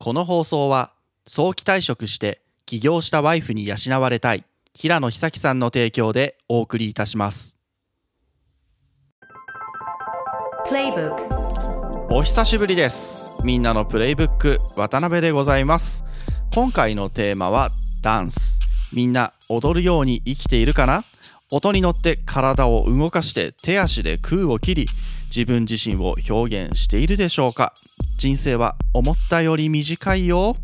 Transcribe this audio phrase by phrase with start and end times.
[0.00, 0.92] この放送は
[1.26, 7.56] 早期退職して起業したワイフに養われたい平野久樹さんの提供でお送りいたします。
[12.10, 13.26] お久しぶりです。
[13.42, 16.04] みんなのプレイブック渡辺でございます。
[16.54, 17.70] 今回のテーマは
[18.00, 18.60] ダンス。
[18.92, 21.02] みんな踊るように生きているかな？
[21.50, 24.86] 音に乗って体を動かして手足で空を切り
[25.28, 27.72] 自分自身を表現しているでしょうか？
[28.18, 30.56] 人生は思ったより短いよ。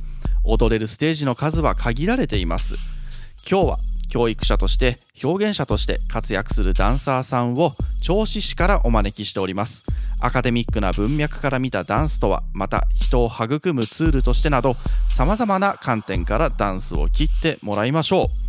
[0.43, 2.75] 踊れるステージの数は限られています。
[3.49, 7.73] 今日は教育者として表現者として活躍するダンサーさんを
[8.03, 9.85] 銚子市からお招きしております。
[10.21, 14.77] アカデミックな文脈から見たダンスとはまた人を育むツールとしてなど
[15.09, 18.44] さまざまな観点からダンスを切ってもらいましょう。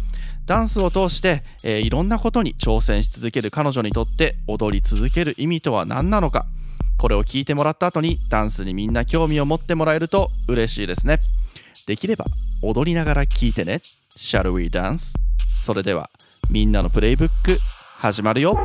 [0.46, 6.46] ダンスを通して、えー、いろんなことに挑戦し続ける彼女にとって踊り続ける意味とは何なのか。
[6.98, 11.20] これを聞いてもらった後にダンスにみんな興味を持ってもらえると嬉しいですね。
[11.88, 12.26] できれば
[12.64, 13.82] 踊りながら聞いてね。
[14.18, 15.14] Shall we dance?
[15.66, 16.10] それでは
[16.50, 17.60] みんなのプレイブック
[17.98, 18.58] 始まるよ。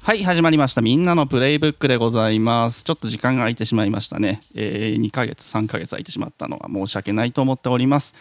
[0.00, 0.82] はい始まりました。
[0.82, 2.84] みんなのプレイブックでございます。
[2.84, 8.14] ちょっと時間が空いてしまいましたね、えー、2ヶ月3ヶ月空いてしまったのは申し訳ないと思っております、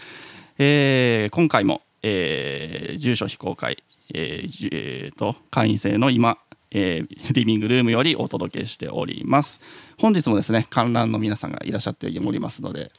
[0.57, 6.37] えー、今回も、えー、住所非公開えーえーと、会員制の今、
[6.71, 9.59] えー、リビングルームよりお届けしております。
[9.99, 12.91] 本日もですね観覧の皆さんがいらっしゃっておりますので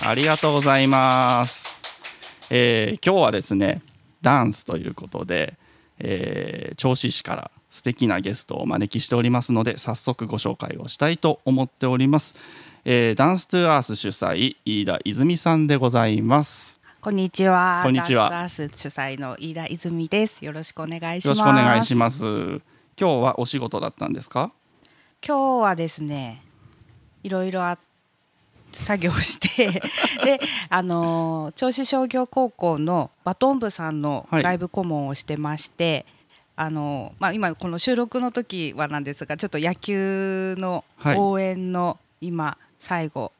[0.00, 1.57] ありがとうございます。
[2.50, 3.82] えー、今日はですね
[4.22, 5.54] ダンスということで、
[5.98, 12.34] えー、銚子市から素敵なゲストをお招きしておりますので早速ご紹介をしたいと思っております、
[12.84, 16.80] えー、ダンストゥアース主催飯田泉さんでございます。
[17.00, 17.82] こんにちは。
[17.84, 18.28] こんにちは。
[18.28, 20.44] ダンス主催の飯田泉です。
[20.44, 21.38] よろしくお願いします。
[21.38, 22.24] よろしくお願いします。
[22.24, 22.60] 今
[22.96, 24.50] 日はお仕事だったんですか？
[25.24, 26.42] 今日はですね
[27.22, 27.78] いろいろあっ
[28.72, 29.80] 作業して
[30.24, 36.06] であの銚子商業高校のバトン部さんのライブ顧問をしてまして、
[36.56, 40.84] はい、あのまあ、今この収録の時はなんですがちょっと野球の
[41.16, 43.32] 応援の今、最後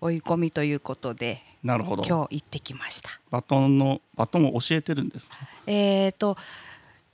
[0.00, 2.02] 追い込みということでなるほど。
[2.02, 3.10] 今日行ってきました。
[3.30, 5.36] バトンのバトンを教えてるんですか？
[5.66, 6.36] えっ、と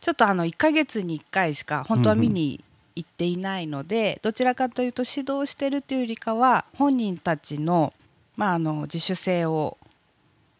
[0.00, 2.62] ちょっとあの1か月に1回しか本当は見に
[2.96, 7.92] 行っていないのでどちらかというと指導してるというよりかは本人たちの,、
[8.36, 9.76] まあ、あの自主性を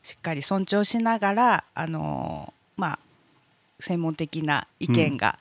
[0.03, 2.99] しっかり尊重しながらあの、まあ、
[3.81, 5.39] 専門的な意見が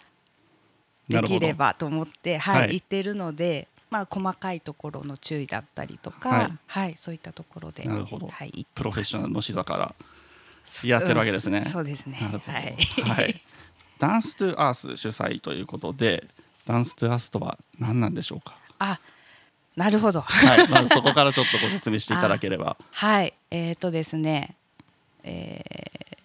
[1.10, 9.94] できればと思って、うん、はい、はい、言ってるので、まあ、細かいところの注意だったりとか、はい、はい、そういったところでなるほど、はい、プロフェッショナルの視座から
[10.84, 11.60] やってるわけですね。
[11.60, 12.18] うん、そうですね。
[12.18, 13.42] はい、はい、
[14.00, 16.28] ダンス・トゥ・アース主催ということで
[16.66, 18.58] ダンストゥアスとは何なんでしょうか？
[18.80, 19.00] あ
[19.76, 22.78] なるほど、はい、まずそこからちょっとご説明していただければ。
[22.92, 24.56] はいえっ、ー、とですね
[25.24, 25.64] え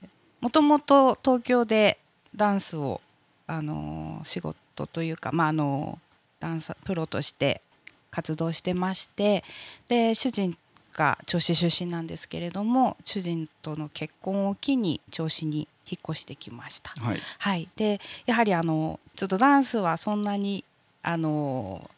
[0.04, 0.08] ー、
[0.40, 1.98] もともと東京で
[2.36, 3.00] ダンスを、
[3.46, 7.62] あのー、仕事というか、まああのー、ダンスプロとして
[8.10, 9.42] 活動してまして
[9.88, 10.56] で主人
[10.94, 16.90] が銚子出身なんですけれども主人との結婚を機に銚子に引っ越してきました。
[16.90, 20.64] はい、はい、でやはりあのちょっとダンスはそんなに
[21.02, 21.90] あの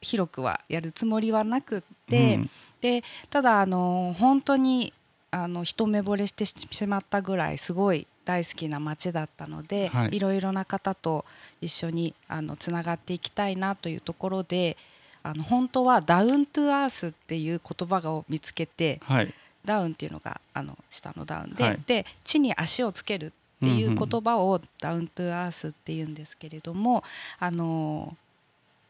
[0.00, 4.92] 広くはやるつもりはなくって、うん、でただあの本当に
[5.30, 11.24] あの一目惚れしてしまったぐらいすごい大好きな街だったので、はい、いろいろな方と
[11.60, 14.76] 一緒にあのつながっていきたいなというところで
[15.22, 19.34] あの本当はダウントゥアースっていう言葉を見つけて、はい、
[19.64, 27.04] ダウンっていうのがあの下のダウンではい、で地に足をつけるっていう言葉をダウントゥアースっていうんですけれども、
[27.38, 28.16] あの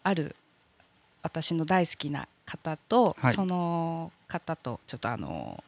[0.03, 0.35] ある
[1.23, 5.63] 私の大好きな方と、はい、その方とちょっとあの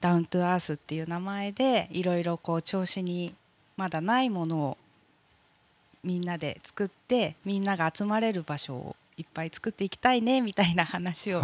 [0.00, 3.34] ダウントゥアースっていう名前でいろいろこう調子に
[3.76, 4.76] まだないものを
[6.04, 11.42] みんなで作ってみんなが集まれる場所をいっぱい作っていきたいねみたいな話を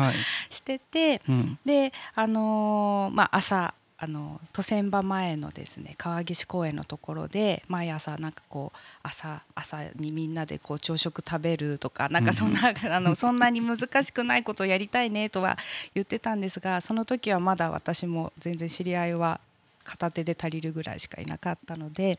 [0.48, 15.58] してて、はいうん、であのー、まあ、朝あの都船場前のですね川岸公園のところで毎朝なんかこう朝朝にみんなでこう朝食食べるとかなんかそんな、うん、あのそんなに難しくないことをやりたいねとは
[15.94, 19.38] 言ってたんですがその時はまだ私も全然知り合いは
[19.84, 22.18] 片手で足りるぐらいしかいなかったので。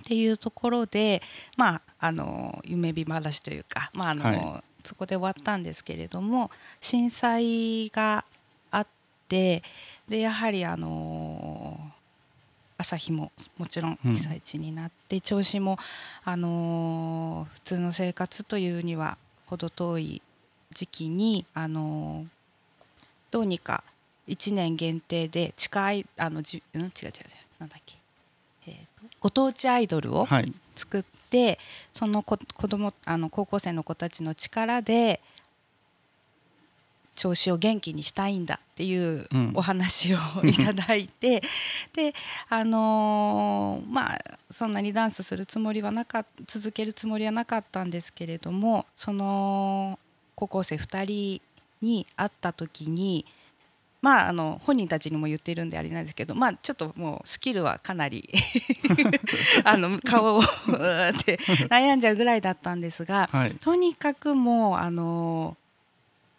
[0.00, 1.22] っていうところで、
[1.56, 6.50] まあ、あの夢見話というか、まああの、はい、そこで終わったんですけれども
[6.80, 8.24] 震災が
[8.70, 8.86] あっ
[9.28, 9.62] て
[10.08, 11.78] でやはりあの
[12.80, 15.78] 朝日ももちろん被災地になって、うん、銚子も、
[16.24, 20.22] あの普通の生活というには程遠い
[20.74, 22.24] 時期に、あの
[23.30, 23.84] どうにか
[24.28, 27.12] 1年限定で近いあのじ、うん、違う違う違う。
[27.58, 27.96] なんだっけ、
[29.20, 30.26] ご当地アイドルを
[30.76, 31.58] 作って、はい、
[31.92, 35.20] その子子供あの高校生の子たちの力で
[37.20, 41.42] 調子を元気にしたいんだっていうお話をいただいて、
[41.94, 42.14] うん、で
[42.48, 49.98] あのー、まあそんなにダンスするつもりはなか続けるつもりはなかったんですけれどもその
[50.34, 51.42] 高校生2人
[51.82, 53.26] に会った時に
[54.02, 58.30] まあ、あの本人たちにも言っているんであれなんですけど、まあ、ちょっともうスキルはかなり
[59.64, 60.42] あの顔をっ
[61.24, 61.38] て
[61.68, 65.56] 悩んじゃうぐらいだったんですが、はい、とにかくもうあの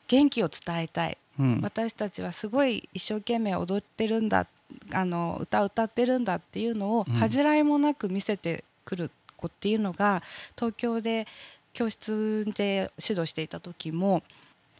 [0.07, 4.47] 元気を伝えたい、うん、私たちはすごい一生懸命踊ってるんだ
[4.91, 10.23] あの歌歌ってるんだっていうのを恥じらいもなく見せてくる子っていうのが
[10.55, 11.27] 東京で
[11.73, 14.23] 教室で指導していた時も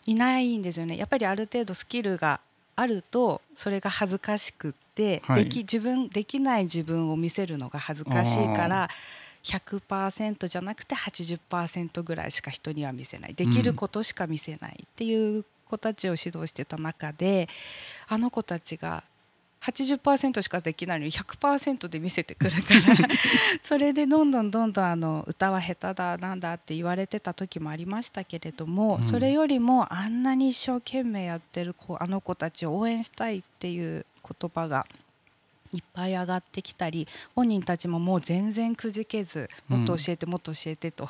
[0.05, 0.97] いないんですよね。
[0.97, 2.41] やっぱりある程度スキルが
[2.75, 8.89] あるとそれが恥ずかしくって、はい、でき自分できない自分を見せるのが恥ずかしいから
[9.43, 13.33] 100%じゃなくて80%ぐらいしか人には見せない。
[13.33, 17.49] できることしか見せないっていう子たちを指導してた中で、
[18.07, 19.03] あの子たちが
[19.61, 22.81] 80%しかできないのに100%で見せてくるから
[23.63, 34.87] それでどんどんどんどんあの歌は下手だなんだって言われてた時もありましたけれども、うん、それよりもあんなに一生懸命やってる子あの子たちを応援したいっていう言葉が
[35.73, 41.07] いっぱい上がってきたり本人たちももう全然くじけずもっと教えてもっと教えてと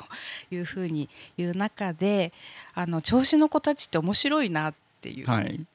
[0.50, 2.32] いうふうに言う中で
[2.74, 5.66] あの調子の子たちって面白いなっていう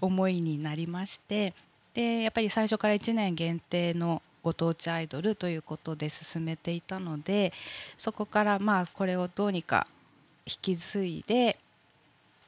[0.00, 1.54] 思いになりまして、
[1.94, 7.52] でやっぱり最初から1年限定のご当地アイドルということで進めていたので
[7.96, 9.86] そこからまあこれをどうにか
[10.46, 11.58] 引き継いで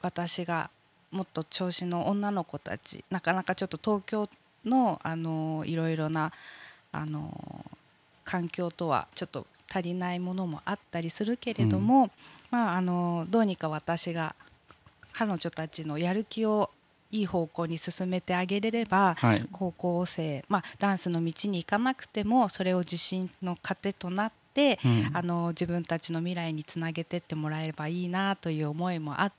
[0.01, 0.69] 私が
[1.11, 4.29] もっと調子の女の子たちなかなかちょっと東京
[4.65, 6.33] のあのいろいろな
[6.91, 7.65] あの
[8.23, 12.11] 環境とはちょっと足りないものもあったりするけれども、うん、
[12.51, 14.35] まあ、あのどうにか私が
[15.13, 16.69] 彼女たちのやる気を
[17.11, 29.35] いい方向に進めてあげれれば、はい、高校生、まあ、ダンスの道に行かなくてもそれを自信の糧となって、うん、あの自分たちの未来につなげてってもらえればいいなという思いもあって。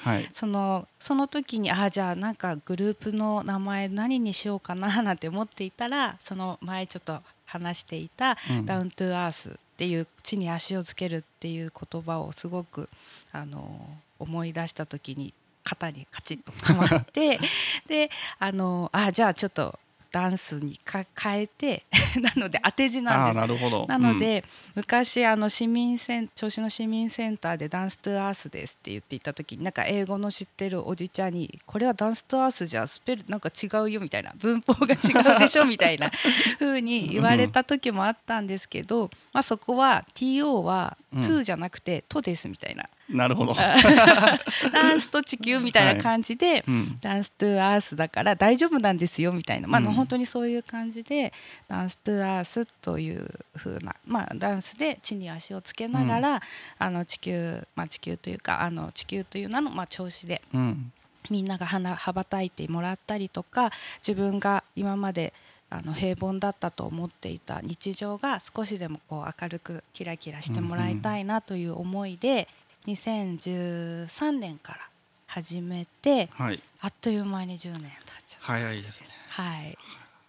[0.00, 8.36] はい、そのその時にああじゃあなんかグループの名前何にしようかななんて思っていたらその前ちょっと話していた
[8.66, 12.90] 「ダウントゥアース」っていう地に足をつけるっていう言葉をすごく
[13.32, 13.80] あの
[14.18, 15.32] 思い出した時に
[15.62, 17.38] 肩にカチッとはまって
[17.88, 19.78] であのあじゃあちょっと
[20.12, 21.84] ダンスにか変えて
[22.20, 23.36] なので当て字なんです。
[23.36, 23.86] なるほど。
[23.88, 24.42] なので、うん、
[24.76, 36.10] 昔あの市民セン銚子の市民センターで「ダンス・トゥ・アースです」って言っていた時になんか英語の知ってるおじちゃんに「これはダンス・トゥ・アースじゃスペルなんか違うよ」みたいな文法が違うでしょみたいな
[36.60, 42.84] 風に言われた時もあったんですけど、まあ、そこは TO は「2」じゃなくて「と」ですみたいな。
[43.08, 43.54] なるほど。
[44.72, 46.64] ダンスと地球みたいな感じで、はい。
[46.68, 51.32] うん、ダンストゥアースだから大丈夫なんですよみたいな、まあ、本当にそういう感じで
[51.68, 56.40] ダンストゥアースという風なまあダンスで地に足をつけながら、うん、
[56.78, 60.92] あの地球、まあ、地球というかあの地球という名の、まあ、調子で、うん、
[61.30, 63.70] みんなが羽ばたいてもらったりとか
[64.06, 65.32] 自分が今まで
[65.70, 72.46] あの平凡だったと思っていた日常が少しでもこう明るくキラキラしてもらいたいなという思いで、
[72.86, 74.78] 2013年から
[75.26, 77.90] 始めて、はい、あっという間に10年経っ
[78.26, 79.08] ちゃう早いですね。
[79.28, 79.78] はい。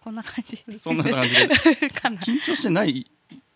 [0.02, 1.48] こんな感じそんな感じで。
[2.20, 3.10] 緊張してない？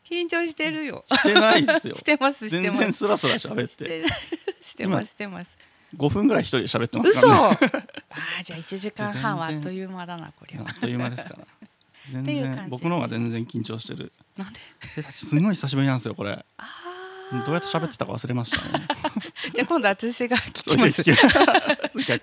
[0.05, 1.05] 緊張してるよ。
[1.11, 1.95] してないですよ。
[1.97, 4.05] してます全然スラスラ喋って。
[4.61, 5.57] してますしてます。
[5.97, 7.59] 5分ぐらい一人で喋ってますからね。
[8.41, 10.67] あじゃあ1時間半はあっという間だなこれは。
[10.69, 11.47] あっという間ですから。
[12.11, 14.13] 全然僕の方が全然緊張してる。
[14.37, 14.61] なんで？
[15.11, 16.31] すごい久しぶりなんですよこれ。
[16.33, 16.88] ああ
[17.45, 18.87] どうやって喋ってたか忘れましたね。
[19.55, 21.03] じゃあ今度私が聞きます。
[21.05, 21.13] じ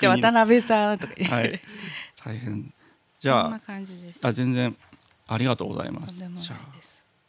[0.08, 1.14] ゃあ渡辺さんとか。
[1.36, 1.62] はい。
[2.24, 2.74] 大変。
[3.20, 3.62] じゃあ
[4.22, 4.76] あ全然
[5.28, 6.16] ありがとうございます。
[6.16, 6.60] じゃあ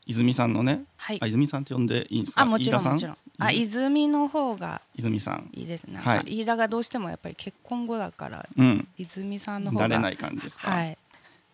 [0.06, 2.42] 泉さんのね、はい、あ泉さんって呼んでいいんですか？
[2.42, 3.18] あもちろんもちろん。
[3.38, 5.98] あ泉の方が泉さんいいですね。
[5.98, 6.40] はい。
[6.40, 10.70] 飯田がどうしてもやっぱり結婚後だから、うん、泉さんの方が慣れない感じですか？
[10.70, 10.96] はい。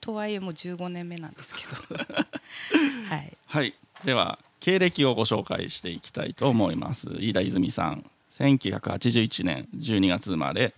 [0.00, 1.76] とはいえもう15年目なんですけど。
[3.08, 3.36] はい。
[3.46, 3.74] はい。
[4.04, 7.08] では経歴をご紹介していきたいと思います。
[7.18, 10.72] 飯田泉さん1981年12月生まれ、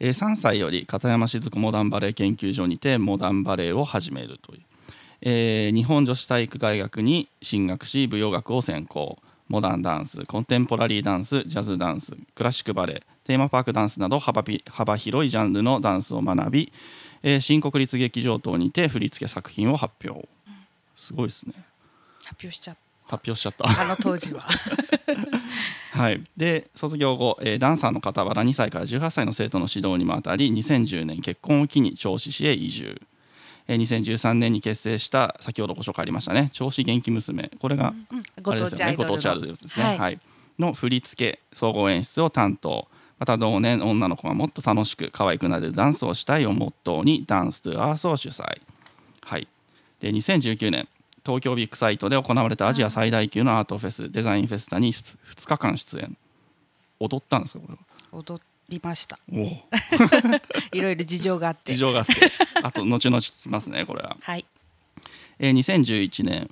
[0.00, 4.60] えー3歳より片山静子モダンバレー研究所にてモダンバレーを始めるという、
[5.20, 9.18] えー日本女子体育大学に進学し舞踊学を専攻。
[9.48, 14.42] モダンダンスコンテンポラリーダンスジャズダンスクラシックバレエテーマパークダンスなど幅
[14.96, 16.72] 広いジャンルのダンスを学び、
[17.22, 20.26] えー新国立劇場等にて振り付け作品を発表。
[20.96, 21.52] すごいですね。
[22.24, 22.76] 発表しちゃっ
[23.08, 23.64] 発表しちゃった。
[23.64, 24.42] たあの当時は。
[25.92, 33.00] はい、で卒業後、えーダンサーの傍ら2歳から18歳の生徒の指導にもあたり2010年結婚を機に銚子市へ移住、
[33.66, 37.50] えー2013年に結成した先ほどご紹介ありましたね銚子元気娘。
[37.58, 39.08] これが、うんあごれですよね当地アイドルの。
[39.08, 40.14] ご当地アイドルですね、ははい。
[40.14, 40.18] い
[40.58, 42.88] の振り付け総合演出を担当。
[43.18, 48.60] また同年女の子がもっと楽しく可愛くなれるダンスをしたいをモットーにダンストゥアースを主催。
[49.22, 49.48] はい。
[50.00, 50.88] で2019年
[51.26, 56.16] 東京ビッグサイトで行われたアジア最大級のアートフェスデザインフェスタに2日間出演。
[57.00, 57.80] 踊ったんですかこれは。
[58.12, 59.18] 踊りました。
[60.72, 61.72] いろいろ事情があって。
[61.72, 62.12] 事情があって。
[62.62, 64.44] あと後々聞きますねこれは、はい。
[65.40, 66.48] えー、2011年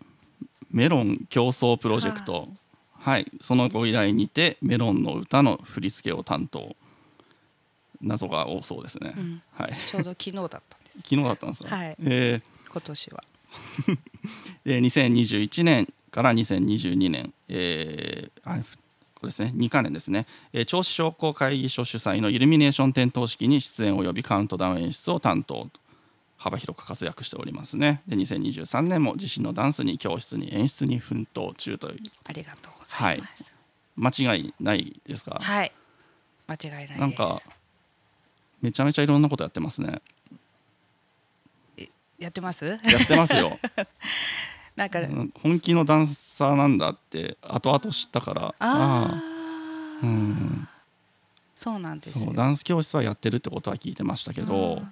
[0.71, 2.49] メロン競争プロジェクト。
[2.99, 3.31] はい。
[3.41, 6.75] そのご依頼にてメロンの歌の振り付けを担当。
[8.03, 9.43] 謎が多そうですね、うん。
[9.53, 9.75] はい。
[9.87, 10.99] ちょうど昨日だったんです。
[11.09, 11.97] 昨日だったんですか、はい。
[12.01, 13.25] え今年は。
[13.31, 13.34] ー
[14.65, 18.61] で2021年から2022年、えーあ
[19.15, 19.55] これですね。
[19.57, 25.69] 2か年ですね、えー、銚子商工会議所主催のイルミネーション点灯式に出演及びカウントダウン演出を担当。
[26.37, 28.03] 幅広く活躍しておりますね。
[28.07, 31.99] で2023年も自身のダンスに教室に演出に奮闘中という。
[32.25, 33.55] ありがとうございます。
[33.97, 35.73] 間違いないですか、はい、
[36.47, 37.41] 間違いないなんか
[38.61, 40.01] めちゃめちゃいろんなことやってますね
[42.19, 42.65] やってます？
[42.65, 43.59] やってますよ。
[44.77, 48.43] なんか、うん本気のダンサーなんだって後々知ったから。
[48.47, 50.69] ああーうん。
[51.57, 52.25] そうなんですよ。
[52.27, 54.83] そうダンス教室はやってるってことは聞いてましたけど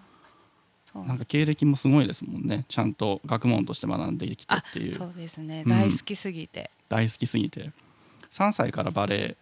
[0.94, 2.64] なんか経歴もすごいですもんね。
[2.68, 4.94] ちゃんと学問として学んできたっていう。
[4.94, 5.62] そうですね。
[5.66, 5.70] うん。
[5.70, 7.72] 大好きすぎて、大好きすぎて。
[8.30, 9.36] 3歳からバレ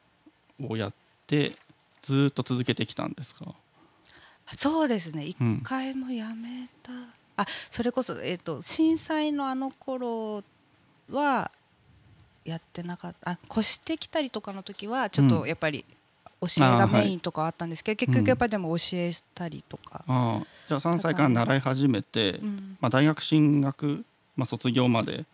[0.60, 0.94] エをやっ
[1.26, 1.56] て
[2.02, 3.54] ずーっと続けてきたんですか？
[4.56, 5.25] そうですね。
[5.26, 5.60] 一うん。
[5.60, 6.92] 回もやめた、
[7.42, 10.42] あそれこそ、えー、と震災のあの頃
[11.11, 11.50] は
[12.44, 13.30] やってなかった。
[13.32, 15.30] あ越してきたりとかの時はちょっうん。
[15.40, 15.85] とやっぱり
[16.40, 18.18] 教えがメインとかあったんですけど、結うん。
[18.18, 22.76] 局やっぱりでも教えたりとか、ああじゃあ3歳から習い始めて、うん。
[22.80, 24.04] まあ、大学進学、
[24.37, 25.26] まあ、卒業まで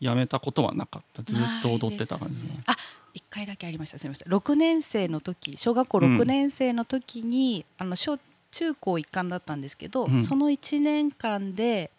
[0.00, 1.22] やめたことはなかった。
[1.22, 2.34] ずっと踊ってた感じ。
[2.34, 2.62] ですね。
[2.66, 2.76] あ
[3.14, 3.98] 一回だけありました。
[3.98, 4.32] すみません。
[4.32, 6.16] 6年生の時小学校うん。
[6.18, 8.18] 6年生の時に、あの小
[8.54, 10.24] 中高一貫だったんですけど、うん。
[10.24, 11.90] その1年間で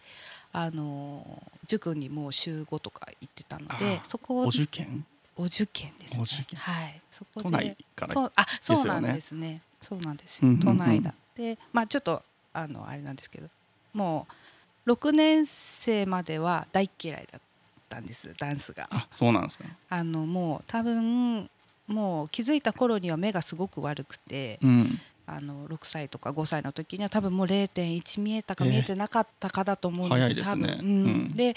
[0.54, 5.06] あの塾にもう週5とか行ってたのであそこをお受験？
[5.38, 6.20] お受験ですね。
[6.22, 6.58] お受験。
[6.58, 7.02] はい。
[7.12, 9.62] そこで都内からとあそうなんですね。
[9.82, 10.58] そうなんですよ。
[10.64, 11.14] 都内だ。
[11.36, 13.50] でまあちょっとあのあれなんですけど
[13.94, 14.26] も
[14.86, 17.42] う6年生までは大嫌いだっ
[17.90, 18.88] たんですダンスが。
[18.92, 19.66] あそうなんですか。
[19.90, 21.50] あのもう多分
[21.88, 30.20] もう気づいた頃には目がすごく悪くて、うん、あの6歳とか5歳の時には多分もう0.1見えたかええ見えてなかったかだと思うんです。
[30.20, 30.78] 早いですね。
[30.78, 31.06] 多分、うん。
[31.06, 31.28] うん。
[31.30, 31.56] で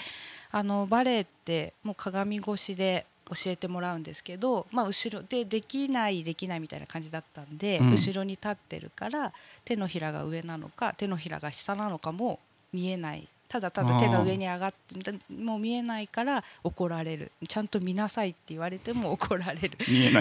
[0.51, 7.91] あのバレエってもう鏡越しで教えてもらうんですけど、まあ、後ろでできないできないみたいな感じだったんで、うん。
[7.91, 9.33] 後ろに立ってるから
[9.65, 12.39] 手のひらが上なのか手のひらが下なのかも
[12.73, 17.31] 見えないただただ手が上に上がってもう見えないから怒られる。
[17.47, 19.71] ちゃんと見なさいって言われても怒られる。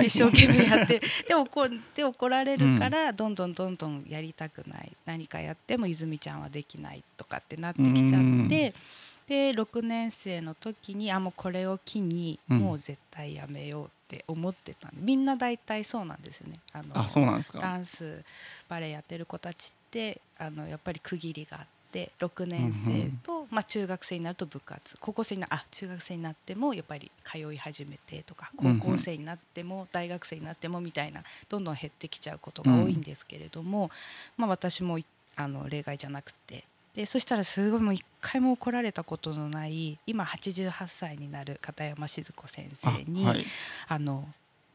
[0.03, 1.03] 一生懸命やって。
[1.29, 4.91] で怒って怒られるから、どんどんどんどんやりたくない。
[5.05, 8.47] 何かやっても泉ちゃんはできないとかってなってきちゃうん。
[8.47, 8.75] って
[9.29, 12.59] で6年生の時にあもうこれを機にうん。
[12.61, 16.61] もう絶対やめようって思ってたんでみんな大体そうなんですよね。
[16.73, 17.59] あのあそうなんですか。
[17.59, 18.25] ダンス
[18.71, 24.97] バレエやってる子たちってあのやっぱり区切りがあって6年生と、まあ、中学生になると部活。
[25.01, 33.91] 高校生になあ中学生になってもやっぱり通い始めてとか高校生になっても大学生になってもみたいなどんどん減ってきちゃうことが多いんですけれども、
[34.37, 36.65] まあ、私もいあの例外じゃなくて。
[36.95, 43.47] でそしたらすごいもう一回も怒られたことのない今88歳になる片山静子先あ生にはい。
[43.87, 44.27] あの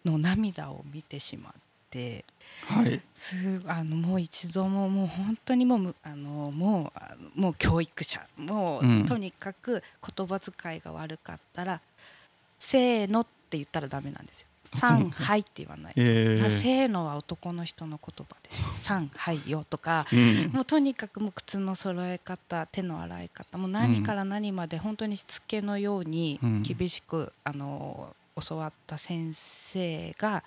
[0.06, 1.54] の涙を見てしまっ
[1.94, 2.26] て
[2.66, 3.36] はいす
[3.68, 6.92] あのもう一度ももう本当にもうむあのも
[7.36, 9.84] うもう教育者もう、うんとにかく
[10.18, 11.82] 言葉遣いが悪かったら
[12.58, 14.48] 「せーの」って言ったらダメなんですよ。
[14.76, 15.94] あそうなんはいって言わない。
[15.98, 18.72] えーせーのは男の人の言葉でしょ。
[18.72, 20.08] 三はいよとか。
[20.12, 30.44] うんもうとにかくもう靴の揃え方手の洗い方もう何から何まで本当にしつけのようにうん厳しく、あの教わった先生が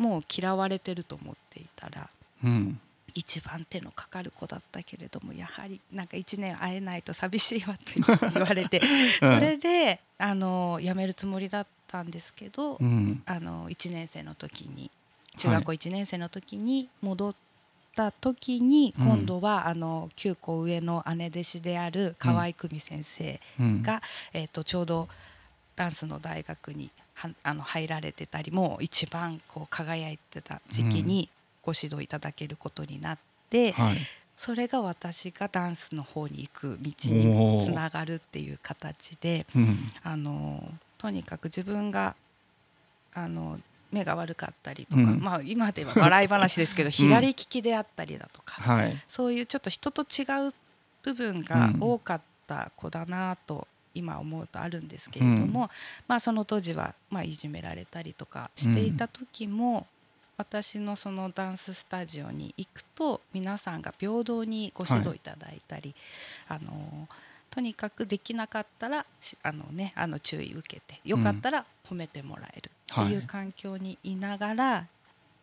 [0.00, 2.08] もう嫌われてると思っていたら
[2.42, 2.80] うん。
[3.12, 8.00] 一番手のかかる子だったけれどもやはりなんか1年会えないと寂しいわって
[8.32, 8.80] 言われて
[9.20, 9.28] うん。
[9.28, 13.22] それであの辞めるつもりだったんですけど、うん。
[13.26, 14.90] あの1年生の時に
[15.36, 17.34] 中学校1年生の時に戻っ
[17.94, 19.06] た時に、うん。
[19.06, 23.82] 今度はあの9個上の姉弟子である河合久美先生うん。
[23.82, 24.02] が、
[24.32, 25.08] えー、とちょうど
[25.76, 27.09] ダンスの大学には
[27.42, 31.28] あの入られてたりもう一番こう輝いてた時期に
[31.62, 33.18] ご指導いただけることになっ
[33.50, 33.96] て、はい。
[34.36, 39.86] それが私がダンスの方に行く道おにーつながるっていう形でうん。
[40.02, 42.14] あのとにかく自分が
[43.12, 43.60] あの
[43.92, 45.20] 目が悪かったりとか、うん。
[45.20, 49.02] まあ今では笑い話ですけど左利きであったりだとか、はい。
[49.08, 50.54] そういうちょっと人と違う
[51.02, 55.68] 部分が多かった子だなと今思うとあるんですけれども、うん。
[56.08, 59.86] まあその当時はまあいじめられたりとかしていた時も、
[60.36, 65.94] 私のそのダンススタジオに行くと皆さんが平等にご指導いただいたり、
[66.48, 67.08] あの
[67.50, 74.86] とにかくできなかったらしあの、ね、あの注意受けてよかったら褒めてもらえるっていう環境にいながら、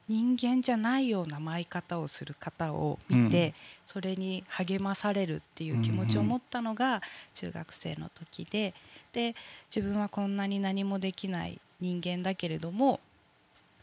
[0.09, 3.53] 人間じゃないような舞い方をする方を見て、うん。
[3.85, 7.01] それに励まされるっていう気持ちを持ったのが
[7.33, 8.73] 中学生の時で
[9.13, 9.33] で
[9.73, 12.99] 自分はこんなに何もできない人間だけれども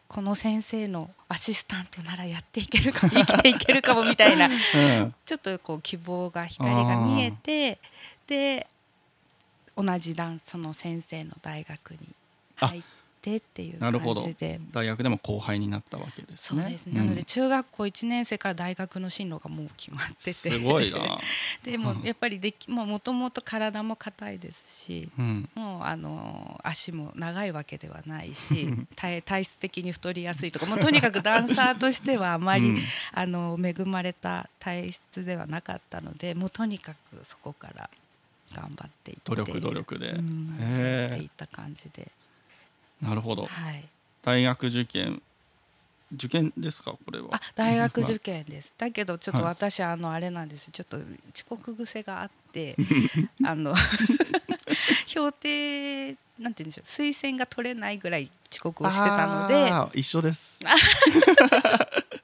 [0.07, 5.14] この先生のアシスタントならやっていけるかも生きていけるかもみたいなうん。
[5.25, 7.78] ちょっとこう希望が光が見えて
[8.26, 8.66] で
[9.76, 11.99] 同じダンスの先生の大学に
[12.57, 12.83] 入っ
[13.25, 14.21] てっていうなるほど。
[14.21, 14.61] 感じで。
[14.73, 16.62] 大学でも後輩になったわけですね。
[16.62, 16.87] そうです。
[16.87, 20.33] ね、なので中学校1年生から大学の進路がもう決まってて。
[20.33, 21.19] すごいな。
[21.64, 22.02] でもうん。
[22.02, 25.49] やっぱりできもともと体も硬いですしうん。
[25.54, 32.83] もうあの足も長いわけではないし体体質的に太りやすいとかもうとにかくダンサーとしてはあまり、うん。
[33.12, 37.89] あの恵まれた体質ではなかったのでもうとにかくそこから
[38.54, 42.10] 頑張っていって努力努力で、うんやっていった感じで、
[43.04, 43.47] なるほど。
[43.47, 43.84] はい、
[44.23, 45.21] 大学受験。
[46.14, 46.93] 受験ですか？
[46.93, 47.28] これは。
[47.32, 48.73] あ大学受験です。
[48.78, 49.54] だけどちょっとはい。
[49.54, 50.71] 私、あのあれなんです。
[50.71, 50.97] ちょっと
[51.34, 52.76] 遅刻癖があって
[53.45, 53.75] あの
[55.06, 56.84] 評定なんて言うんでしょう。
[56.84, 59.49] 推薦が取れないぐらい遅刻をしてたの
[59.93, 59.99] で。
[59.99, 60.60] 一緒です。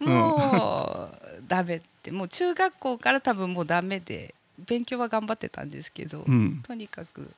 [0.00, 2.10] もうダメって。
[2.10, 4.34] もう中学校から多分もうダメで
[4.66, 6.62] 勉強は頑張ってたんですけど、うん。
[6.62, 7.30] とにかく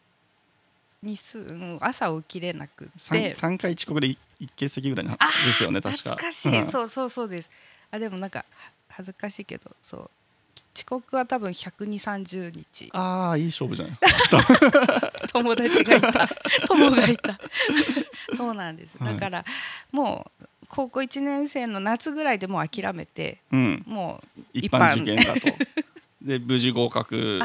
[1.03, 3.37] 日数もう朝起きれなく三て。
[3.39, 5.13] 三回遅刻で一一欠席ぐらいで
[5.53, 6.11] すよね確か。
[6.11, 6.71] 懐かしい、うん。
[6.71, 7.51] そうそうそうです。
[7.91, 8.45] あでもなんかは
[8.89, 10.11] 恥ずかしいけどそう
[10.75, 12.91] 遅刻は多分12030日。
[12.93, 15.13] ああいい勝負じゃないですか。
[15.33, 16.29] 友達がいた。
[16.69, 17.39] 友がいた。
[18.37, 18.97] そうなんです。
[18.99, 19.15] はい。
[19.15, 19.45] だから
[19.93, 23.83] もう高校1年生の夏ぐらいでもう諦めてうん。
[23.87, 25.49] もう一般受験だと
[26.23, 27.41] で無事合格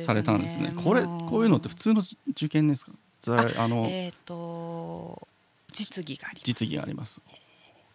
[0.00, 0.72] されたんですね。
[0.76, 2.92] これもこういうのって普通の受験ですか？
[3.20, 5.26] ざあのえっ、と
[5.72, 6.44] 実技があります。
[6.46, 7.20] 実技があります。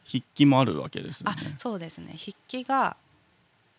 [0.05, 1.31] 筆記もあるわけですね。
[1.59, 2.15] そうですね。
[2.17, 2.95] 筆記が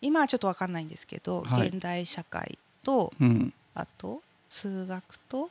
[0.01, 1.67] 今はちょっと分かんないんですけど、はい。
[1.69, 3.53] 現代社会とうん。
[3.75, 5.49] あと数学と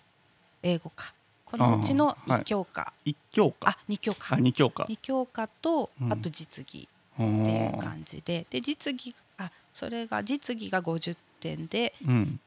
[0.63, 1.15] 英語か。
[1.45, 2.43] このうちのあーはい。
[2.43, 2.93] 1教科。
[3.05, 3.71] 一教科。
[3.71, 4.35] あ,、2教科。
[4.37, 4.83] あ二教科。
[4.85, 6.13] 2教科とうん。
[6.13, 8.47] あと実技ってっていう感じで。
[8.51, 12.41] で実技あそれが実技が50点でうん。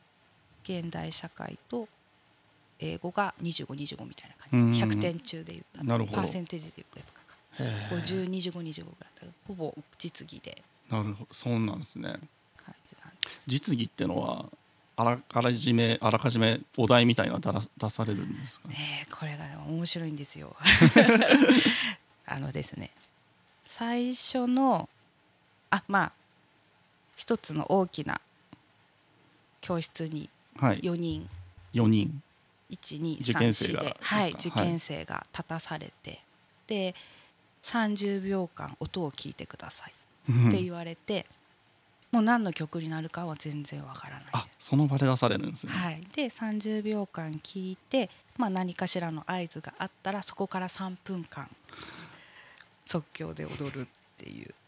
[0.64, 1.88] 現代社会と
[2.80, 4.80] 英語が2525みたいなうん。
[4.80, 5.84] 感じ100点中で言ったら。
[5.86, 6.22] なるほど。
[6.22, 7.08] パーセンテージで言っ
[7.58, 8.02] たらへー。
[8.52, 10.62] 502525ぐらいほぼ実技で。
[10.90, 11.28] なるほど。
[11.34, 12.10] そうなんですね。
[12.58, 13.44] 感じなんです。
[13.48, 14.46] 実技ってのは
[14.98, 18.68] あらあらじめあらかじめお題みたいなのが出ら出されるんですか？
[18.70, 20.56] ねこれがね面白いんですよ。
[22.26, 22.92] あのですね
[23.68, 24.88] 最初の
[25.70, 26.12] あまあ
[27.22, 28.20] 一つの大きな
[29.62, 30.80] 教室にはい。
[30.80, 31.30] 4人。
[31.72, 32.20] 四人。
[32.72, 36.20] 受験生1234がで、はい、受験生が立たされて、
[36.66, 36.96] で
[37.62, 39.94] 30秒間音を聞いてください。
[40.32, 41.28] って言われて、
[42.12, 51.48] もう何の曲になるかは全然わからないあその場で出されるんですね、はい、で30秒間聞いて、まあ、何かしらの合図があったらそこから3分間
[52.86, 53.86] 即興で踊るっ
[54.18, 54.54] ていう。
[54.54, 54.61] 三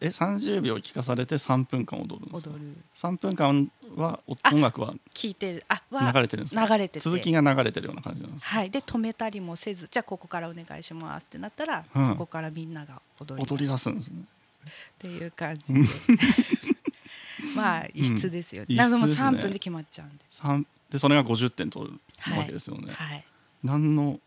[0.00, 2.76] え30秒聞かされて3分間踊るんですか踊る。
[2.94, 5.64] 3分間は音楽は聞いてる。
[5.68, 6.66] あは流れてるんですか？
[6.66, 7.00] 流れてて。
[7.00, 8.48] 続きが流れてるような感じなんですか？
[8.48, 12.08] はい、で止めたりもせずじゃあここからお願いしますってなったら、うん。
[12.08, 14.20] そこからみんなが踊り踊り出すんですね。
[14.20, 15.80] っていう感じで。
[17.54, 19.28] まあ異質ですよ、異質なんですね。
[19.28, 23.24] 3分で決まっちゃうんで、三でそれが50点取るはいわけですよね、はい、
[23.62, 24.20] 何の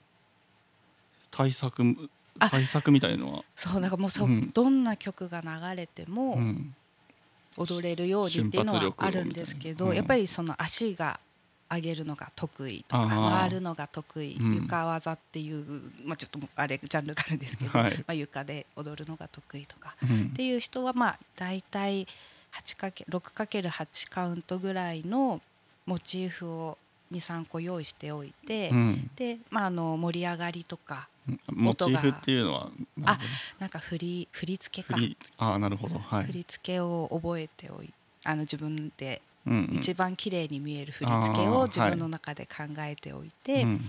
[1.32, 1.86] 対策あ
[2.40, 4.52] 対策みたいのは、そうなんかもうそ、うん。
[4.52, 6.76] どんな曲が流れてもうん、
[7.58, 9.96] 踊れるようにっていうのはあるんですけど、うん。
[9.96, 11.20] やっぱりその足が
[11.72, 15.64] 上げるのが得意とか回るのが得意、うん床技っていう、
[16.04, 20.30] まあ、ちょっとあれジャンルがあるんですけど、はい、まあ、床で踊るのが得意とかうん。
[20.34, 22.08] っていう人はまあ大体
[22.52, 25.42] 6×8 カウントぐらいの
[25.86, 26.78] モチーフを
[27.12, 29.12] 23個用意しておいて、うん。
[29.16, 31.08] で、まあ、あの盛り上がりとか
[31.48, 34.98] モチーフっていうのはなるほどなんか振り振り付けか。
[35.38, 36.00] ああなるほど。
[36.00, 36.26] はい。
[36.26, 37.94] 振り付けを覚えておい
[38.24, 39.22] あの自分で
[39.72, 43.82] 一番綺麗に見える振り付けを自分の中で考えておいて、うん。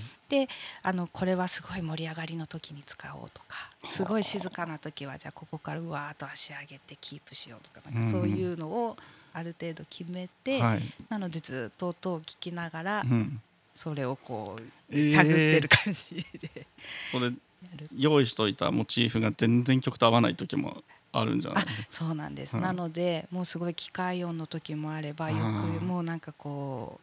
[0.83, 3.93] あのこれはすごい盛り上がりの時に使おうとかはあ。
[3.93, 7.81] すごい静かな時はじゃあここからうわーっと足上げてキープしようとか
[8.11, 8.97] そういうのを
[9.33, 10.83] ある程度決めて、はい。
[11.09, 13.40] なのでずっと音を聞きながらうん。
[13.75, 15.12] それをこうえー。
[15.14, 16.66] 探ってる感じで。
[17.12, 17.31] それや
[17.77, 17.88] る。
[17.97, 21.64] 用意しといたモチーフが全然曲と合わない時もあるんじゃない？
[21.64, 27.01] ですかそうなんです、うんなのでもうすごい機械音の時もあればよくもうなんかこ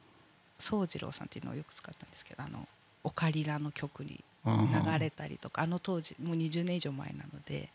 [0.60, 2.68] う宗次郎さんっていうのをよく使ったんですけどあの
[3.04, 7.70] オカリラの曲に流れたりとかあの当時もう20年以上前なので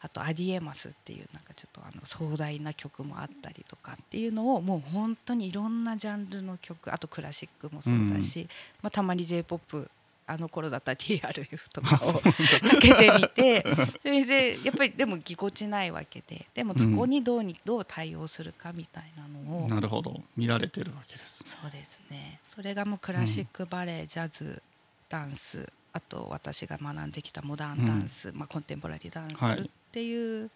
[0.00, 8.48] あと「アディエマス」っていうなんかちょっとあの壮大な曲もあったりとかっていうのをもう本当にいろんなジャンルの曲あとクラシックもそうだし、
[8.82, 9.86] まあ、たまに j p o p
[10.28, 12.32] あの頃だったら TRF とかを か
[12.80, 13.64] けてみて
[14.02, 20.20] それでやっぱりでもぎこちないわけででもそこにどうにどう対応するかみたいなのを、なるほど。
[20.36, 22.40] 乱れてるわけですそうですね。
[22.48, 24.60] それがもうクラシックバレエ、ジャズ
[25.08, 29.58] ダンスあと私が学んできたモダンダンス、まあ、コンテンポラリーダンはい。
[29.58, 30.50] スっていう、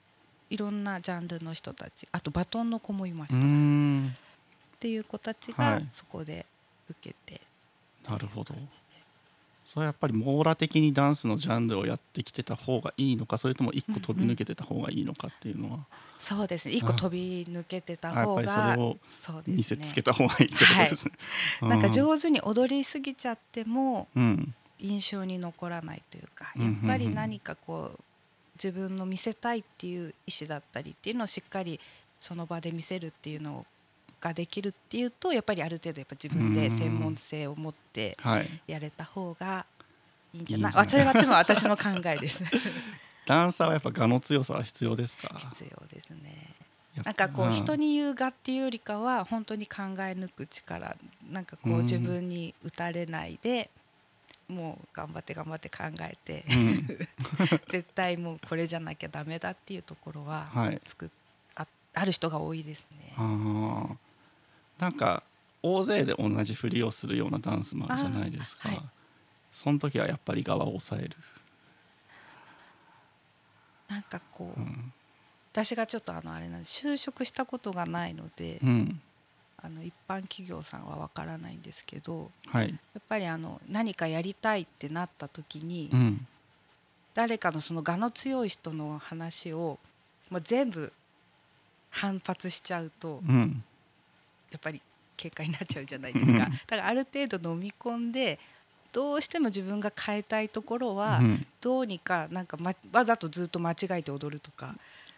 [0.51, 4.15] い、ろんなジャンルの人たちあとバトンの子もいました、っん。
[4.79, 5.89] ていう子たちがはい。
[5.95, 6.45] そこで
[6.91, 7.41] 受けて、
[8.07, 8.55] なるほど。
[9.65, 15.79] それはやっぱり網羅的にダンスのジャンルをやってきてた方がいいのかそれとも一個飛び抜けてた方がいいのかっていうのは、
[16.19, 16.75] そうですね。
[16.75, 18.97] 一個飛び抜けてたあやっぱり方がそれを
[19.47, 19.85] 見ですね。
[19.85, 21.15] せつけた方がいいってことですね。
[21.63, 24.55] なんか手上手に踊りすぎちゃってもうん。
[24.83, 26.75] 印象に残らないというかうんうんうん。
[26.77, 28.01] やっぱり何かこう
[28.63, 31.79] 自分の見せたいっていう意思だったりっていうのをしっかり
[32.19, 33.65] その場で見せるっていうの
[34.21, 39.65] ができるっていうとやっぱりある程度やっぱ自分で専門性を持ってはい、やれた方が
[40.35, 40.73] いいんじゃない？
[40.73, 42.45] いいんじゃないあそれはでも私の考えです。
[43.27, 45.35] ダンサーはやっぱ我の強さは必要ですか？
[45.39, 46.55] 必要ですね。
[47.05, 47.53] なんかこううん。
[47.53, 50.97] 人に言うがっていうよりかは本当に考え抜く力。
[51.31, 51.83] なんかこううん。
[51.83, 53.71] 自分に打たれないで
[54.51, 56.87] もう頑張って頑張って考えてうん。
[57.69, 60.81] 絶対もうこれじゃなきゃダメだっていうところははい。
[61.57, 63.15] あある人が多いですね。
[64.79, 65.23] なんか
[65.63, 68.83] 大勢で同じ振りをするようなダンスもあるじゃないですか、はい。
[69.53, 71.17] その時はやっぱり側を抑える、
[73.89, 74.93] なんかこう、うん。
[75.53, 79.03] 私がちょっとあのあれなんです就職したことがないので、うん
[79.63, 82.69] あの一般企業さんはわからないんですけどはい。
[82.71, 86.27] やっぱりあの何かやりたいってなった時に、うん。
[87.15, 89.79] 誰かのその我の強い人の話を、
[90.31, 90.93] まあ、全部
[91.91, 93.63] 反発しちゃうとうん。
[94.51, 94.81] やっぱり
[95.17, 96.39] 結果になっちゃうじゃないですか。
[96.39, 98.39] だからある程度飲み込んで
[98.93, 101.47] どうしても自分が変えたいところは、うん。
[101.61, 104.75] どうにかなんか、ま、わざとずっと間違えて踊るとか、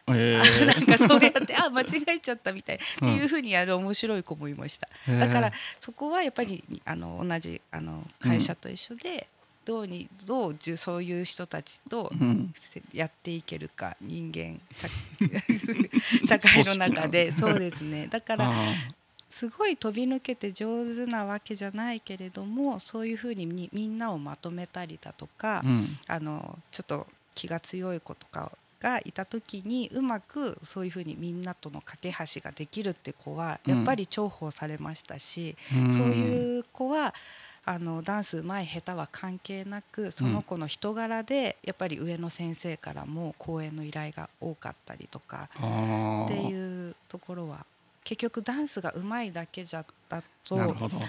[0.08, 2.76] えなんかそうやってあ間違えちゃったみたい。
[2.76, 4.88] っていううふうにやる面白い子もいました。
[5.10, 9.28] んだからへそこはやっぱりあの同じあの会社と一緒で、
[9.64, 12.10] どうにどうじゅそういう人たちと
[12.92, 14.88] やっていけるか人間社
[16.26, 17.32] 社会の中で。
[17.32, 18.08] そうですね。
[18.08, 18.52] だからあ
[19.30, 25.96] すごい飛び抜けて上手なわけじゃないけれどもそういうふうにみみんなをまとめたりだとか、ーうん。
[26.06, 35.94] あのちょっと気が強い子とかがいた時にうまくそういうふうにみんなとの架け橋ができるって子はやっぱり重宝されましたし、うん。
[35.94, 37.14] そういう子は
[37.64, 45.48] あのダンスうまい下手は関係なくその子の人柄でやっぱり上の先生からも講演の依頼が多かったりとか
[46.24, 47.64] っていうところは
[48.04, 50.58] 結局ダンスがうまいだけじゃだと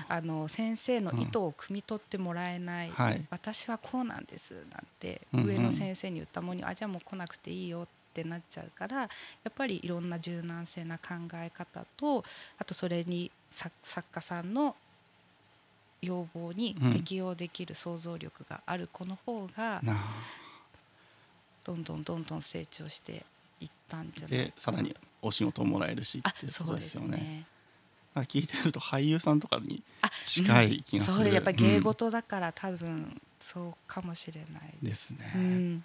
[0.08, 3.25] あの先生の意図を汲み取ってもらえない、はい。
[3.32, 5.47] 私はこうなんですなんてうんうん。
[5.47, 9.08] 上の先生に言ったものに、あじゃあもう来なくていいよってなっちゃうからや
[9.49, 12.23] っぱりいろんな柔軟性な考え方と
[12.60, 14.75] あとそれに作作家さんの
[16.01, 19.97] 要望にうん適応できる想像力がある子の方がな
[21.63, 23.25] どんどんどんどん成長して
[23.60, 27.45] いったんじゃないでさらにお仕事をもらえるしあっていうことですよね。
[28.15, 31.17] 聞いてると俳優さんとかにあ近い気がする。
[31.17, 31.83] そうでやっぱり芸うん。
[31.83, 34.73] 事だから多分そうかもしれない。
[34.83, 35.31] ですね。
[35.36, 35.83] うん。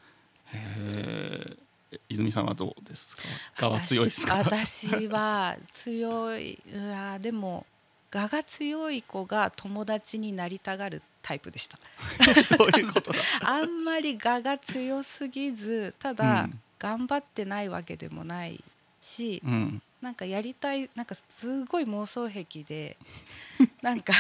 [0.52, 1.56] へ
[1.92, 3.22] え泉さんはどうですか？
[3.66, 4.36] 我は強いですか？
[4.36, 7.64] 私私は強いうわでも
[8.12, 11.78] 我が強い子が友達になりたがるタイプでした。
[12.58, 13.18] どういうことだ？
[13.48, 16.60] あんまり我が強すぎずただ、うん。
[16.78, 18.62] 頑張ってないわけでもない
[19.00, 19.82] し、うん。
[20.00, 22.96] なんかやりたいなんかすごい妄想癖で
[23.82, 24.12] なんか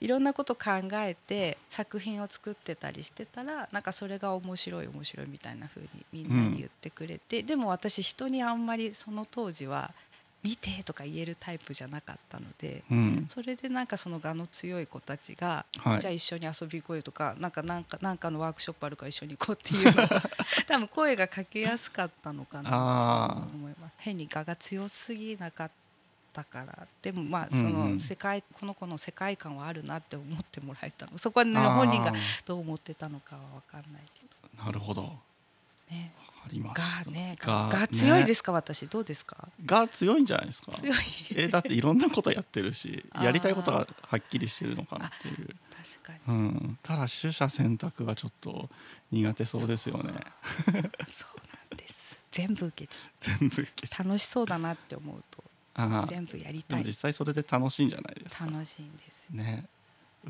[0.00, 9.92] いろんなこと考えて作品を作ってたりしてたらなんかそれが面白い面白いみたいな風にみんなに言ってくれて、でも私人にあんまりその当時は
[10.44, 12.84] 「見て」とか言えるタイプじゃなかったので。
[12.90, 13.26] うん。
[13.30, 16.00] それでなんかその我の強い子たちが、はい。
[16.00, 19.94] じゃあ一緒に遊び行こうよとかなんかなんかなんかのワークショップあるから一緒に行こうっていう
[20.68, 25.70] 多分声がかけやすかったのかなとあ思います変に我が強すぎなかっ
[26.32, 27.94] たからでもまあそうんうん。
[27.96, 31.16] の世界、この子の世界観はあるなって思ってもらえたの。
[31.18, 32.12] そこはね本人が
[32.44, 35.18] どう思ってたのかは分かんないけなるほど。
[35.90, 36.12] ね。
[36.18, 37.04] かりました。
[37.04, 38.86] がねがが強いねですか私。
[38.86, 39.48] どうですか？
[39.64, 40.72] が強いんじゃないですか？
[40.72, 40.96] 強い。
[41.34, 45.48] えだっていろんなことやってるし やりたいことがはっきりしてるのかなっていう、
[46.02, 46.38] 確かに。
[46.38, 48.68] うん、ただ取捨選択はちょっと
[49.10, 50.02] 苦手そうですよね。
[50.02, 50.80] そうな
[51.74, 51.94] んです。
[52.32, 54.04] 全部受けちゃ全部受けちゃう。
[54.06, 55.44] 楽しそうだなって思うと
[56.08, 56.78] 全部やりでたい。
[56.80, 58.46] も実際それで楽しいんじゃないですか？
[58.46, 59.36] 楽しいんですよ。
[59.36, 59.64] ね。
[59.66, 59.68] う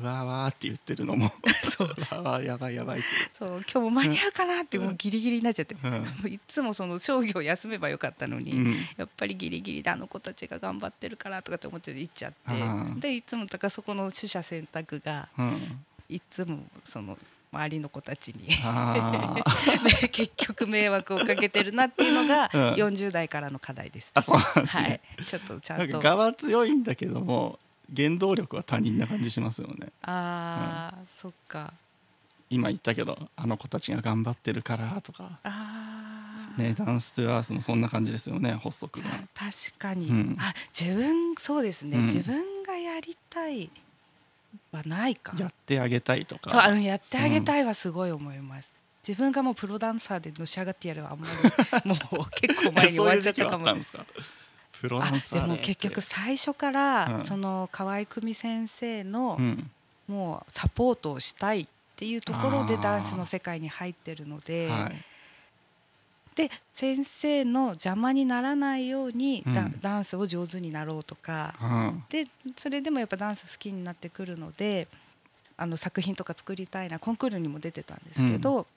[0.01, 1.31] わーわーって言ってるのも。
[1.69, 1.87] そう。
[1.87, 3.49] うわーわーやばいやばいって、そう。
[3.61, 6.33] 今日も間に合うかなってもうギリギリになっちゃって、うん。
[6.33, 8.75] いつもその商業休めばよかったのに、うん。
[8.97, 17.17] やっぱりギリギリであの子たちが頑張ってるからとかって思って行っちゃってあーでいつもだからそこの取捨選択がうん、いつもその
[17.51, 18.47] 周りの子たちに
[20.11, 22.73] 結局迷惑をかけてるなっていうのがうん。
[22.73, 24.11] 40代からの課題です。
[24.13, 27.59] あそうなんですね、はい、ちょっとちゃなんと我は強いんだけども
[27.95, 29.87] 原動力は他人な感じしますよね。
[30.03, 31.73] ああ、そっか。
[32.49, 35.39] 今言ったけどあの子たちが頑張ってるからとか。
[35.43, 39.09] ああ、ねダンス・トゥ・アースもそんな感じですよね発足が。
[39.33, 40.37] た確かに、うん。
[40.39, 42.05] あ自分そうですね、うん。
[42.05, 43.69] 自分がやりたい
[44.71, 45.35] はないか。
[45.37, 48.69] やってあげたいとそうあかのやってあげたいはすごい思います、
[49.05, 53.65] 自分がもうプロダンサーでのし上がってやるはあんまりもう結構前に終わっちゃったかも。
[53.65, 54.05] そういう時期はあったんですか？
[54.81, 57.25] プロダあンサーででも結局最初から、うん。
[57.25, 59.71] その河合久美先生の、うん。
[60.07, 64.95] もうサポートをしたいっていうところでダンスの世界に入ってるので、はい。
[66.35, 69.79] で先生の邪魔にならないようにダ,、うん。
[69.81, 72.03] ダンスを上手になろうとかうん。
[72.09, 74.87] でそれでもやっぱダンス好きになってくるので
[75.57, 78.67] あの作品とか作りたいなコンクールにも出てたんですけど、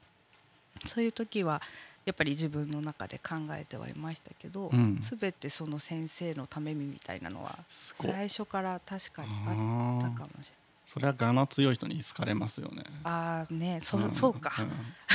[0.86, 1.60] そういう時は
[2.08, 4.98] やっぱり自分の中で考えてはいましたけど、うん。
[5.02, 10.36] 全てその先生のためみみたいなのは最初から確かにあったかもしれない。
[10.86, 12.82] それは我の強い人に好かれますよね。
[13.04, 14.10] ああねそ,、ん。
[14.14, 14.94] そうか、ん。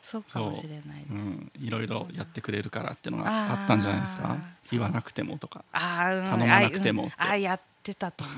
[0.00, 0.22] そう。
[0.22, 1.04] かもしれない。
[1.10, 1.12] う。
[1.12, 4.36] ん、いろいろやってくれるからっていうのがあったんじゃないですか？
[4.70, 5.64] 言わなくてもとか。
[5.72, 6.26] あーうん。
[6.26, 7.10] 頼まなくても。
[7.16, 8.36] あ,、うん、あやってたと思う。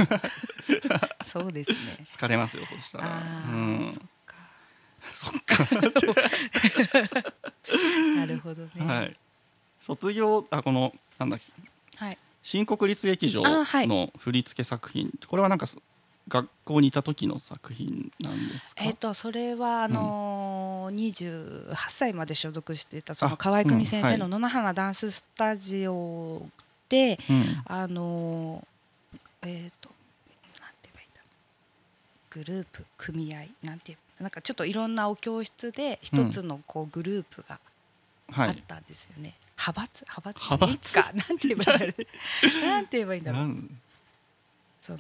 [1.31, 1.99] そうですね。
[2.11, 3.05] 好かれますよそしたら。
[3.05, 3.57] あうー、
[3.93, 4.09] ん
[5.13, 5.67] そっか。
[5.67, 5.77] か
[8.17, 8.71] なるほどね。
[8.85, 9.17] はい。
[9.81, 11.47] 卒業あこのなんだっけ。
[12.05, 12.19] はい。
[12.43, 13.65] 新国立劇場の
[14.19, 15.83] 振付作品、これはなんかそ
[16.29, 18.85] 学校にいた時の作品なんですか？
[18.85, 21.13] えっ、とそれはあのー、
[21.71, 26.49] 28歳まで所属していたそのあ河合久美先生のうん野々花ダンススタジオ
[26.89, 27.63] で、うん。
[27.67, 29.91] あのーえっ、と
[30.61, 31.21] なんて言えばいいんだ。
[32.31, 37.59] グループ組合なんていうなんかちょっといろんなお教室で一つのこうグループが
[38.31, 38.49] はい。
[38.51, 39.35] あったんですよね。
[39.59, 40.05] 派閥？
[40.05, 40.41] 派閥？
[40.45, 40.75] 派閥？
[40.75, 41.13] いつか？
[41.15, 41.95] なんて言えばいいんだろ
[42.63, 42.67] う。
[42.67, 43.71] なんて言えばいいんだろう。
[44.83, 44.99] その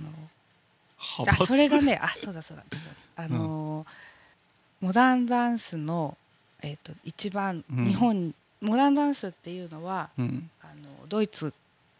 [1.19, 1.43] 派閥？
[1.43, 2.65] あそれがねあそうだそうだ。
[2.71, 2.89] ちょっと
[3.23, 3.87] あのー
[4.79, 6.17] モダンダンスの
[6.61, 7.87] えっ、と一番うん。
[7.87, 10.51] 日本、モダンダンスっていうのはうん。
[10.63, 11.53] あのドイツ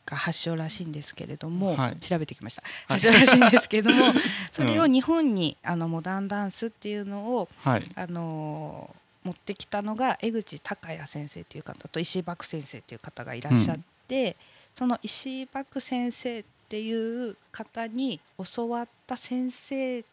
[0.07, 1.97] が発祥らしいんですけれども、はい。
[1.97, 2.63] 調べてきました。
[2.63, 3.01] はい。
[3.01, 4.13] 発祥らしいんですけれども、
[4.53, 7.85] それを日本にあのモダンダンスっていうのをはい。
[7.95, 14.37] あのー持ってきたのが江口孝也先生という方と石井漠先生という方がいらっしゃって、
[14.73, 18.21] その石井漠先生っていう方に
[18.55, 20.05] 教わった先生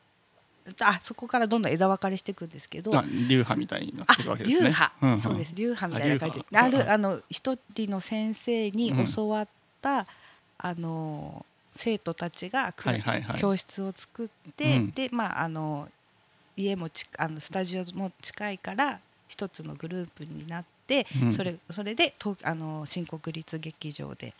[0.79, 4.69] あそこからどんどん枝分かれしていくんですけどあ流派みたいになあってるわけですね。
[4.69, 5.53] 流派、んんそうです。
[5.53, 6.45] 流派みたいな感じ。
[6.49, 9.05] であるあの一人の先生にうん。
[9.05, 9.47] 教わっ
[9.83, 10.07] た、
[10.57, 13.39] あの生徒たちが来るはいはいはい。
[13.39, 14.91] 教室を作って、うん。
[14.91, 15.89] でまああの
[16.55, 21.33] 家もちあのスタジオも近いから一つのグループになって、うん。
[21.33, 24.33] それそれで東あの新国立劇場で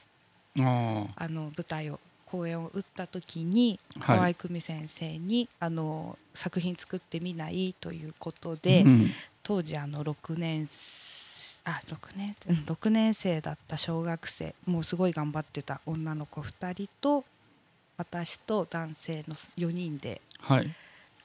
[0.60, 1.28] ああ。
[1.28, 4.18] の舞台を公演を打った時にはい。
[4.18, 9.12] 河合久美先生に、あの作品作ってみないということで、うん。
[9.44, 10.70] 当時あの6年
[11.66, 12.56] あ6年うん。
[12.66, 14.56] 6年生だった小学生。
[14.66, 15.82] もうすごい頑張ってた。
[15.86, 17.24] 女の子2人と
[17.98, 20.76] 私と男性の4人ではい。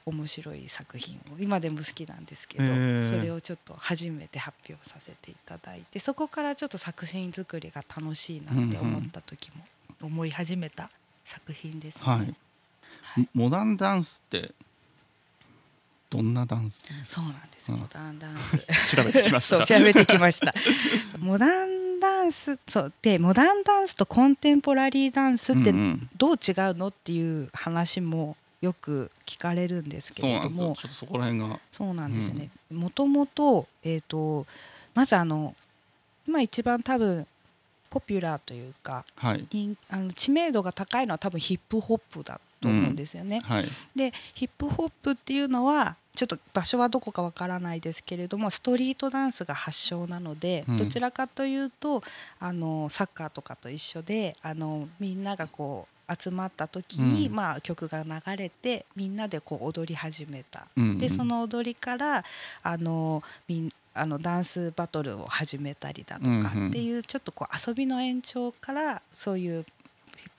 [0.05, 3.09] 面白い作品を今でも好きなんですけど、へー。
[3.09, 9.63] それをちょっと初めて発表させていただいてそこからちょっと作品作りが楽しいなって思った時も
[10.01, 10.89] 思い始めた
[11.23, 12.01] 作品ですね。
[12.03, 12.35] はい。
[13.33, 14.53] モダンダンスって
[16.09, 16.83] どんなダンス？
[17.05, 17.79] そうなんです、うん。
[17.79, 18.67] モダンダンス。
[18.95, 19.65] 調べてきました。
[19.65, 20.53] 調べてきました。
[21.19, 25.71] モダンダンスそうでモダンダンスとコンテンポラリーダンスって
[26.17, 30.75] どう違うのっていう話もよく聞かれるんですけれども。
[30.75, 31.59] そこら辺が。
[31.71, 32.49] そうなんですね。
[32.71, 34.47] もともとえっ、と
[34.95, 35.55] まずあの
[36.27, 37.27] 今一番多分
[37.89, 39.45] ポピュラーというかはい。
[39.49, 43.41] 人あの知名度が高いのは多分ヒップホップだと思うんですよね。
[43.43, 43.67] はい。
[43.95, 50.77] でヒップホップっていうのはちょっと場所はどこかわからないですけれどもストリートダンスが発祥なので、うん。
[50.77, 52.03] どちらかというと
[52.39, 57.35] あのサッカーとかと一緒であのみんながこう集まった時に、うん。
[57.35, 60.67] まあ、曲が流れてみんなでこう踊り始めた。
[60.75, 60.97] うんうん。
[60.97, 62.25] でその踊りから
[62.63, 66.67] あのみんあのダンスバトルを始めたりだとかうんうん。
[66.69, 69.65] っていうちょっとこう遊びの延長からそういう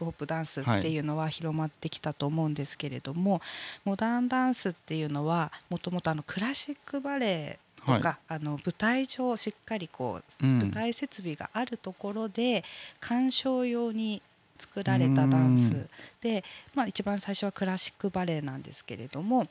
[0.01, 3.43] プホップダンスっていうのは広まってきたと思うんですけれども、
[3.85, 10.59] モダンダンスっていうのはもともとあのクラシックバレエとか、あの舞台上しっかりこううん。
[10.59, 12.65] 舞台設備があるところで
[13.01, 14.23] 鑑賞用に
[14.59, 19.47] 作られたダンスで、まあ、一番最初はクラシックバレエなんですけれども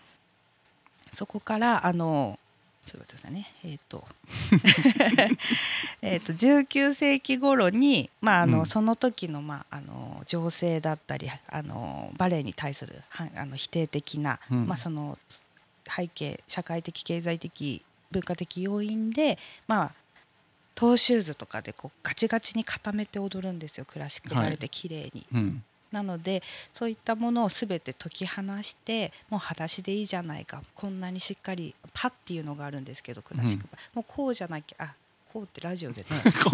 [1.14, 2.38] そこからあの
[2.90, 3.54] ちょっと待ってくださいね。
[3.64, 4.08] えっ、と。
[6.02, 8.66] えっと19世紀頃に、まああのうん。
[8.66, 14.68] その時の,、まあ、あの情勢だったりあのバレエに対するはあの否定的な、うん。
[14.68, 15.20] まあ、その
[15.88, 19.92] 背景社会的経済的文化的要因でまあ
[20.74, 23.86] トーシューズとかでこうガチガチに固めて踊るんですよ。
[23.86, 25.28] クラシックバレエって綺麗に。
[25.32, 30.62] うんなのでそういったものを全て解き放してもう裸足でいいじゃないか。
[30.76, 34.96] こんなにしっかりパっていうのがあるんですけどクラシックバレエ、もうこうじゃなきゃあ
[35.32, 36.08] こうってラジオでね。
[36.44, 36.52] こ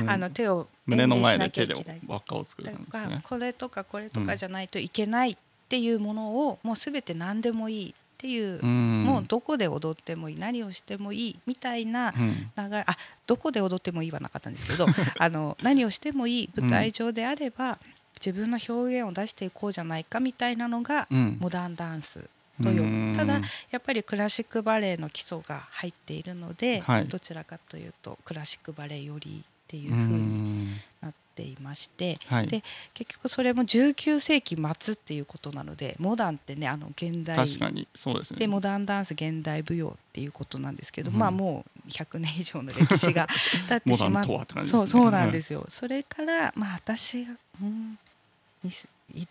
[0.00, 0.08] うん。
[0.10, 1.74] あの手を胸の前で円手で
[2.06, 3.20] 輪っかを作るんですね。
[3.22, 5.36] これとかこれとかじゃないといけないっ
[5.68, 9.02] ていうものをもう全て何でもいいっていう、うん。
[9.02, 12.50] もうどこで踊ってもいい何をしてもいいみたいなうん。
[12.54, 14.86] 長いあどこで踊ってもいいはなかったんですけど
[15.18, 17.78] あの何をしてもいい舞台上であれば、
[18.20, 21.38] 自分の表現を出していこうじゃないかみたいなのがうん。
[21.40, 22.20] モダンダンス
[22.62, 23.14] とうん。
[23.16, 27.08] ただやっぱりクラシックバレエの基礎が入っているので、はい。
[27.08, 32.46] どちらかというとクラシックバレエよりっていうう風にんなっていましてはい。
[32.46, 37.46] で結局それも19世紀末っていうことなのでモダンってねあの現代
[37.94, 38.38] そうですね。
[38.38, 41.16] でモダンダンス現代舞踊っていうことなんですけど、うん。
[41.16, 43.26] まあもう100年以上の歴史が
[43.68, 44.86] 経ってしまっ とはって感じですね。
[44.90, 47.32] そうそうなんですすよ、それからまあ私が、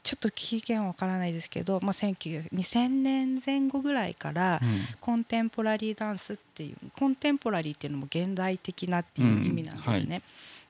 [0.04, 4.82] ちょっと期限はわからないですけど、まあ、1900 2000年前後ぐらいからうん。
[5.00, 10.22] コンテンポラリーダンスっていうコンテンポラリーっていうのも現代的なっていう意味なんですね。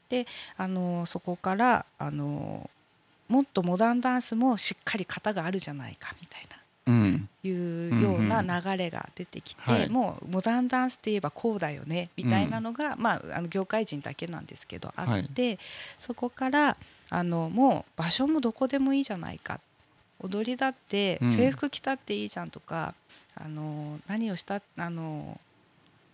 [0.10, 2.69] であのそこからあの
[3.28, 6.58] もっとモダンダンスもしっかり型があるじゃないかみたいな。
[6.88, 7.30] うん。
[7.43, 9.89] いうような流れが出てきて、はい。
[9.89, 15.60] もうモダンダンスって言えばこうだよねみたいなのが、まあ、あの業界人だけなんですけどあって、
[16.00, 16.78] そこから
[17.12, 19.60] あのもう場所もどこでもいいじゃないか。
[20.24, 21.34] 踊りだってうん。
[21.34, 22.95] 制服着たっていいじゃんとか、
[23.36, 25.39] あの何をしたあの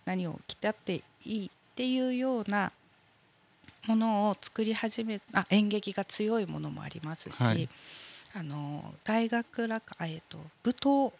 [0.04, 2.72] 何を着たっていいっていうような
[3.86, 7.68] ものを作り始めあ演劇が強いものもありますし、はい。
[8.34, 11.12] あの大学らか、あえっと舞踏はい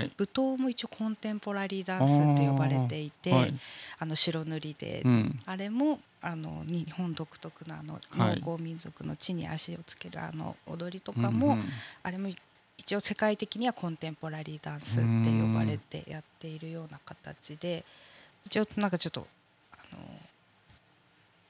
[0.00, 3.54] 舞踏も一応コンテンポラリーダンスって呼ばれていてあ、はい。
[4.00, 5.40] の白塗りで、うん。
[5.44, 11.58] あれもあの日本独特なあのはい農耕民族の地に足をつけるあの踊りとかも、
[12.02, 12.28] あれも
[12.78, 17.84] 一応世界的にはコンテンポラリーダンスって呼ばれてやっているような形で
[18.46, 19.26] 一応なんかちょっと
[19.72, 19.98] あの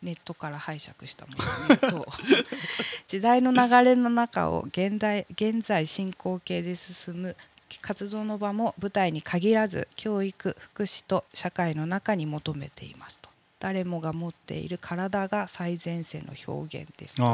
[0.02, 1.32] ネットから拝借したも
[1.68, 2.08] のと
[3.08, 7.36] 時代の流れの中を現代現在進行形で進む
[7.80, 13.30] 活動の場も舞台に限らず教育福祉と社会の中に求めていますと。
[13.60, 17.26] 誰もが持っている体が最前線の表現ですとい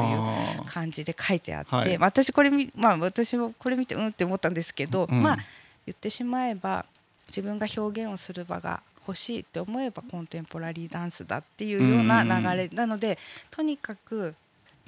[0.61, 1.97] う感じで書いてあって、はい。
[1.97, 5.23] 私これみまあ私もこれ見てうんって思ったんですけど、うん。
[5.23, 5.37] まあ
[5.87, 6.85] 言ってしまえば
[7.29, 12.67] 自分が表現をする場が欲しいって思えばコンテンポラリーダンスだっていうような流れ。
[12.69, 13.17] なので
[13.49, 14.35] とにかく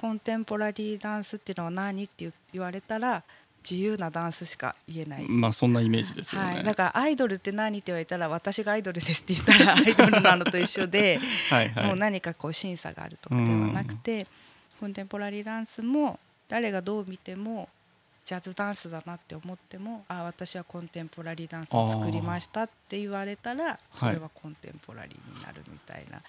[0.00, 3.24] コンテンポラリーダンスっていうのは何って言言われたら
[3.68, 5.28] 自由なダンスしか言えない。
[5.28, 6.54] まあそんなイメージですよね。
[6.54, 14.26] はい、だからアイドルって何って言われたら私がアイドルですって言ったら アイドルなのと一緒ではいはいもう何かこう審査があるとかではなくて
[14.80, 17.68] コンテンポラリーダンスも誰がどう見ても
[18.24, 26.22] ジャズダンスだなって思ってもあ私はコンテンポラリーダンスを作りましたって言われたらそれはコンテンポラリーになるみたいな。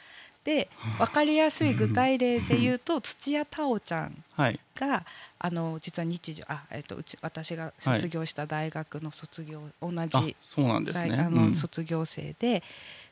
[0.43, 0.69] で
[0.99, 4.59] 分かりやすい具体例で言うと土屋太鳳ちゃんはい。
[4.75, 5.05] が
[5.39, 11.15] あの実は日常あ、えっとうち私が卒業した大学の卒業、同あじそうなんですね。
[11.19, 11.55] あのうん。
[11.55, 12.63] 卒業生で、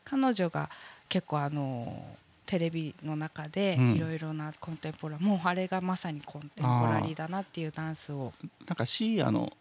[0.03, 0.69] 彼女が
[1.07, 2.03] 結構あの
[2.51, 3.93] テレビの中でうん。
[3.93, 8.33] いろいろなコンテンポラ、もうあれがまさにコンテンポラリーだなっていうダンスを。
[8.67, 9.53] なんかシーアの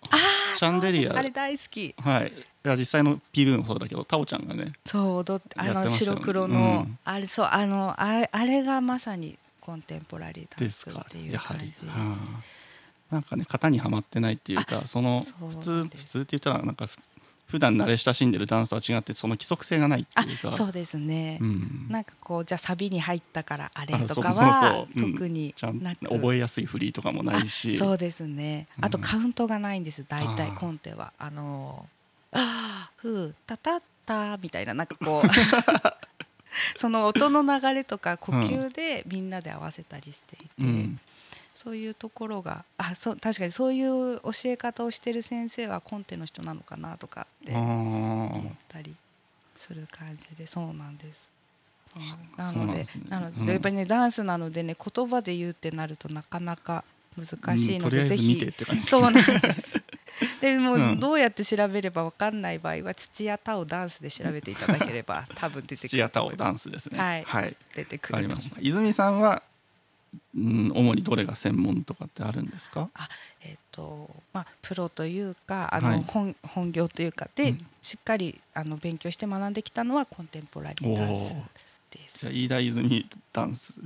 [0.59, 1.17] シャンデリア。
[1.17, 1.95] あれ大好き。
[1.97, 2.33] はい。
[2.77, 4.73] 実際の PV もそうだけどタオちゃんがね。
[4.85, 6.61] そう踊ってあの白黒の、う
[6.91, 6.99] ん。
[7.05, 11.61] あれそうあのあれあれがまさにコンテンポラリーダンですかスっていうやはり。
[11.61, 11.87] 感じ。。
[11.87, 12.19] うん。
[13.13, 16.99] なんかね型にはまってないっていうかその普通普通って言ったらなんかふ
[17.51, 20.53] 普段慣れ親しんでるダンスとは違ってその規則性がないってあいうか。
[20.53, 21.87] そうですね、うん。
[21.91, 26.07] なんかこうじゃあサビに入ったからあれあとかは特にちゃんなく。
[26.07, 27.77] 覚えやすいフリーとかもないし。
[27.77, 28.69] そうですね。
[28.81, 30.05] あとうんカウントがないんです。
[30.09, 31.13] 大体コンテは。
[31.19, 32.01] あのー
[32.33, 35.29] あーふうたたったみたいななんかこう。
[36.77, 41.01] その音の流れとか呼吸でみんなで合わせたりしていて、うん
[41.63, 48.97] そういうところがあそう確かにそういう教え方をしてる先生はコンテの人なのかなとかってあ思ーったり
[49.59, 51.29] する感じでそうなんです。
[51.95, 53.47] うなのでなので、うん。
[53.49, 56.83] やっぱりねダンスなのでね言葉で言うってなるとなかなか
[57.19, 58.09] 難しいので、うん。
[58.09, 58.53] ぜひ。
[58.83, 59.83] そうなんです。
[60.41, 61.01] でも、うん。
[61.01, 66.51] どうやって調べればわかんない場合は土屋太鳳ダンスで調べていただければ多分出てく土る屋太鳳ダ。
[66.51, 66.99] ンスですね。
[66.99, 67.25] はい。
[67.25, 68.69] はい、出てくると思い。
[68.69, 69.43] 泉さんは、
[70.37, 72.89] うん、主にどれが専門とかってあるんですか？
[73.43, 81.35] えっ、とまあプロというかあの、はい本本業というかで、うんしっかりあの勉強して学んできたのはコンテンポラリーダンス
[81.91, 83.81] ですじゃあ飯田泉ダンス。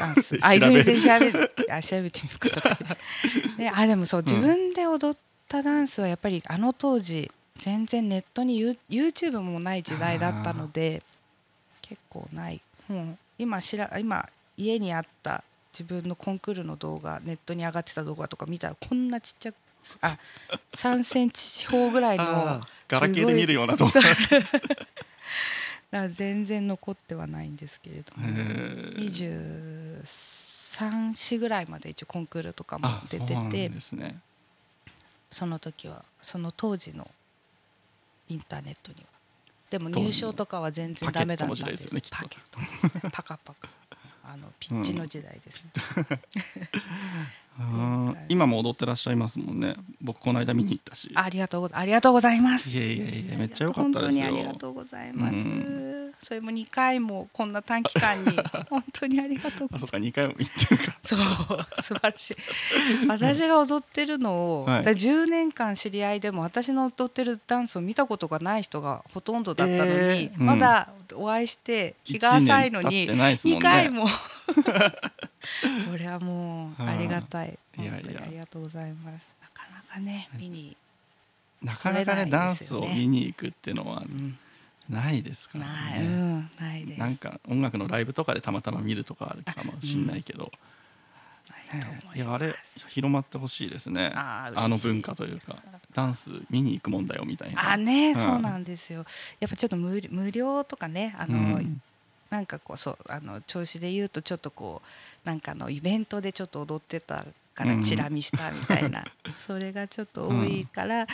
[0.00, 0.38] ダンス。
[0.42, 1.52] あ、調べ全然調べる。
[1.70, 2.78] あ、調べてみることか。
[3.58, 7.30] で、あ、でもそう、ん自分で踊ったダンスはやっぱりあの当時。
[7.58, 11.02] 全然ネットにユー YouTube もない時代だったので。
[11.82, 12.60] 結構ない。
[12.90, 15.44] うん、今しら、今家にあった
[15.78, 19.56] 自分のコンクールの動画、ネットに上がってた動画とか見たら、こんなちっちゃく。
[20.00, 20.18] あ、
[20.72, 22.24] 3センチ四方ぐらいの。
[22.88, 24.00] ガラケーで見るような動画。
[24.00, 24.14] だか
[25.90, 28.26] ら全然残ってはないんですけれども。
[28.26, 34.20] へー23歳ぐらいまで一応コンクールとかもあ、出ててですね。
[35.30, 37.10] その時はその当時の
[38.28, 39.06] インターネットには
[39.70, 42.68] でも入賞とかは全然ダメだったんですパケットね
[43.12, 43.68] パカパカ
[44.28, 45.64] あのピッチの時代です、
[48.28, 49.76] 今も踊ってらっしゃいますもんね。
[50.00, 51.10] 僕この間見に行ったし。
[51.14, 52.68] ありがとうござありがとうございます。
[52.68, 54.02] いやいやいやめっちゃ良かったですよ。
[54.02, 56.14] 本当にありがとうございます、うん。
[56.18, 58.24] それも2回もこんな短期間に
[58.68, 59.82] 本当にありがとうございます。
[59.84, 60.98] あそっか二回も行ってるか。
[61.02, 61.18] そう
[61.82, 62.36] 素晴らしい。
[63.08, 64.84] 私が踊ってるのを、はい。
[64.84, 70.38] だから10年間知り合いでも私の踊ってるダンスを見たことがない人がほとんどだったのに、えー。
[70.38, 70.46] うん。
[70.46, 74.08] まだお会いして日が浅いのに一年経ってないですもん2ね回も
[75.90, 77.58] これはもうありがたい。
[77.76, 79.28] 本当にありがとうございます。
[79.40, 80.76] なかなかね見に、
[81.62, 84.38] なかなかねダンスを見に行くっていうのはうん
[84.88, 86.08] ないですからない、うね。
[86.08, 87.00] ん、ないです。
[87.00, 90.52] なんか音楽のライブとかでたまたま見るとかあるかもしんないけど、
[91.70, 92.54] ないと思いやあれ
[92.88, 94.12] 広まってほしいですね。
[94.14, 95.56] あの文化というか
[95.92, 97.72] ダンス見に行くもんだよみたいな。
[97.72, 98.22] あね、うん。
[98.22, 99.04] そうなんですよ。
[99.40, 101.82] やっぱちょっと無無料とかねあの、うん
[102.30, 104.82] なんかこうそうあの調子で言うとちょっとこ
[105.24, 107.24] うなんかのイベントでちょっと踊ってた
[107.56, 107.82] からうん。
[107.82, 109.04] チラ見したみたいな、
[109.46, 111.06] それがちょっと多いから、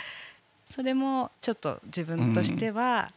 [0.69, 3.11] それもちょっと自分としては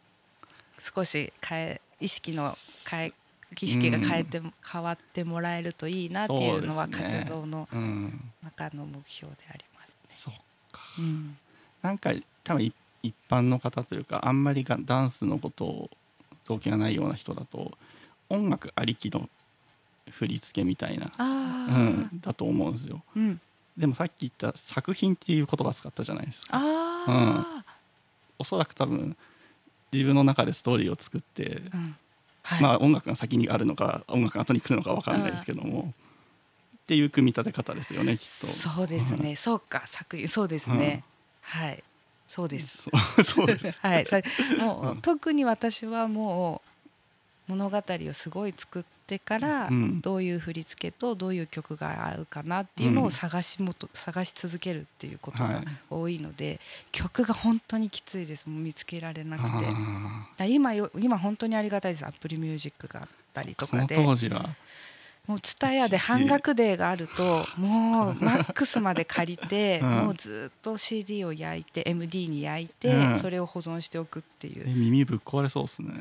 [0.94, 2.54] 少し変え意識の
[2.88, 3.12] 変え
[3.60, 4.40] 意識が変えて、
[4.72, 8.32] 変わってもらえるといいなっていうのは活動のうん。
[8.42, 10.22] 中の目標であります。
[10.22, 10.34] そう
[10.72, 10.82] か。
[10.98, 11.36] うん、
[11.82, 12.12] なんか
[12.44, 12.72] 多分い
[13.02, 15.90] 一般の方というかあんまりがダンスのことを
[16.46, 17.76] 造形がないような人だと
[18.28, 19.28] 音楽ありきの
[20.10, 23.02] 振り付けみたいな、あうあ、ん、だと思うんですよ。
[23.16, 23.40] うん、
[23.76, 26.50] でもさっき言った作品っていう言葉使ったじゃないですか。
[26.52, 27.64] ああ、
[28.38, 29.16] おそらく多分
[29.92, 31.96] 自分の中でストーリーを作って、うん、
[32.42, 35.92] はい、まあ音楽が先にあるのか音楽が後に来るのか分かんないですけども、
[36.78, 38.46] っていう組み立て方ですよねきっと。
[38.46, 41.02] そうですね、そうか作品そうですね、
[41.40, 41.82] はい
[42.28, 42.88] そうです。
[43.24, 43.78] そう です。
[43.82, 44.06] はい。
[44.06, 44.20] さ
[44.58, 46.62] もう、うん特に私はも
[47.48, 50.00] う物語をすごい作ってから、うん。
[50.00, 55.64] どういう振り付けとどういう曲が合うかなっていうのを探しもと、探し続けるっていうことがはい。
[55.88, 56.60] 多いので、
[56.90, 58.46] 曲が本当にきついです。
[58.48, 59.44] もう見つけられなく
[60.38, 60.46] て。
[60.48, 62.06] 今よ今本当にありがたいです。
[62.06, 63.94] Apple Music があったりとかで。
[63.94, 64.50] 当時は
[65.26, 69.90] もう蔦屋で半額デーがあるともうマックスまで借りて、 うん。
[70.06, 73.18] もうずっと CD を焼いて MD に焼いて、うん。
[73.18, 74.64] それを保存しておくっていう。
[74.66, 75.92] え耳ぶっ壊れそうですね。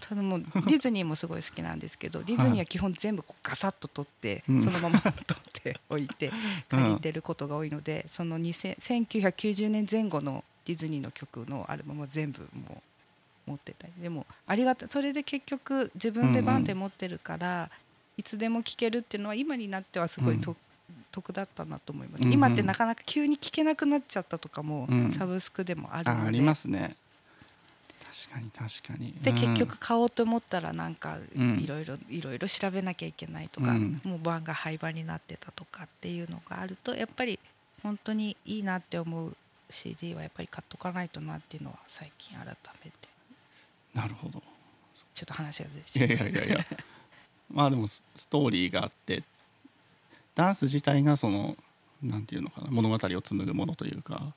[0.00, 4.62] ただもう ディズニーもすごい好きなんですけどディズニーは基本全部こうガサッと取って、うん。
[4.62, 6.32] そのまま取っておいて
[6.68, 12.82] 借りてることが多いので、その2000 1990年前後のディズニーの曲のアルバムは全部も
[13.46, 13.92] う持ってたり。
[14.00, 14.88] でもありがたい。
[14.88, 17.70] それで結局自分でバンで持ってるから、
[18.16, 20.56] いつでも聴けるっていうのは今になってはすごいと、うん。
[21.10, 22.32] 得だったなと思います、うんうん。
[22.34, 25.12] 今ってなかなか急に聴けなくなっちゃったとかも、うん。
[25.12, 26.22] サブスクでもあるので。
[26.22, 26.96] あありますね。
[28.28, 29.14] 確かに確かに。
[29.22, 29.36] でうん。
[29.36, 31.58] 結局買おうと思ったらなんかうん。
[31.58, 34.00] いろいろいろいろ調べなきゃいけないとか、うん。
[34.04, 37.38] もう版が廃盤になってたとかっていうのがあるとやっぱり
[37.82, 39.36] 本当にいいなって思う
[39.70, 42.46] CD はやっぱり買っとかないとなっていうのは最近改
[42.84, 42.96] めて。
[43.94, 44.42] なるほど。
[45.14, 46.66] ちょっと話がずれいちゃいやいやいや
[47.50, 49.22] まあでもスストーリーがあって
[50.34, 51.56] ダンス自体がその
[52.02, 54.34] なんていうのかな物語を紡ぐものというか、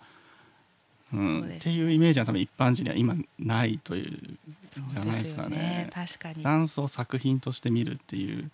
[1.14, 4.38] うんっていうイメージは多分一般人には今ないという
[4.76, 5.90] じゃないですかよね。
[5.94, 6.44] 確かに。
[6.44, 8.52] ダンスを作品として見るっていう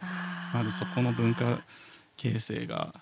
[0.54, 1.62] まずそこの文化
[2.18, 2.94] 形成が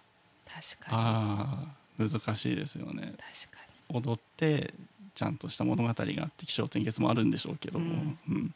[0.45, 1.68] 確かあ
[1.99, 2.93] あ難しいですよね。
[2.93, 3.12] に確
[3.51, 4.74] か踊って
[5.14, 8.18] ちゃんとした物語があって起承転結もあるんでしょうけども、うん。
[8.28, 8.43] うん。
[8.43, 8.54] に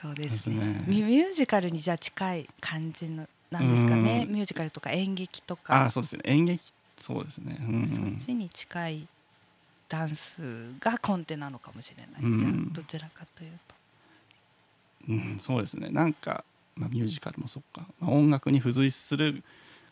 [0.00, 0.56] そうでですすね。
[0.56, 4.24] ねミミュージカルにじゃあ近い感じのなんですかね？
[4.26, 4.34] うん。
[4.34, 5.84] ミュージカルとか演劇とあか。
[5.86, 6.22] あそうですね。
[6.24, 7.88] 演劇そうですね、うん。
[8.18, 9.06] そっちに近い
[9.88, 10.40] ダンス
[10.80, 13.74] がコンテなのかもしれない、うんじゃあどちらかというと。
[15.08, 15.88] うん、そうですね。
[15.90, 16.44] なんか、
[16.76, 19.42] まあ、ミュージカルもそっか、まあ、音楽に付随する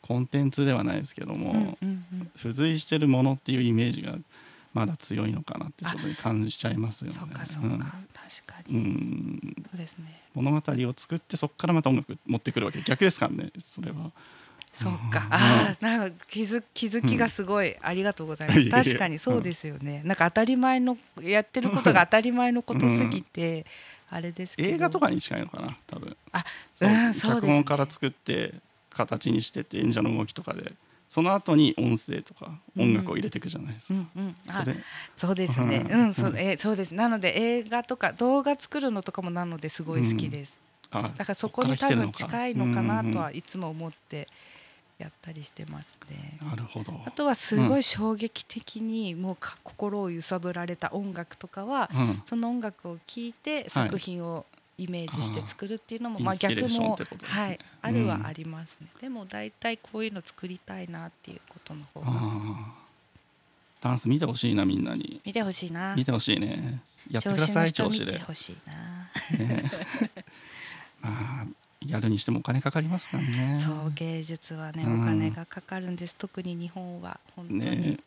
[0.03, 2.31] コンテンツではないですけども、うんうんうん。
[2.37, 4.17] 付随してるものっていうイメージが
[4.77, 7.17] まだ強いのかなってちょっと感じちゃいますよね。
[7.19, 7.79] そうかそうか、うん。
[7.79, 7.89] 確
[8.47, 9.57] かうに、ん。
[9.71, 10.21] そうですね。
[10.35, 14.13] 物語を作ってそこからまた音楽持ってくるわけ逆ですからねそれは。
[14.75, 15.33] そうか、うん。
[15.33, 18.71] ああなんか気づ気づきがすごい、ありがとうございます。
[18.71, 23.65] 確かにそうですよね、なんか当たり前のやってることが当たり前のことすぎて、
[24.11, 24.69] あれですけど。
[24.69, 26.15] 映画とかに近いのかな多分。
[26.33, 27.33] あそううんそうですね。
[27.33, 28.53] 脚本から作って
[28.91, 30.75] 形にしてって演者の動きとかで
[31.09, 33.95] その後に音声とか音楽を入れていくじゃないですか。
[33.95, 34.37] うんうん。
[34.49, 34.77] あそれ。
[35.17, 35.87] そうですね。
[35.89, 36.95] うんうんそう,、えーそうです。
[36.95, 40.53] なので映画とか動画作るのとかもなのですごい好きです、
[40.91, 44.29] あだからそこに多分近いのかなとはいつも思って
[44.99, 46.39] やったりしてますね。
[46.43, 46.93] なるほど。
[47.05, 52.23] あとはすごい衝撃的にもうか心を揺さぶられた音楽とかはうん。
[52.27, 54.47] その音楽を聴いて作品を
[54.79, 57.07] イメージして作るっていうのも、まあ逆もね。
[57.23, 58.09] はいあるうん。
[58.09, 62.07] はありますね、でも大体こういうの作りたいなっていうことの方が。
[63.81, 65.21] ダンス見てほしいなみんなに。
[65.25, 65.95] 見てほしいな。
[65.95, 66.83] 見てほしいね。
[67.11, 69.71] やってください調子で、てほしいな、ね。
[71.01, 71.47] まあ
[71.87, 73.61] やるにしてもお金かかりますからね。
[73.65, 75.03] そう芸術はねうん。
[75.03, 77.99] お金がかかるんです、特に日本は本当に、ね。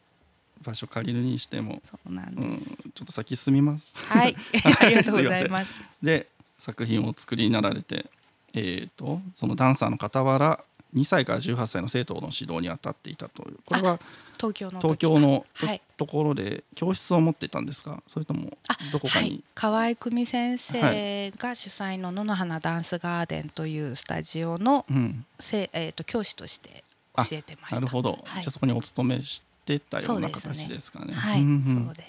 [0.61, 4.05] 場所借りるにしても、そうなんうです、ん、ちょっと先進みます。
[4.05, 4.35] はい。
[4.81, 5.73] ありがとうございます。
[6.03, 6.27] で
[6.59, 8.05] 作品をお作りになられて
[8.53, 10.63] えー、とそのダンサーの傍ら
[10.95, 13.59] 2歳から18歳の生徒の指導に当たっていたという。
[13.63, 13.99] これは
[14.37, 14.81] 東京の時。
[14.81, 15.81] 東京のと,、はい。
[15.97, 26.83] ところで教室を持っていたんですかそれともあどこかに、はい、河合久美先は生が主催の野の花ダンスガーデンというスタジオのうん、せ、えー、と教師として
[27.17, 27.75] 教えてました。
[27.75, 28.41] なるほど、はい。
[28.41, 30.53] じゃあそこにお勤めしてたようなそうですね。
[30.63, 31.13] 形ですかね。
[31.13, 31.85] はい、うんうん。
[31.85, 32.03] そうで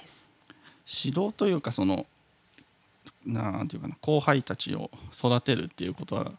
[0.87, 1.07] す。
[1.07, 2.07] 指導というかその
[3.27, 6.33] なんていうかな後輩たちを育てるっていうことは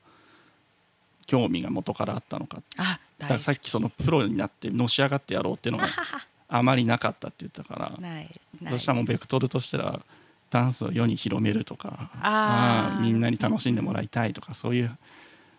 [1.26, 2.62] 興味が元からあったのか。
[2.78, 5.88] あ、だからさっきそのプロになってのし上がってやろうっていうのが
[6.50, 8.30] あまりなかったって言ったからない
[8.62, 8.74] ない。
[8.74, 10.02] そしたらもうベクトルとしては
[10.50, 12.98] ダンスを世に広めるとかあー。
[12.98, 14.98] あーみんなに楽しんでもらいたいとかそういう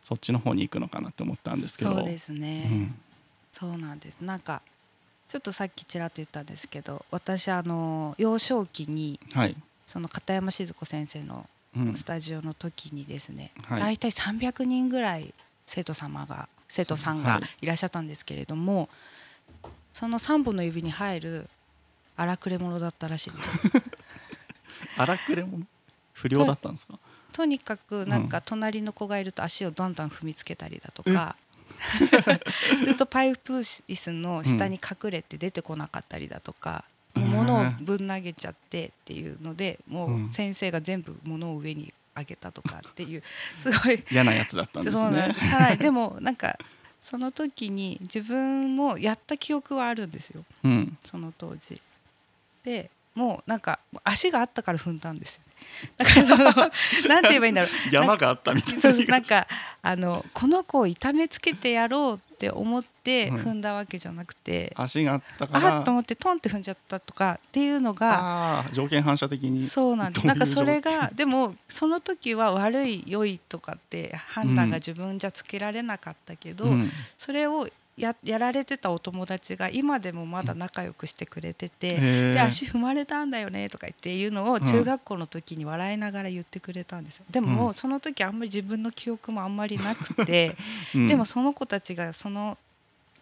[0.05, 1.95] そっちの方に行くのかなって思ったんですけど。
[1.95, 2.95] そうですね、うん。
[3.53, 4.21] そうなんです。
[4.21, 4.61] なんか
[5.29, 9.57] ちょっとさっきちらっと言ったんですけど、私あの幼少期にはい、
[9.93, 11.95] その片山静子先生のうん。
[11.95, 13.81] スタジオの時にですね、はい。
[13.81, 15.33] 大体300人ぐらい
[15.67, 17.43] 生徒様が生徒さんがはい。
[17.63, 18.89] いらっしゃったんですけれども、
[19.95, 21.49] その3本の指に入る
[22.17, 23.55] 荒くれ者だったらしいんです。
[23.55, 23.61] よ。
[24.99, 25.67] 荒くれ者？
[26.13, 26.99] 不良だったんですか？
[27.33, 31.37] とにかくなんか隣の子がいると足をどんどん踏みつけたりだとか
[32.85, 36.85] ずっとパイプ椅子の下に隠れて出てこなかったりだとか、
[37.15, 43.23] 物をぶん投げちゃってっていうのでもう先生が全部物を上にあげたとかっていう
[43.63, 44.05] すごい。
[44.11, 45.33] 嫌なやつだったんですね。
[45.33, 46.59] はい、でもなんか
[47.01, 50.45] その時に自分もやった記憶はあるんですよ。
[50.65, 50.99] うん。
[51.05, 51.81] その当時。
[52.65, 55.53] でもうなんか足があったから踏んだんですよね。
[55.97, 56.45] だからその
[57.09, 57.71] なんて言えばいいんだろう。
[57.93, 59.47] 山があったみたいなそうなんか
[59.83, 63.37] あのこの子を痛めつけてやろうって思ってうん。
[63.37, 65.79] 踏んだわけじゃなくて、足があったから。
[65.79, 70.27] あっと思ってトンって踏んじゃったとかっていうのが条件反射的にそうなんです。
[70.27, 76.91] なんかそれがでもその時は悪い良いとかって判断が自分じゃつけられなかったけど、うん。
[77.19, 82.33] それをややられてたお友達が今でもまだ仲良くしてくれてて。
[82.33, 84.67] で足踏まれたんだよねとか言っていうのをうん。
[84.67, 87.25] 中学校の時に笑いながら言ってくれたんですよ。
[87.31, 90.57] でももううその時あんまり自分の記憶もあんまりなくて、
[90.95, 91.09] うん。
[91.09, 92.57] でもその子たちがその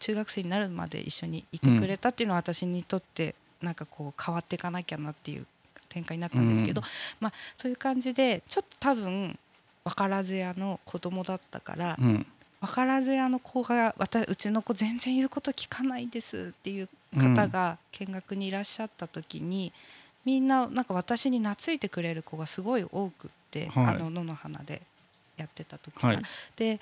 [0.01, 5.47] 中学生になるまで一緒にいてくれたっていうのは私にとってなんかこう変わっていかなきゃなっていう
[5.89, 6.87] 展開になったんですけど、うん。
[7.21, 9.39] まあそういう感じでちょっと多分
[9.85, 12.27] 分からず屋の子供だったから、うん。
[12.61, 19.73] 分からず屋の子がわたうちの子全然言うこと聞かないですっていう方が見学にいらっしゃった時に、
[20.25, 23.87] みんななんか私に懐いてくれる子がすごい多くって、はい。
[23.87, 24.83] あの野の花で
[25.37, 26.15] やってた時から。
[26.15, 26.25] はい。
[26.57, 26.81] で先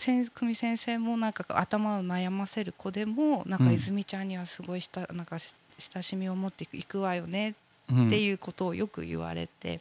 [0.00, 3.74] 久美先生もなんか頭を悩ませる子でもなんかうん。
[3.74, 7.54] 泉ちゃんにはすごいしたなんかし親しみを持っていくわよね
[7.90, 8.06] うん。
[8.06, 9.80] っていうことをよく言われて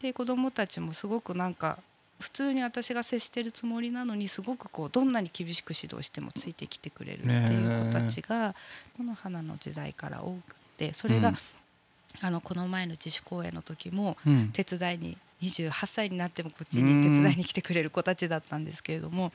[0.00, 1.78] で子どもたちもすごくなんか
[2.18, 8.54] 普通に私が接してるつもりなのにすごくこうどんなに厳しく指導してもついてきてくれるっていう子たちが
[8.96, 11.36] この花の時代から多くてそれが、うん。
[12.20, 14.50] あのこの前の自主公演の時もうん。
[14.52, 19.32] 手伝いに28歳になってもこっちに手伝いに来てくれる子たちだったんですけれども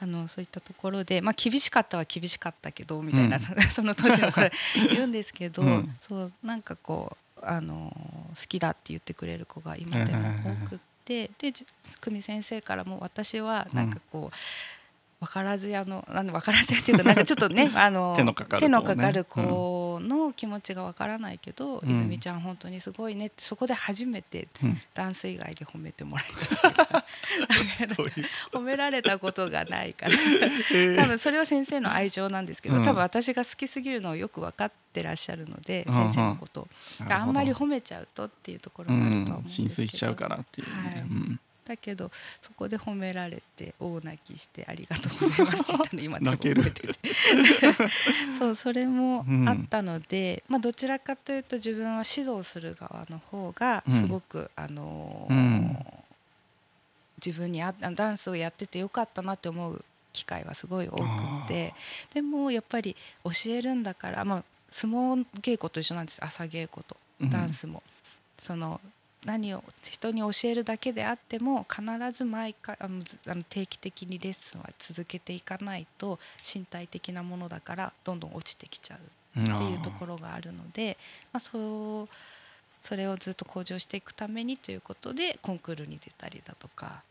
[0.00, 3.42] あのそういったところで、まあ、厳しかったは厳しかったけどみたいな、うん。
[3.70, 4.50] その当時の子で
[4.90, 5.96] 言うんですけど、うん。
[6.00, 7.94] そうなんかこうあの
[8.30, 10.28] 好きだって言ってくれる子が今でも
[10.66, 11.66] 多くって、でじ
[12.00, 14.36] 久美先生からも私はなんかこう。
[15.20, 18.58] 分からずやのなんで分からずやっていうかなんかちょっとね あの手のかか
[19.12, 19.46] る子ね
[20.00, 21.90] 手の気持ちが分からないけど、うん。
[21.90, 24.80] 泉ちゃん本当にすごいねってそこで初めてうん。
[24.94, 27.04] ダンス以外で褒めてもらえたうか。
[27.96, 28.12] どういう
[28.52, 30.12] 褒められたことがないから。
[30.72, 30.96] えー。
[30.96, 32.84] 多分それは先生の愛情なんですけど、うん。
[32.84, 35.94] 多分私が好きすぎるのをよく分かってらっしゃるので、うん。
[35.94, 36.68] 先生のこと。
[37.08, 41.00] あんまり褒めちゃうとっていうところうもあるとは思うんんですけど、浸水しちゃうからっていうね、はい。
[41.00, 41.40] うん
[41.70, 42.10] だけど
[42.40, 46.54] そこで褒められて大泣きしてありがとうございますって言ったの 今でも泣け
[48.38, 54.00] そうそれもあったので、まあ、どちらかというと自分は指導する側の方がうん。
[54.00, 55.86] すごく、あのーうん。
[57.24, 61.02] 自分にあダンスをやっててよかったなって思う機会はすごい多く
[61.44, 61.74] って。
[62.14, 67.30] でもやっぱり教えるんだから、まあ、相撲稽古と一緒なんです朝稽古とうん。
[67.30, 67.82] ダンスも。
[68.38, 68.80] その
[69.24, 80.96] 何を人に教えるだけであっても必ず毎回あのずあの定期的にレッスンは続けていかないと身体的なものだからどんどん落ちてきちゃうっていうところがあるので、
[81.32, 82.08] まあ、そう
[82.82, 87.02] それをずっと向上していくためにということでコンクールに出たりだとか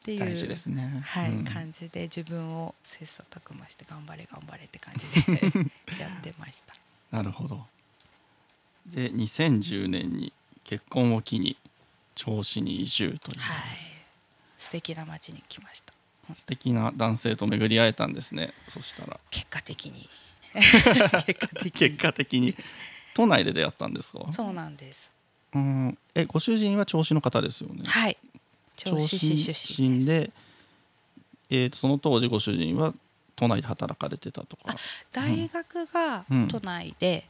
[0.00, 1.02] っていう大事ですね。
[1.04, 1.44] はいうん。
[1.44, 5.42] 感じで自分を切磋琢磨して頑張れ頑張れって感じで
[6.00, 6.74] やってました。
[7.10, 7.66] なるほど。
[8.86, 10.32] で2010年に
[10.64, 11.56] 結婚を機に
[12.14, 13.58] 銚子に移住という、はい。
[14.58, 15.92] 素敵な街に来ました。
[16.34, 18.52] 素敵な男性と巡り会えたんですね。
[18.68, 19.18] そしたら。
[19.30, 20.08] 結果的に。
[21.74, 22.54] 結果的に。
[23.14, 24.32] 都内で出会ったんですか？
[24.32, 25.10] そうなんです。
[25.54, 25.98] うん。
[26.14, 27.82] えご主人は銚子の方ですよね。
[27.84, 28.16] はい。
[28.76, 30.30] 銚子市出身身で、
[31.50, 32.94] えーとその当時ご主人は
[33.34, 34.76] 都内で働かれてたとか。
[35.10, 36.48] 大学がうん。
[36.48, 37.26] 都内で、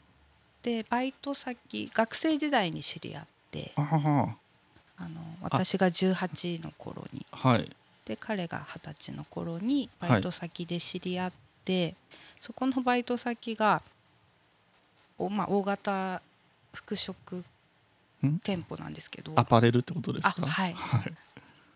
[0.62, 4.36] でバイト先学生時代に知り合ってあは
[4.98, 7.24] あの私が18の頃に。
[7.32, 7.70] はい。
[8.04, 11.32] で彼が二十歳の頃にバイト先で知り合っ
[11.64, 11.94] て、
[12.40, 13.82] そこのバイト先が
[15.16, 16.20] お、まあ、大型
[16.74, 17.12] 服飾
[18.26, 18.38] ん？
[18.40, 19.32] 店舗なんですけど。
[19.36, 20.34] アパレルってことですか？
[20.38, 20.74] あはい。
[20.74, 21.12] はい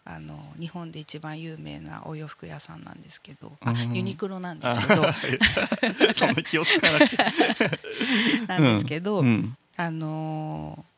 [0.07, 3.53] あの日本で一番有名なお洋服屋さんなんですけど
[3.93, 5.03] ユニクロなんですけど。
[6.15, 7.17] そんな気をつかなくて。
[8.47, 9.57] なんですけど、うん。
[9.77, 10.95] あのー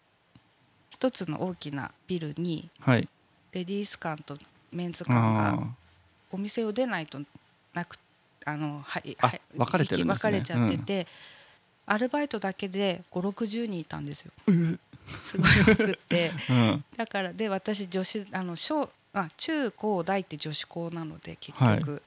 [0.97, 3.07] 一つの大きなビルにはい。
[3.53, 4.39] レディース館と
[4.73, 5.69] メンズ館があ
[6.33, 7.21] お店を出ないと
[7.75, 7.99] なく
[8.47, 10.15] あのはいあはい分かれてるんですね。
[10.15, 11.07] 分かれちゃってて、
[11.85, 14.33] アルバイトだけで560人いたんですよ。
[14.47, 14.79] ー
[15.23, 16.33] すごい多くって。
[16.51, 16.85] うん。
[16.97, 22.03] だからで私女子あの小あ中高大って女子校なので結局、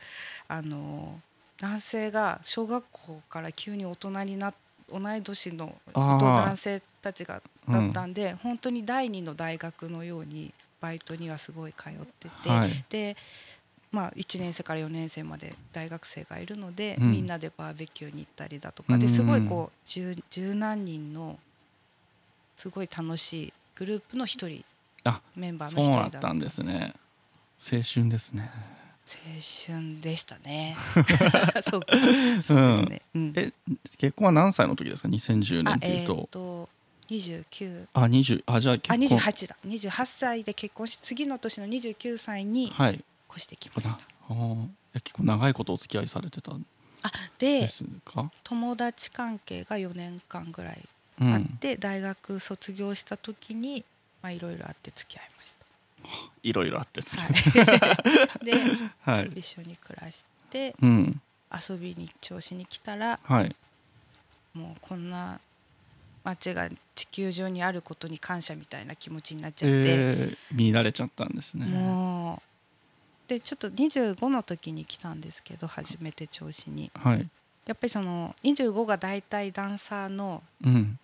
[0.48, 1.20] あの
[1.60, 4.54] 男性が小学校から急に大人になっ
[4.92, 12.86] 同い年の男性たちがだったんで、本当に第二の大学のようにバイトにはすごい通ってて、はい。
[12.90, 13.16] で、
[13.92, 17.12] まあ、1年生から4年生まで大学生がいるので、うん。
[17.12, 18.96] みんなでバーベキューに行ったりだとか。
[18.96, 21.40] うんですごいこう十十何人の
[22.60, 24.64] すごい楽しいグループの一人
[25.06, 26.94] あメンバーの一人だだったんですね。
[27.60, 28.52] 青春ですね。
[29.08, 30.76] 青春でしたね。
[31.70, 31.94] そうか。
[31.94, 33.34] そうですね、うん。
[33.36, 33.52] え
[33.98, 36.14] 結婚は何歳の時ですか？2010年あっていうと。
[36.14, 36.70] えーっ、と
[37.10, 39.58] 29あ20あじゃあ結あ婚28だ。
[39.66, 43.04] 28歳で結婚し次の年の29歳にはい。
[43.32, 44.00] 越してきました、
[44.30, 44.68] あー。
[44.96, 46.66] え結構長いことお付き合いされてたん
[47.38, 50.88] でですか、友達関係が4年間ぐらいうん
[51.22, 53.84] あって、大学卒業した時に
[54.22, 55.50] まあいろいろあって付き合いまし
[56.44, 57.28] いろいろあってた、は
[58.42, 58.54] い、で
[59.02, 59.32] はい。
[59.36, 61.22] 一緒に暮らしてうん。
[61.52, 63.56] 遊びに調子に来たらはい。
[64.54, 65.40] もうこんな
[66.24, 71.66] 街が地球上にあることに感謝みたいな気持ちになっちゃって、えー、見られちゃったんですね。
[71.66, 76.92] もうでちょっと25の時に来たんですけど初めて調子に。
[76.96, 77.30] はい。
[77.66, 81.00] やっぱりその25が大体ダンサーのうん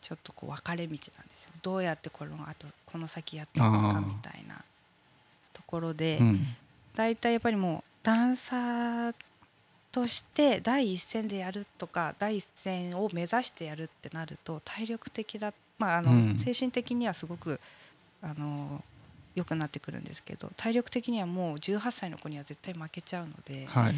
[0.00, 1.50] ちょっとこう分かれ道なんですよ。
[1.62, 4.62] どうやってこのあとこの先やっていくかみたいな
[5.52, 6.46] ところで、うん。
[6.94, 9.14] 大体やっぱりもうダンサー
[9.92, 16.38] として第一線でやるとか第一線を目指してやるってなると体力的だまああの、うん。
[16.38, 17.60] 精神的にはすごく
[18.22, 18.82] あの
[19.34, 23.94] 良くなってくるんですけど体力的にはもう18歳の子には絶対負けちゃうので、はい。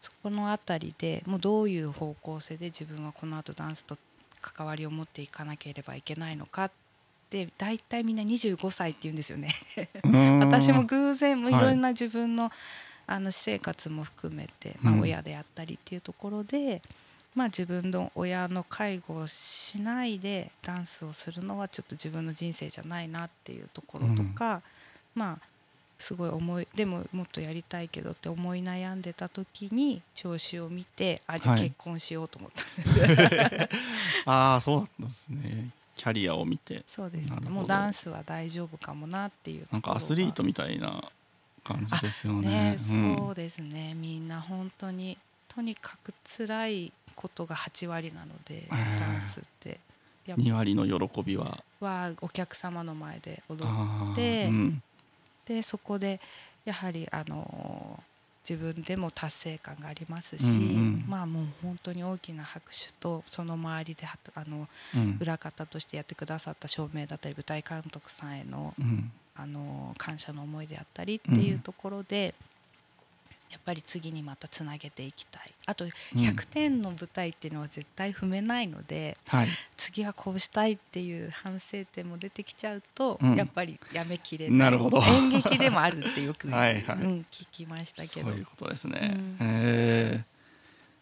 [0.00, 3.96] そこのあたりでもうどういう方向性で自分はこの後ダンスと
[4.52, 6.70] 関わりを持っていかなければいけないのかっ
[7.30, 9.54] て大体みんな25歳って言うんですよね。
[10.40, 12.52] 私も偶然もいはいろんな自分の,、
[13.06, 15.00] あの私生活も含めて、まあ、うん。
[15.00, 16.82] 親であったりっていうところで、
[17.34, 24.62] まあ、自分の親の介護をしないでダンスをするのはちょっと自分の人生じゃないなっていうところとか、
[25.14, 25.53] まあ
[25.98, 31.64] すごい思いでももっとやりたいけどって思い悩んでた時に調子を見てあじゃあはい。
[31.64, 32.90] 結婚しようと思った。
[32.90, 33.68] んです、
[34.26, 35.70] ああそうだったんですね。
[35.96, 36.82] キャリアを見て。
[36.88, 37.48] そうですね。
[37.48, 41.02] もうダンスは大丈夫かもなっていうなんかアスリートみたいな
[41.62, 42.48] 感じですよね。
[42.48, 43.16] ね、うん。
[43.16, 43.94] そうですね。
[43.94, 45.16] みんな本当に
[45.48, 49.78] とにかく辛いことが8割なので、えダンスって。
[50.26, 51.62] やっ2割の喜びは。
[51.80, 54.82] ぱはお客様の前で踊っあーでうん
[55.44, 56.20] てそこで
[56.64, 58.02] やはりあの
[58.48, 61.04] 自分でも達成感がありますし、うんうん。
[61.08, 65.18] まあもう本当に大きな拍手とその周りではあのうん。
[65.20, 69.10] 裏方としてやってくださった照明だったり舞台監督さんへのうん。
[69.36, 72.34] あの感謝の思いであったりっていうところで、
[73.50, 75.52] やっぱり次にまたつなげていきたい。
[75.66, 79.48] あと100点の舞台っていうのは絶対踏めないので、はい。
[79.76, 83.36] 次はこうしたいっていう反省点も出てきちゃうと、うん。
[83.36, 84.58] やっぱりやめきれない。
[84.58, 85.02] なるほど。
[85.02, 86.96] 演劇でもあるってよく はいはい。
[86.96, 88.28] うん、聞きましたけど。
[88.28, 89.36] そういうことですね、うん。
[89.40, 90.34] えー。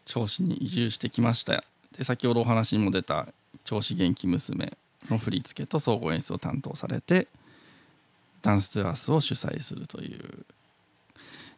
[0.06, 1.64] 銚子に移住してきました。
[1.96, 3.28] で先ほどお話にも出た
[3.64, 4.76] 銚子元気娘
[5.10, 7.28] の振り付けと総合演出を担当されて
[8.40, 10.44] ダンスツアースを主催するという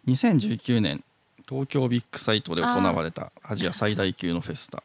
[0.06, 1.02] 2019年
[1.48, 4.82] 東京ビッグサイトで行われたアジア最大級のフェスタ。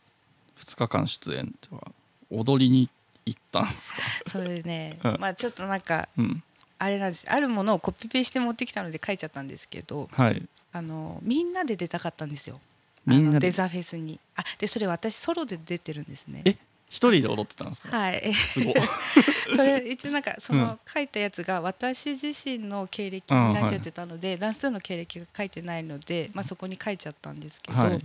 [0.60, 1.46] 2日間出演。
[1.46, 1.92] では
[2.30, 2.90] 踊りに
[3.26, 5.18] 行ったんですか、 それね、うん。
[5.20, 6.44] まあちょっとなんかうん、
[6.78, 7.30] あれなんです。
[7.30, 10.48] あるものをコピペして持ってきたので書いちゃったんですけどはい。
[10.72, 12.60] あのみんなで出たかったんですよ。
[13.06, 14.20] みんなデザフェスに。
[14.36, 16.42] あでそれ私ソロで出てるんですね。
[16.46, 16.58] え
[16.90, 18.34] 一人で踊ってたんですか、はい。
[18.34, 18.72] すご。
[18.72, 18.76] い
[19.56, 20.60] それ一応なんかそうん。
[20.60, 28.04] の書いたやつが私自身の経歴になっちゃってたので、ダンス2の経歴が書いてないので、まあ、そこに書いちゃったんですけど、はい。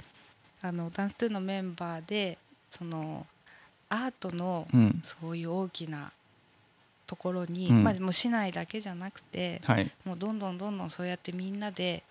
[0.62, 2.38] あのダンス2のメンバーで
[2.70, 3.26] その
[3.88, 5.02] アートのうん。
[5.02, 6.12] そういう大きな
[7.06, 7.84] ところに、うん。
[7.84, 9.90] まあ、もう市内だけじゃなくてはい。
[10.04, 12.02] もうどんどんどんどんそうやってみんなで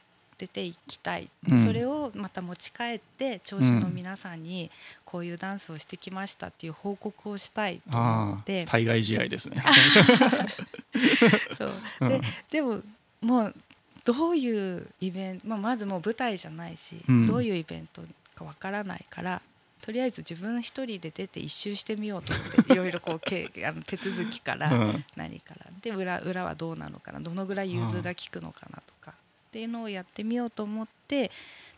[0.44, 1.64] 出ていきたい、うん。
[1.64, 4.70] それをまた持ち帰って調子の皆さんに
[5.06, 8.64] こういうダンスをしてきましたっていう報告をしたいと思あって。
[8.68, 9.56] あ対外試合ですね。
[11.58, 11.74] そう。
[12.02, 12.10] うん。
[12.10, 12.22] で
[12.52, 12.82] でも
[13.22, 13.56] もう
[14.04, 17.26] どういうイベント、まあ、まずもう舞台じゃないし、うん。
[17.26, 18.02] どういうイベント
[18.36, 19.42] かわからないから
[19.82, 25.06] とりあえず自分一人で出て一周してみようと思っていろいろこう けあの手続きからうん。
[25.16, 25.68] 何から。
[25.82, 29.14] で裏裏はどうなのかなどのぐらい融通が利くのかなとか
[29.54, 31.30] っていうのをやってみようと思って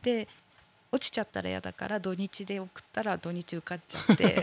[0.02, 0.30] で
[0.94, 4.42] 落ちちゃったら嫌だから土日で送ったら土日受かっちゃって。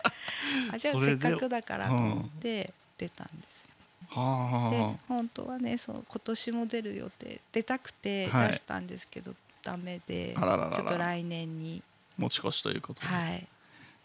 [0.72, 3.66] あじゃあせっかくだからと思って出たんですよ。
[4.08, 8.48] では本当はねそう今年も出る予定出たくてはい。
[8.52, 10.76] 出したんですけど、ダメであらららら。
[10.76, 11.82] ちょっと来年に。
[12.18, 13.08] あ持ち越しということで。
[13.08, 13.46] はい。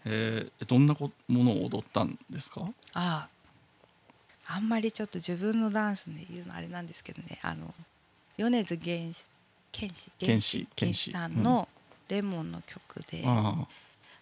[0.04, 2.70] えーどんなこものを踊ったんですか？
[2.94, 3.30] あ
[4.46, 7.74] ああんまりちょっと自分のダンスで言うのあれなんですけどねあの
[8.38, 9.24] 米津玄師
[9.72, 11.68] 玄師剣士玄師さんの
[12.08, 13.66] 「レモン」の曲で、あ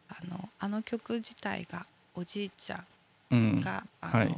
[0.09, 0.25] あ。
[0.25, 2.85] のあの曲自体がおじいちゃんあ
[3.31, 3.61] うん。
[3.61, 4.27] が、あのはい。
[4.27, 4.31] っ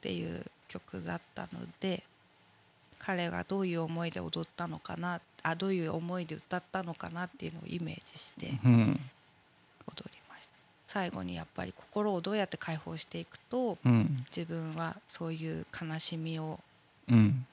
[0.00, 2.02] ていう曲だったので
[2.98, 9.00] 彼がどういう思いで踊ったのかなあどういう思いで歌ったのかなっていうのをイメージしてうん。
[9.86, 10.52] 踊りました。
[10.88, 14.24] 最後にやっぱり心をどうやって解放していくとうん。
[14.34, 16.73] 自分はそういう悲しみをうん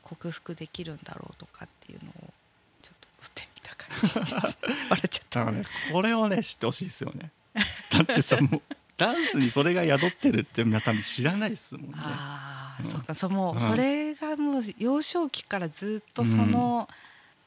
[0.03, 2.13] 克服できるんだろうとかっていうのを
[2.81, 4.33] ちょっと撮ってみた感じ
[4.89, 7.31] 笑っちゃったねこれをね知ってほしいですよね。
[7.91, 8.61] だってさもう
[8.97, 11.93] ダンスにそれが宿ってるって多分知らないですもんね。
[11.97, 12.91] ああ、うん。
[12.91, 13.59] そうかそうもう、うん。
[13.59, 16.87] それがもう幼少期からずっとその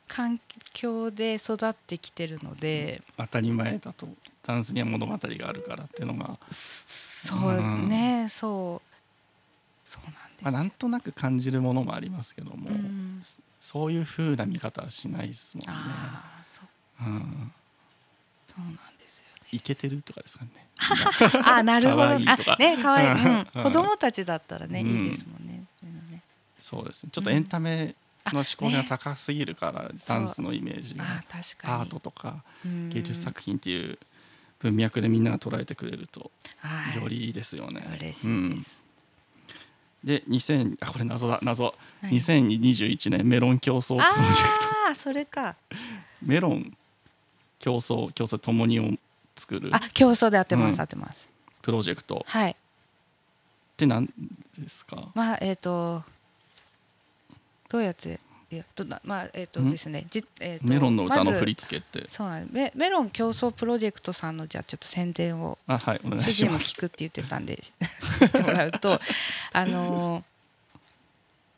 [0.08, 0.40] 環
[0.72, 4.08] 境で育ってきてるので、当たり前だと
[4.42, 6.38] ダンスには物語があるからっていうのが、
[7.24, 9.90] そううんねそう。
[9.90, 13.22] そうなんまあ、なんとなく感じるものもありますけども、うん。
[13.60, 15.72] そういう風な見方はしないですもんね。
[15.74, 17.52] ああそううん、
[18.46, 18.78] そうなんで
[19.08, 19.48] すよね。
[19.52, 20.50] いけてるとかですかね。
[21.46, 22.14] あなるほど。
[22.16, 22.54] いとか。
[22.54, 23.48] あね可愛い、うん。
[23.54, 23.62] うん。
[23.62, 24.86] 子供たちだったらね、うん。
[24.86, 25.64] いいですもんね。
[26.60, 27.10] そうですね。
[27.10, 27.94] ちょっとエンタメ
[28.26, 28.86] の思考がね。
[28.86, 31.04] 高すぎるから、ダンスのイメージが。
[31.04, 31.74] あ確かに。
[31.74, 32.90] アートとかうん。
[32.90, 33.98] 芸術作品っていう
[34.58, 37.02] 文脈でみんなが捉えてくれるとはい。
[37.02, 37.82] よりいいですよね。
[37.98, 38.78] 嬉しいうんです、
[40.04, 42.08] で2000あこれ謎だ謎、はい。
[42.10, 44.66] 2021年メロン競争プロジェクト。
[44.86, 45.56] ああそれか。
[46.22, 46.76] メロン
[47.58, 48.90] 競争競争ともにを
[49.36, 49.70] 作る。
[49.74, 50.76] あ競争で当てます、うん。
[50.76, 51.26] 当てます。
[51.62, 52.22] プロジェクト。
[52.28, 52.50] はい。
[52.50, 52.54] っ
[53.76, 54.06] て何
[54.58, 55.08] ですか？
[55.14, 56.02] まあえっ、と
[57.70, 58.20] どうやって
[58.54, 59.70] いやどなまあえっ、とん？
[59.70, 60.06] ですね。
[60.10, 62.54] じ、えーとメロンの歌の振り付けって、そうなんです。
[62.54, 66.68] メメロン競争プロジェクトさんのじゃあちょっと宣伝をあはいお願主いします。
[66.68, 67.56] 人も聞くって言ってたんで
[68.32, 69.00] てもらうと
[69.52, 70.24] あの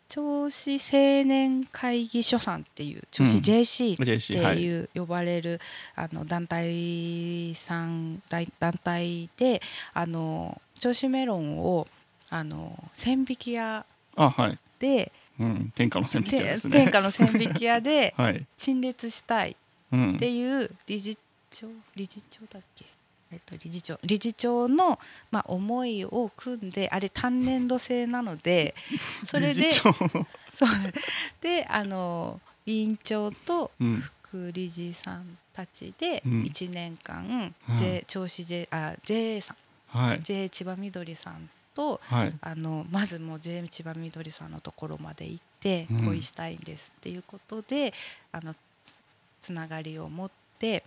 [0.08, 4.80] 銚子青年会議所さんっていう銚子 JC っていい。
[4.80, 5.60] う呼ばれる
[5.94, 9.60] あの団体さん団団体で
[9.92, 11.86] あの銚子メロンを
[12.30, 13.84] あの千匹屋
[14.16, 16.78] あはい、でうん、天下の線引きてですね。
[16.78, 19.56] 天下の千匹屋で はい、陳列したい
[19.92, 20.14] うん。
[20.16, 21.16] っていう理事
[21.50, 22.86] 長理事長だっけ、
[23.32, 23.98] えっと、理事長。
[24.02, 24.98] 理事長の、
[25.30, 28.74] まあ、思いを組んであれ単年度制なので
[29.24, 29.92] それで そう。
[31.40, 34.04] であの委員長とうん。
[34.22, 36.42] 副理事さんたちでうん。
[36.42, 39.56] 1年間、うん J 銚子 J あ JA さん。
[39.96, 40.22] はい。
[40.22, 42.34] JA 千葉みどりさんとはい。
[42.40, 46.06] あのまずもう JA 千葉みどりさんのところまで行ってうん。
[46.06, 47.92] 恋したいんですっていうことで、
[48.32, 48.54] あの
[49.42, 50.82] つながりを持って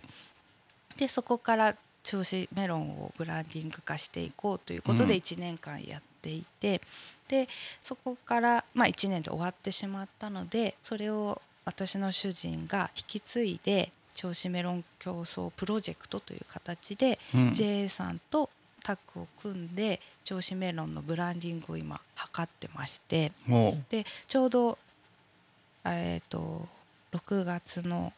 [0.96, 5.20] でそこから銚子メロンをブランディング化していこうということでうん。
[5.20, 6.80] 1年間やっていて、
[7.28, 7.48] で
[7.82, 17.52] そこから、まあ、1年で終わってしまったのでそれを私の主人が引き継いで銚子メロン競争プロジェクトという形でうん。
[17.52, 18.50] JA さんと
[18.80, 24.78] タッグを組んで銚子メロンのブランディングを今図ってましてもでちょうど
[25.84, 26.68] えっ、と
[27.12, 28.12] 6月の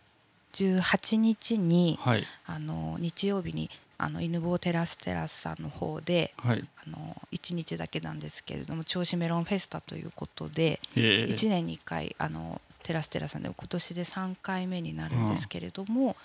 [0.52, 2.24] 18日にうはい。
[2.46, 6.64] あの日曜日にあの犬坊テラステラスさんの方ではい。
[6.86, 11.26] あの1日だけなんですけれども銚子メロンフェスタということでえ。
[11.30, 16.16] 1年に1回あのテラステラさんでも今年で3回目になるんですけれども、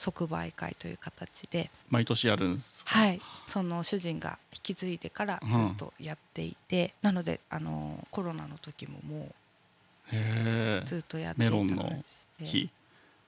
[0.00, 1.70] 即売会という形で。
[1.90, 2.98] 毎年やるんですか？
[2.98, 9.28] はい、その主人が引き継いでからずっとやっていて、なのであのコロナの時もも
[10.10, 11.92] へうずっとやっていたメロンの
[12.40, 12.70] 日？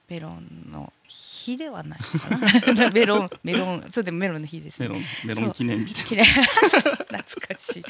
[0.09, 2.89] メロンの日ではないかな。
[2.91, 4.89] メロンメロンそうでもメロンの日ですね。
[4.89, 6.23] メロンメロン記念日です。
[6.23, 7.83] 懐かしい。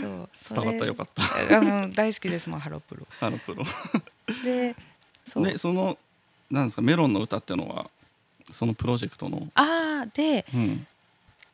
[0.00, 0.28] そう。
[0.54, 1.22] 伝わったよかった。
[1.22, 2.48] たあの大好きです。
[2.48, 3.06] もんハロプロ。
[3.20, 3.64] あのプロ。
[4.42, 4.74] で
[5.28, 5.96] そう、でその
[6.50, 7.90] なんですかメロンの歌ってのは
[8.52, 9.48] そのプロジェクトの。
[9.54, 10.86] ああでうん。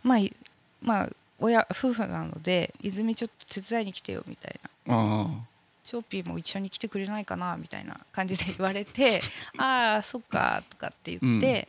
[0.03, 0.34] まあい
[0.80, 4.95] まあ親夫婦なので泉ちょっと手伝いに来てよみたいな。
[4.95, 5.26] あ
[5.84, 9.20] チョーピーも一緒に来てくれないかなみたいな感じで言われて
[9.59, 11.68] ああそっかとかって言って、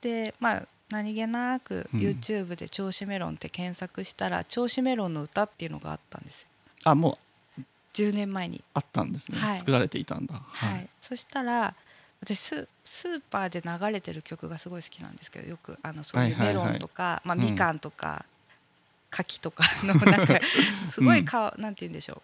[0.00, 2.00] でまあ何気なくうん。
[2.00, 6.48] YouTube で「銚子メロン」って検索したら「銚子メロンの歌」っていうのがあったんですよ。
[6.84, 7.18] ああも
[7.58, 7.62] う
[7.94, 8.62] 10年前に。
[8.74, 9.58] あったんですね、はい。
[9.58, 10.34] 作られていたんだ。
[10.34, 10.88] はい。
[11.00, 11.74] そしたら
[12.22, 17.42] 私ススーパーで流れてる曲がすごい好きなんですけどよくあのそういうメロンとか、まあ、うん。
[17.42, 18.24] みかんとか、
[19.10, 20.40] 柿とかの なんか
[20.90, 22.22] すごいか、なんて言うんでしょう。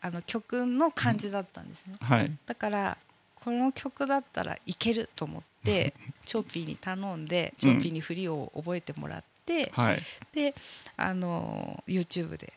[0.00, 1.94] あの曲の感じだったんですね。
[2.00, 2.30] はい。
[2.46, 2.96] だから
[3.34, 10.02] この曲だったらいけると思って チョーピーに頼んでチョーピーに振りを覚えてもらって、はい。
[10.32, 10.54] で
[10.96, 12.52] あの YouTube で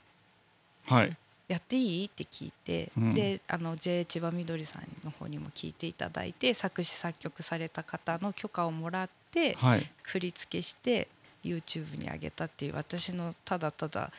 [0.86, 1.18] はい
[1.48, 2.06] やっていい？
[2.08, 3.14] って聞いて、うん。
[3.14, 9.92] であの J 千葉みどりさんの方にも聞いていただいて作詞作曲された方の許可をもらってはい。
[10.04, 11.08] 振り付けして
[11.44, 14.12] YouTube に上げたっていう私のただただ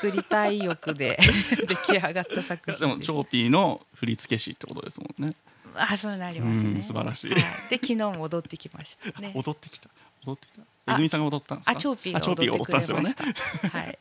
[0.00, 1.18] 作りたい欲で
[1.68, 5.34] 出来上がった作品でもチョーピーの振付師ってことですもんね。
[5.76, 7.32] あそうなりますうんね素晴らしい。
[7.32, 7.42] はい。
[7.68, 9.32] で昨日も踊ってきましたね。
[9.36, 9.90] 踊ってきた。
[10.24, 10.62] 踊ってきた？
[10.86, 11.72] あえぐみさんが踊ったんですか？
[11.72, 12.94] あチョーピーが踊ってくれました。
[12.94, 13.70] 踊ったんですよね。
[13.72, 13.98] はい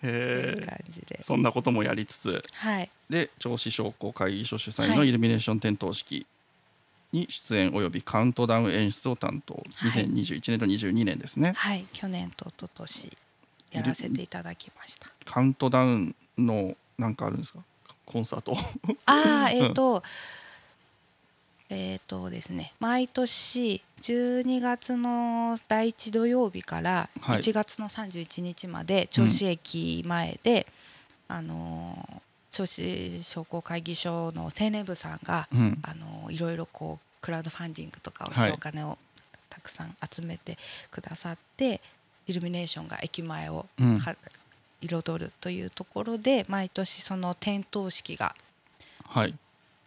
[0.00, 1.20] というへえ感じで。
[1.22, 2.44] そんなこともやりつつ。
[2.52, 2.90] はい。
[3.10, 4.96] で銚子商工会議所主催はい。
[4.96, 6.26] のイルミネーション点灯式
[7.12, 9.92] に出演およびカウントダウン演出を担当、はい。
[10.06, 11.52] 2021年と22年ですね。
[11.56, 11.86] はい。
[11.92, 13.16] 去年と一昨年
[13.72, 15.08] やらせていただきました。
[15.24, 17.60] カウントダウンのなんかあるんですか？
[18.04, 18.56] コンサート。
[19.06, 20.02] ああえっ、と、
[21.70, 27.38] えっ、とですね毎年12月の第1土曜日からはい。
[27.38, 30.66] 1月の31日まで銚子駅前で、
[31.28, 35.78] あのー銚子商工会議所の青年部さんが、うん。
[35.82, 38.96] あのーいろいろこうクラウドファンディングとかをしてはいお金を
[39.50, 40.56] たくさん集めて
[40.90, 41.80] くださって、
[42.26, 43.98] イルミネーションが駅前をうん。
[43.98, 44.16] か
[44.80, 48.34] 彩るというところで毎年その点灯式が
[49.04, 49.34] はい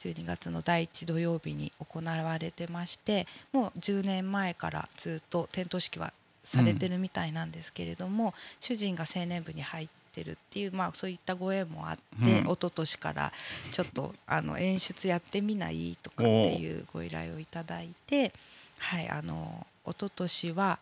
[0.10, 12.52] 12月の第1土曜日に行われてましてもう10年前からずっと点灯式はされてるみたいなんですけれども、主人が青年部に入ってるっていう、まあ、そういったご縁もあって、うん。
[12.52, 13.32] 一昨年から
[13.72, 18.34] ちょっとあの演出やってみないとかっていうご依頼をいただいて、
[18.78, 20.80] はい、あの一昨年は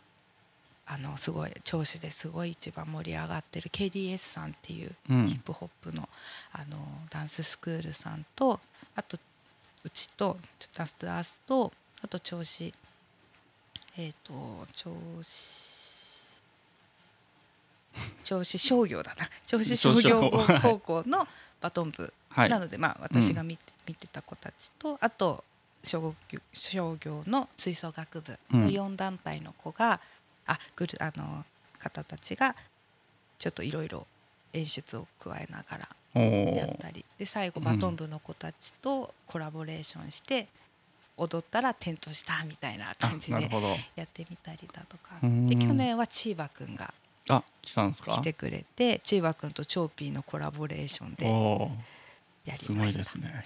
[0.87, 5.27] あのすごい銚子ですごい一番盛り上がってる KDS さんっていううん。
[5.27, 6.09] ヒップホップの
[6.51, 6.77] あの
[7.09, 8.59] ダンススクールさんと
[8.99, 9.17] あと
[9.83, 10.37] うちと
[10.75, 11.71] ダンスダンスと
[12.01, 12.73] あと銚子
[13.97, 14.33] えっ、と
[14.73, 14.93] 銚
[15.23, 15.79] 子
[18.23, 19.29] 銚子商業だな。
[19.47, 20.31] 銚子商業
[20.61, 21.27] 高校の
[21.61, 22.49] バトン部はい。
[22.49, 25.43] なので、まあ私が見て,、見てた子たちとあと
[25.83, 28.67] 商業商業の吹奏楽部のうん。
[28.67, 29.99] 4団体の子が、
[30.45, 31.45] あグルあの
[31.79, 32.55] 方たちが
[33.37, 34.05] ちょっといろいろ
[34.53, 37.05] 演出を加えながらおやっーたり。
[37.17, 40.47] で最後うんバトン部の子たちとコラボレーションして
[41.17, 43.49] 踊ったら点灯したみたいなあ感じで
[43.95, 45.11] やってみたりだとか。
[45.21, 45.47] うん。
[45.47, 46.93] で去年はチーバくんが
[47.27, 48.13] あ来たんですか？
[48.13, 52.65] 来てくれてチーバくんとチョーピーのコラボレーションでやりおまーした。
[52.65, 53.27] すごいですね。
[53.27, 53.45] はい、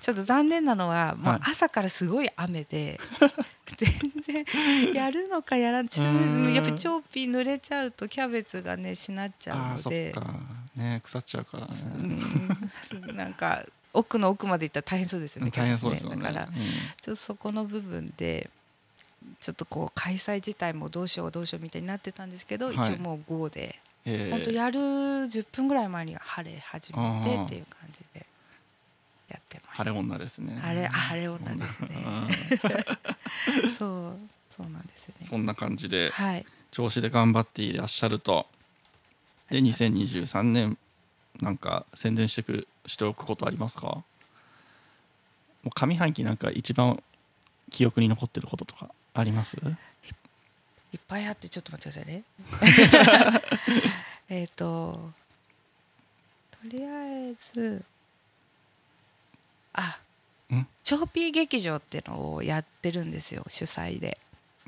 [0.00, 1.38] ちょっと残念なのはもはい。
[1.38, 3.00] う朝からすごい雨で、
[3.76, 10.14] 全然やるのかやらんちうんやっぱりチョーピー濡れちゃうとキャベツがねしなっちゃうので。
[10.76, 11.74] ね腐っちゃうからね。
[11.98, 13.16] うん。
[13.16, 16.16] なんか奥の奥まで行ったら大変そうですよね大変そうですよね。
[16.16, 16.52] キャベツだから。
[17.00, 18.50] ちょっとそこの部分で
[19.40, 22.76] ちょっとこう開催自体もどうしようどうしようみたいになってたんですけど、はい。
[22.76, 23.80] 一応もう GO で。
[24.04, 28.25] 本当やる10分ぐらい前には晴れ始めてっていう感じで。
[29.76, 34.18] 晴れ女ですね晴れあ晴れ女ですねうん そう
[34.56, 35.26] そうなんですよね。
[35.26, 36.46] そんな感じではい。
[36.70, 38.46] 調子で頑張っていらっしゃると
[39.50, 40.76] で2023年
[41.40, 43.86] なんか宣伝してくしておくことありますか？
[43.86, 44.04] も
[45.66, 47.02] う上半期なんか一番
[47.70, 49.56] 記憶に残ってることとかあります？
[50.92, 52.24] いっぱいあってちょっと待ってくださいね。
[54.28, 55.12] えっと
[56.52, 56.88] とりあ
[57.30, 57.84] えず
[59.76, 59.98] あ
[60.54, 60.66] ん？
[60.82, 64.18] チョーピー劇場っていうのをやってるんですよ主催で。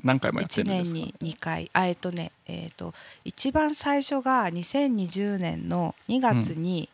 [0.03, 0.97] 何回もやって1るんですか？
[0.97, 1.69] 年に2回。
[1.73, 2.93] あえっとねえっと
[3.25, 6.89] 一番最初が2020年の2月に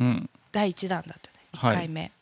[0.00, 0.30] うん。
[0.52, 1.76] 第1弾だったねはい。
[1.76, 2.12] 1回目、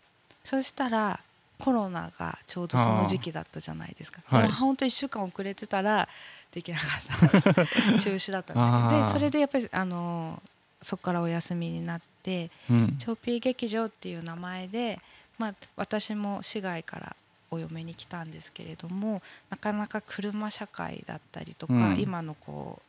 [0.45, 1.21] そしたら
[1.59, 4.21] コロナがちょうどその時期だったじゃないですか。
[4.27, 4.49] はい。
[4.49, 6.09] 本当1週間遅れてたら
[6.51, 7.67] できなかった。
[8.01, 10.49] 中止だったんですけどでそれでやっぱりあのー
[10.85, 12.97] そこからお休みになってうん。
[12.99, 15.01] チョーピー劇場っていう名前で、
[15.39, 17.17] まあ、私も市外から
[17.51, 22.01] お嫁に来たんですけれどもなかなか車社会だったりとか、うん。
[22.01, 22.83] 今のこう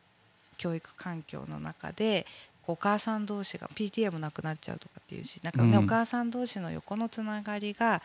[0.57, 2.25] 教育環境の中で
[2.65, 5.83] お母さん同士が PTA もなくなっちゃうとかっていうしなんか、ねうん。
[5.83, 8.01] お母さん同士の横のつながりが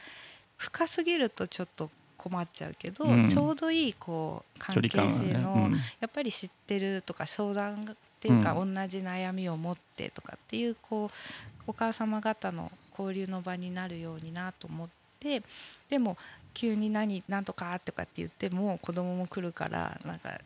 [0.56, 3.28] 深すぎるとちょっと困っちゃうけど、うん。
[3.28, 5.72] ちょうどいいこう関距係性の、うん。
[6.00, 14.88] やっぱり知ってるとか相談っていうか、同じ悩みを持ってとかっていうこうお母様方の交流の場になるようになと思っ
[15.20, 15.42] て
[15.88, 16.16] でも
[16.54, 20.38] 急に何何とかとかって言っても子供も来るからなんか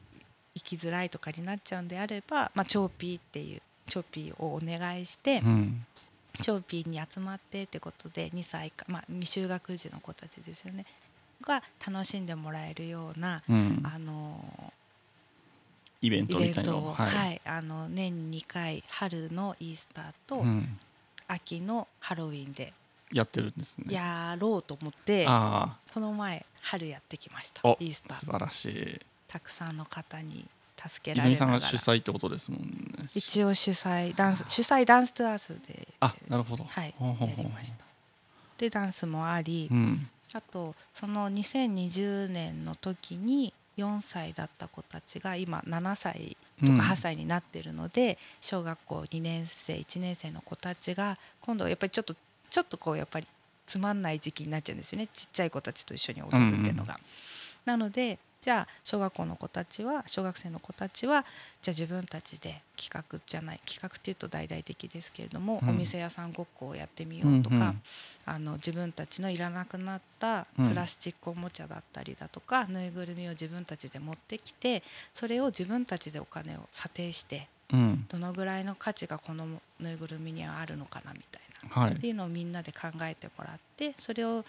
[0.55, 5.87] 行きづらいとかになっちゃうんであれば、まあ、チョーピーっていうチョーピーをお願いして、うん。
[6.41, 10.87] チョーピーに集まってってことで2歳か、まあ、未就学児の子たちですよね。
[11.43, 13.83] が楽しんでもらえるような、うん。
[13.85, 14.73] あの
[16.01, 17.35] イベントみたいははい。
[17.35, 17.41] い。
[17.45, 20.79] あの年に2回春のイースターとうん、
[21.33, 22.73] 秋のハロウィンで
[23.13, 23.95] やってるんですね。
[23.95, 28.17] やろうと思って、あこの前春やってきましたおイースター。
[28.17, 29.01] あ素晴らしい。
[29.29, 31.61] たくさんの方に助けられ泉ながら。
[31.61, 32.67] さんが主催ってことですもんね。
[33.15, 36.65] 一応主催ダンス主催ダンストゥアースであなるほど。
[36.65, 37.85] はいやりました。
[38.59, 40.09] でダンスもあり、うん。
[40.35, 43.53] あとその2020年の時に
[43.83, 46.81] 4歳だった子たちが今7歳とかうん。
[46.81, 52.15] 8歳になってるので、小学校2年生1年生の子たちが今度やっぱりちょっと
[52.51, 53.27] ちょっとこうやっぱり
[53.67, 55.09] つまんない時期になっちゃうんですよね。
[55.13, 56.99] ちっちゃい子たちと一緒に踊るっていうのが。
[57.65, 61.25] なのでじゃあ小学校の子たちは小学生の子たちは
[61.63, 65.69] じゃあ自分たちで企画じゃない企画っていうと大々的ですけれども、うん。
[65.69, 67.83] お店屋さんごっこをやってみようとか、うんうん。
[68.27, 70.71] あの自分たちのいらなくなったうん。
[70.71, 74.83] プラスチックおもちゃだったりだとか、ぬいぐるみを自分たちで持ってきて
[75.15, 78.07] それを自分たちでお金を査定してうん。
[78.09, 79.47] どのぐらいの価値がこの
[79.79, 81.83] ぬいぐるみにはあるのかなみたいな。
[81.83, 81.93] はい。
[81.93, 84.45] っていうのをみんなで考えてもらってそれを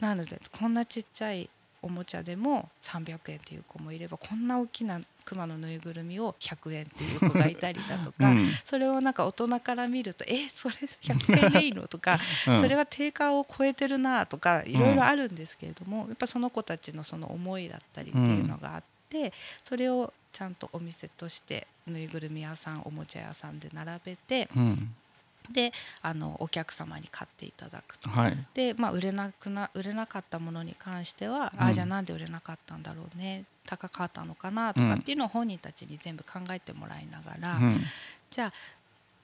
[0.00, 1.48] なのでこんなちっちゃい
[1.86, 8.48] おもちゃでも300円っていう子もいればこんな大きなクマのぬいぐるみを100円っていう子がいたりだとか、うん。
[8.64, 12.18] それをなんか大人から見ると「えそれ100円でいいの?」とか
[12.48, 12.60] うん。
[12.60, 19.32] それは定価を超えてるなとかいろいろあるんですけれども、やっぱその子たちのその思いだったりっていうのがあって、
[19.64, 24.94] それをちゃんとお店としてぬいぐるみ屋さんおもちゃ屋さんで並べてうん
[25.52, 25.72] で
[26.02, 28.08] あのお客様に買っていただくと。
[28.08, 28.46] はい。
[28.54, 31.62] で、まあ、売れなくな売れなかったものに関しては、うん。
[31.62, 33.44] ああじゃあなんで売れなかったんだろうね。
[33.66, 37.80] 高かったのかなとかっていうのを本人たちに全部考えてもらいながら、うん。
[38.30, 38.52] じゃあ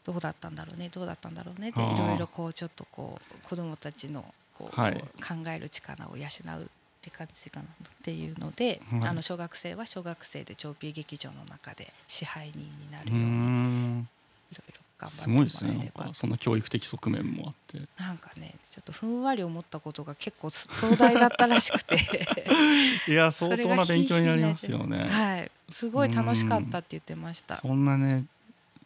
[0.04, 4.24] どうだったんだろうねどうだったんだろうねっていろいろこうちょっとこう子どもたちの
[4.58, 4.94] こう、はい。
[4.94, 6.66] 考える力を養うっ
[7.00, 7.68] て感じかなっ
[8.02, 9.00] ていうので、はい。
[9.08, 14.08] あの小学生は小学生で長ピ劇場の中で支配人になるうようにん。
[14.50, 16.00] いろいろ頑すごいです張ってもらえれば。
[16.00, 17.88] ねなんかそんな教育的側面もあって。
[17.98, 21.96] なんかねちょっとふんわり思ったことが結構壮大だったらしくて。
[23.08, 24.98] いや相当な勉強になりますよね。
[25.04, 27.56] はいすごい楽しかったって言ってました。
[27.56, 28.26] そんなね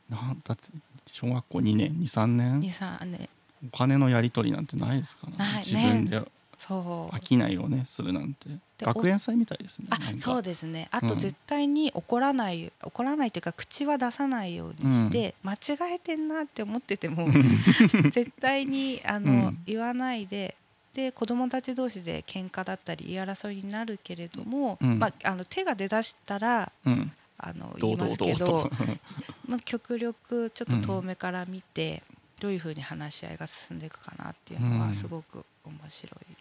[0.08, 0.68] なんだって
[1.12, 3.28] 小学校2年23年？23ね
[3.72, 5.62] お金のやり取りなんてないですからね。
[5.64, 6.22] 自分で
[6.58, 7.10] 商
[7.48, 8.48] いをねするなんて。
[8.48, 10.88] で学園祭みたいですねあそうですね。
[10.90, 17.28] あとうん絶対に怒らない、怒らないっていうか口は出さないようにして、間違えてんなって思ってても
[18.12, 19.58] 絶対にあの、うん。
[19.66, 20.56] 言わないで
[20.92, 24.98] で子供たち同士で喧嘩だったり言い争いになるけれども、うん。
[24.98, 27.12] まあ、あの手が出だしたらうん。
[27.38, 28.94] あの言いますどうどうどうけどと
[29.46, 32.02] まあ、極力ちょっと遠目から見て、
[32.40, 34.80] どういうふうに話し合いが進んでいくかなっていうのうん。
[34.80, 36.36] はすごく面白い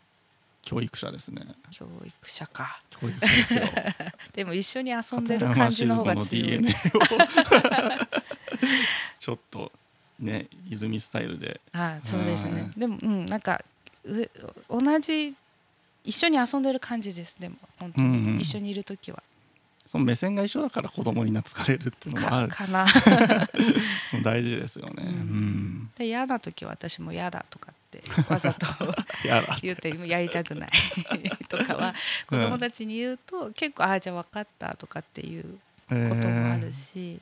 [0.65, 3.61] 教育者ですね教育者か教育者ですよ
[4.33, 6.65] でも一緒に遊んでる感じの方が強い。
[9.19, 9.71] ちょっと
[10.19, 12.79] ね泉スタイルではい、そうですねう。
[12.79, 13.63] でも、うん、なんか、
[14.03, 14.27] う、
[14.69, 15.35] 同じ。
[16.03, 17.35] 一緒に遊んでる感じです。
[17.39, 19.23] でも、本当に、うんうん一緒にいる時は。
[19.87, 22.87] その目線が一緒だから子供に懐かれるっていうのもあか、るかな。
[24.23, 25.03] 大事ですよね。
[25.03, 28.65] うんうん、で、嫌な時は、私も嫌だとかって、わざと
[29.61, 30.69] 言って、やりたくない
[31.47, 31.93] とかは。
[32.27, 35.49] 子供たちに言うと、結構、ああ、じゃあ、分かったとかっていうこ
[35.89, 37.19] ともあるし。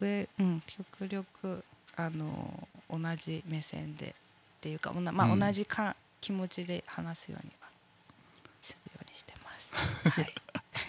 [0.00, 1.64] 上、うん、極力、
[1.96, 4.08] あの、同じ目線で。
[4.08, 7.68] っていうか、まあ、うん同じか、気持ちで話すようには。
[8.62, 10.08] するようにしてます。
[10.08, 10.34] はい。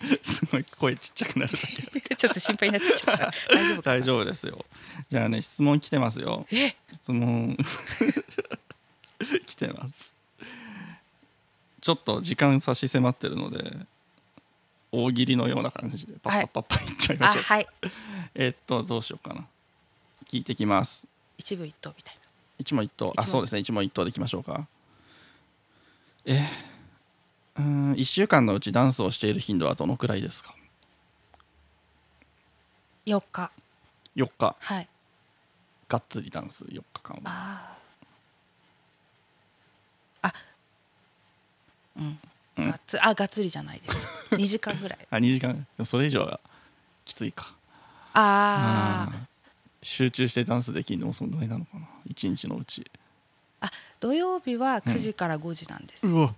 [0.04, 1.60] え ーすごい声ちっちゃくなるだ
[2.02, 3.32] け ちょっと心配になっちゃった。
[3.54, 3.82] 大丈夫。
[3.82, 4.66] 大丈夫ですよ
[5.10, 7.58] じゃあね質問来てますよえ、質問
[9.46, 10.14] 来てます
[11.82, 13.86] ちょっと時間差し迫ってるので
[14.92, 17.68] 大喜利のような感じでパッパッパッパいっちゃいまあ、しょう、はい。
[18.34, 19.46] えっとどうしようかな
[20.32, 21.06] 聞いてきます
[21.38, 22.18] 一部一答みたい
[22.58, 24.68] 一問一答あそうですね一問一答でいきましょうか
[26.26, 26.48] え
[27.58, 30.52] うーん1週間のうちダンスをしている頻度はどのくらいですか？
[30.52, 30.56] な。
[33.06, 33.52] 四日。
[34.16, 34.88] 4日はい。
[35.88, 37.78] がっつりダンス4日間はあ
[40.24, 40.28] あ。
[40.30, 40.34] あ。
[41.98, 42.20] うん。
[42.58, 44.08] うんがっつ、あ、がっつりじゃないです。
[44.36, 45.08] 二時間ぐらい。
[45.12, 46.40] あ2時間でもそれ以上は
[47.04, 47.54] きついか
[48.14, 49.14] ああ。
[49.14, 49.28] うん
[49.84, 52.90] 集中してダンスできるのもそんぐらいなのかな？1日のうち
[54.00, 56.08] 土曜日は九時から五時なんです。
[56.08, 56.34] うわ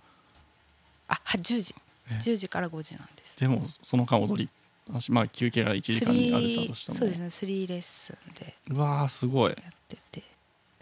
[1.07, 1.75] あ、は、十時
[2.11, 2.19] え。
[2.21, 3.39] 十時から五時なんです。
[3.39, 4.49] でもその間踊り
[4.89, 7.29] 私まあ休憩が1時間にあるとしてもそうですね。
[7.29, 10.23] スリーレッスンでうわーすごいやってて。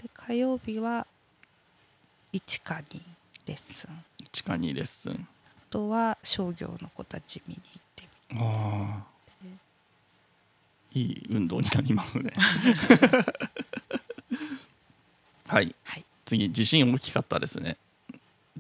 [0.02, 1.08] で、火曜日は。
[2.32, 3.02] 一か二
[3.46, 3.92] レッスン。
[3.92, 3.94] あ
[4.34, 5.28] 1か2レッスン
[5.70, 8.04] とは商業の子たち見に行って。
[8.34, 9.04] あ
[10.94, 12.32] いい運動になりますね
[15.46, 17.78] はい、はい次地震大きかったですね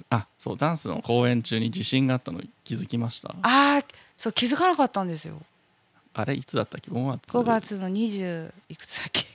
[0.09, 3.29] あそうダンスの公演中に地震があったの気づきました？
[3.29, 3.83] あああ
[4.17, 5.41] そう気づかなかったんですよ。
[6.25, 9.25] れいつだったっけ？5月？5月の20いくつだっけ？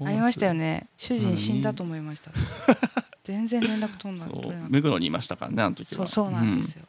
[0.04, 0.86] ありましたよね。
[0.98, 2.30] 主人死んだと思いました。
[3.24, 6.06] 全然連絡取んなそう取れなかっ目黒にいましたからねあの時は。
[6.06, 6.86] たそうそうなんですよ、よ、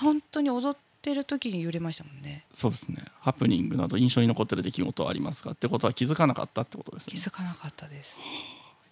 [0.00, 2.44] 本当に踊ってる時に揺れましたもんね。
[2.54, 3.04] そうですね。
[3.20, 5.50] ハプニングなど印象に残ってる出来事はありますか？
[5.50, 7.12] ってことは気づかなかったってことですね。
[7.14, 8.16] 気づかなかったです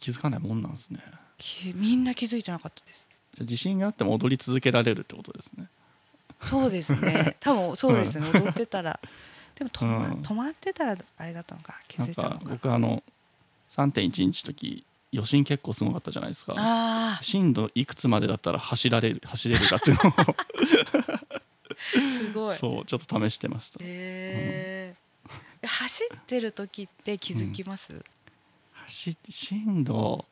[0.03, 0.99] 気づかないもんなんですね。
[1.39, 3.07] きみんな気づいてなかったです。
[3.35, 5.69] じゃあ地震があっても踊り続けられるってことですね。
[6.43, 7.37] そうですね。
[7.41, 8.29] 多分そうですね。
[8.35, 8.99] 踊ってたら。
[9.55, 10.13] でも止ま,、うん。
[10.23, 12.41] 止まってたらあれだったのか気づいたのか。
[12.45, 13.05] 僕あの
[13.71, 14.85] 3.1日時
[15.15, 16.55] 余震結構すごかったじゃないですか。
[16.57, 20.15] あ震度いくつまでだったら走られる走れるかっていうのを。
[20.17, 20.37] あ
[22.19, 22.57] すごい。
[22.57, 23.79] そうちょっと試してました。
[23.81, 24.97] へえ
[25.67, 28.03] 走ってる時って気づきます、走っ
[28.87, 30.25] て震度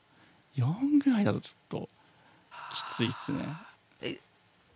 [0.57, 1.89] 4ぐらいだとちょっと
[2.71, 3.45] きついっすね。
[4.03, 4.19] え。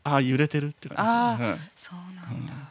[0.04, 1.70] あー揺れてるって感じですね。
[1.76, 2.68] そうなんだ、うん。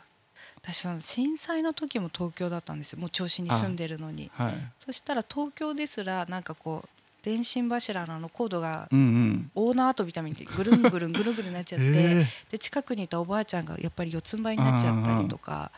[0.61, 2.99] 私その震災の時も東京だったんですよ。
[2.99, 4.31] もう銚子に住んでるのに。
[4.39, 4.55] うんはい。
[4.80, 6.89] そしたら東京ですらなんかこう
[7.23, 9.51] 電信柱のあのコードがうんうん。
[9.55, 15.71] 大縄跳びたみたいにぐるんぐるんぐるぐるなっちゃって、えで近くにいたおばあちゃんがやっぱり四つん這いになっちゃったりとか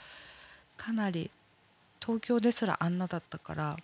[0.78, 1.32] かなり
[2.02, 3.78] 東京ですらあんなだったから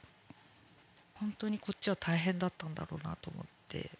[1.22, 3.92] 本当にこっちは大変だったんだろうなと思って。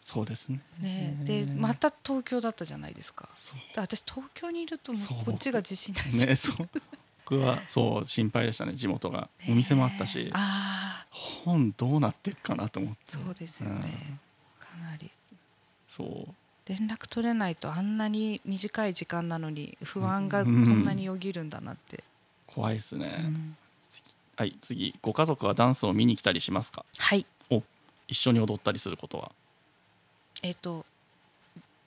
[0.00, 0.60] そうですね。
[0.80, 3.28] ねでまた東京だったじゃないですか。
[3.36, 3.58] そう。
[3.74, 5.18] で私東京にいるともそう。
[5.20, 6.26] うこっちが自信ないし。
[6.26, 6.68] ねそう。
[7.24, 9.28] 僕はそう心配でしたね地元が。
[9.48, 10.30] お店もあったし。
[10.32, 11.06] ああ
[11.44, 12.98] 本どうなっていくかなと思って。
[13.08, 13.80] そうですよね、うん。
[14.58, 15.10] かなり。
[15.88, 16.34] そう。
[16.66, 22.02] 連絡取れないとあんなに短い時間なのに不安がこんなによぎるんだなって、
[22.46, 23.56] 怖いですね、うん
[24.36, 26.84] はい次ご家族はダンスを見に来たりしますか？
[26.98, 27.26] はい。
[28.08, 29.32] 一緒に踊ったりすることは？
[30.42, 30.84] えっ、と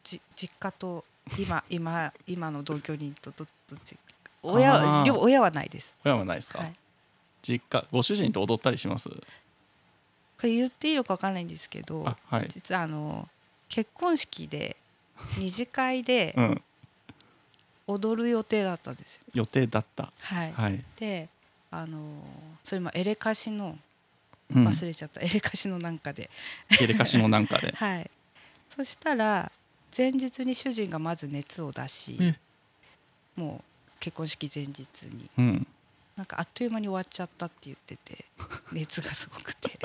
[0.04, 1.06] じ実家と
[1.38, 3.96] 今今今の同居人とどどっち？
[4.42, 5.94] 親両親はないです。
[6.04, 6.74] 親はないですか、はい、
[7.42, 9.10] 実家ご主人と踊ったりします？
[9.10, 9.18] こ
[10.44, 12.48] れ言っていいのか分かんないんですけどあはい。
[12.52, 13.30] 実はあの
[13.70, 14.76] 結婚式で
[15.38, 16.62] 二次会でうん。
[17.88, 19.22] 踊る予定だったんですよ。
[19.34, 20.12] 予定だった。
[20.20, 21.28] はい、はい、で
[21.72, 22.00] あの
[22.64, 23.78] それもエレカシの
[24.56, 26.30] うん、忘れちゃった、エレカシのなんかで。
[26.82, 27.72] エレカシのなんかで。
[27.78, 28.10] はい。
[28.76, 29.52] そしたら
[29.96, 32.36] 前日に主人がまず熱を出しえ。
[33.36, 35.68] もう結婚式前日にうん。
[36.16, 38.26] なんかあっという間に終わっちゃったって言ってて
[38.72, 39.78] 熱がすごくて。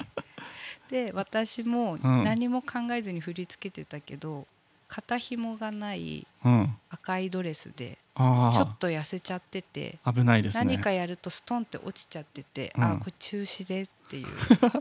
[0.91, 2.25] で私もうん。
[2.25, 4.47] 何も考えずに振り付けてたけど
[4.89, 6.77] 肩紐がないうん。
[6.91, 10.65] 赤いドレスであちょっと痩せちゃっててあ危ないですね。
[10.65, 12.85] 何かやるとストンって落ちちゃってて、うん。
[12.85, 14.27] あこれ中止でっていう。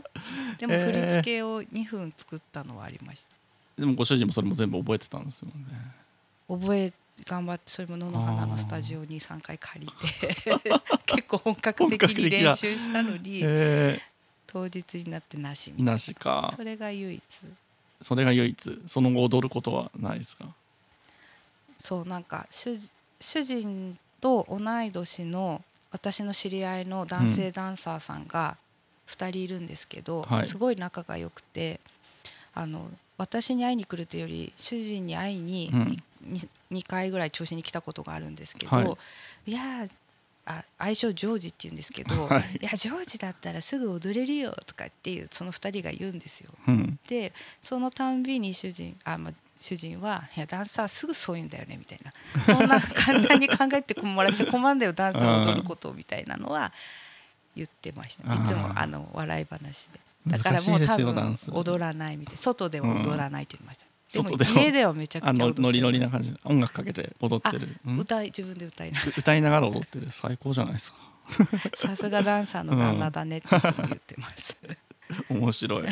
[0.58, 5.54] でも振り付けを2分作ったのはありました、でもご主人もそれも全部覚えてたんですよね。
[6.48, 6.92] 覚え
[7.24, 10.36] 頑張ってそれも野の花のスタジオに3回借りて
[11.06, 14.00] 結構本格的に練習したのにえ
[14.46, 15.92] 当日になってなしみー、たいな。
[15.92, 16.52] なしか。
[16.54, 17.22] それが唯一
[18.04, 20.44] それが唯一その後踊ることはないですか？
[21.80, 22.90] そうなんか主人
[23.20, 28.56] 主人と同い年の私の知り合いの男性ダンサーさんが
[29.08, 30.48] 2人いるんですけど、はい。
[30.48, 31.80] すごい仲が良くて
[32.54, 36.02] あの私に会いに来るというより主人に会いにうん。
[36.26, 36.40] に
[36.72, 38.96] 2, 回ぐらい調子に来たことがあるんですけど、、は
[39.46, 39.90] いやー
[40.46, 42.58] あ愛称ジョージって言うんですけど、 はい。
[42.60, 46.50] い、やジョージだったらすぐ踊れるよとかっていうその2人が言うんですよ。
[46.68, 46.98] うん。
[47.08, 52.12] でそのたんびに主人あ、まあ、主人は「いやダンサーすぐそう言うんだよね」みたいな。
[52.44, 56.72] そんな簡単に考えてもらっちゃ困るんだよダンサーを踊ることみたいなのは
[57.56, 58.34] 言ってました。
[58.34, 60.00] いつもあの笑い話で。
[60.26, 66.32] だからもう多分踊らないみたい外では踊らないって言ってました、外でも家ではめちゃくちゃノリノリなま感じ。
[66.32, 67.96] で音楽かけて踊ってる、うん。
[67.96, 70.06] す歌い自分で歌いなが歌いながら踊ってる。
[70.10, 70.98] 最高じゃないですか。
[71.38, 74.56] ら さすがダンサーの旦那だねって言ってます、
[75.28, 75.88] 面白い。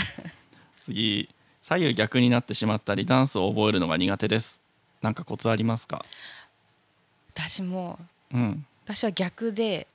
[0.83, 1.29] 次。
[1.63, 4.61] 左右逆になってしまったりダンスを覚えるのが苦手です。
[5.01, 6.05] なんかコツありますか？
[7.35, 7.99] 私も
[8.33, 8.67] うん。
[8.85, 9.87] 私は逆で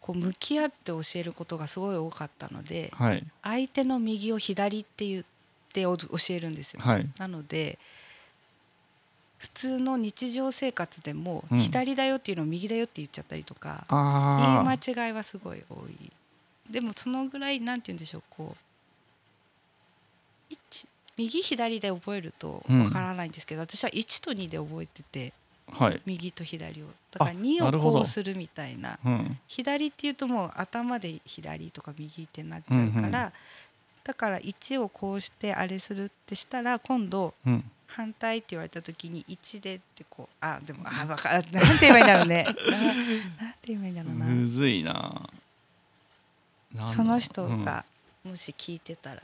[0.00, 3.24] こう向き合って教えることがすごい多かったのではい。
[3.42, 5.37] 相手の右を左って言って
[5.86, 6.80] お教えるんですよ。
[6.82, 7.08] はい。
[7.18, 7.78] なので
[9.38, 11.58] 普通の日常生活でもうん。
[11.58, 16.12] 左だよっていうのを右だよって言っちゃったりとか、言いあ間違いはすごい多い。
[16.70, 18.56] でもそのぐらいなんて言うんでしょうこう
[20.50, 20.86] 一
[21.16, 25.32] 右左で覚えるとわからないんですけど、私は1と2で覚えてて
[25.70, 26.86] はい、右と左を。
[27.10, 28.98] だからあ2をこうするみたいな。
[29.04, 33.32] うん、左っていうともう頭で左とか右ってなっちゃうから、うんうん
[34.08, 42.42] だから1をこうしてあれするってしたら今度うん、反対って言われた時に1でってこうあでもあわか なんて言えばいいんだろうね。
[42.42, 42.48] な
[43.44, 44.24] なんて言えばいいんだろうな。
[44.24, 45.28] むずいな。
[46.94, 47.64] その人うん。
[47.66, 47.84] が
[48.24, 49.22] もし聞いてたら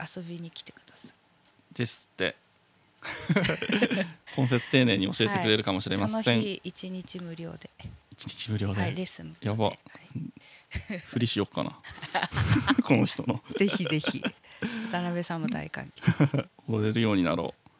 [0.00, 1.10] 遊びに来てください。
[1.74, 2.34] ですって。
[4.36, 7.68] 今節丁寧に教えてくれるかもしれまそのせん、日一日無料で、
[8.12, 9.66] 一日無料で、はい、レッスンやば。
[9.66, 9.78] はい
[11.06, 11.78] ふりしよっかな。
[12.84, 13.42] この人の。
[13.56, 14.22] ぜひぜひ。
[14.90, 16.48] 渡辺さんも大歓迎。
[16.68, 17.70] 踊れるようになろう。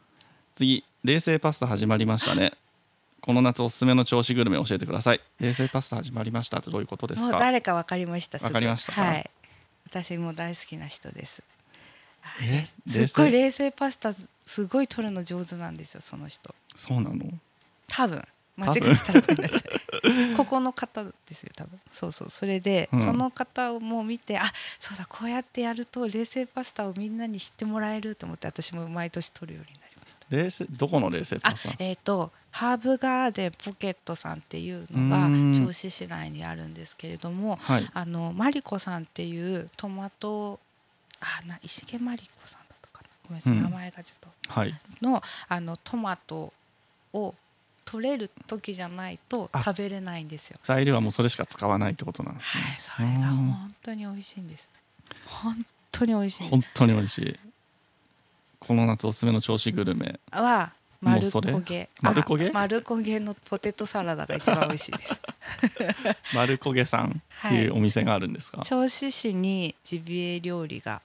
[0.54, 2.52] 次冷製パスタ始まりましたね。
[3.20, 5.20] この夏おすすめの調子グルメ教えてください。
[5.40, 9.02] 冷製パスタ始まりましたってどういうことですもうか誰か分かりましたわかりましたか？
[9.02, 9.30] はい。
[9.86, 11.42] 私も大好きな人です。
[12.22, 12.66] あえ？
[12.86, 14.14] すっごい冷製パスタ
[14.44, 16.54] すごい取るの上手なんですよその人。
[16.76, 17.24] そうなの？
[17.88, 18.22] 多分
[18.56, 20.34] 間違えてたらごめんなさい。
[20.36, 21.80] ここの方ですよ多分。
[21.92, 22.30] そうそう。
[22.30, 23.02] それで、うん。
[23.02, 30.26] その方をもう見てあそうだこうやってやると冷製パスタをみんなに知ってもらえると思って私も毎年取るようになりました。
[30.36, 30.66] 冷製？
[30.70, 31.74] どこの冷製あパスタ？
[31.78, 35.52] えっ、とハーブガーデンポケットさんっていうのがうん。
[35.66, 37.90] 銚子市内にあるんですけれどもはい。
[37.92, 40.60] あのマリコさんっていうトマト
[41.20, 43.08] あな石毛マリコさんだったかな？
[43.28, 43.62] ごめんなさい、うん。
[43.62, 44.52] 名前がちょっと。
[44.52, 44.80] はい。
[45.00, 46.52] のあのトマト
[47.12, 47.34] を
[47.84, 50.58] 取れる時じゃないとあ食べれないんですよ。
[50.62, 54.68] 材料はもうそれしか使わないってことなんですね、はい、それが本当に美味しいんです。
[55.26, 56.48] 本当に美味しい。
[56.48, 57.38] 本当に美味しい
[58.58, 61.90] この夏おすすめの調子グルメは丸焦げ。
[62.00, 62.48] 丸焦げ？
[62.48, 65.20] あ丸焦げのポテトサラダが一番美味しいです。
[66.34, 71.02] 丸焦げさんっていうお店があるんですか、銚子市にジビエ料理が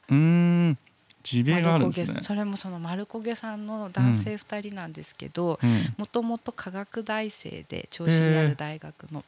[1.19, 2.21] うーんジビエがあるんですね。
[2.21, 5.93] それもその丸焦げさんの男性2人なんですけど、うん。
[5.97, 9.23] もともと科学大生で銚子にある大学の。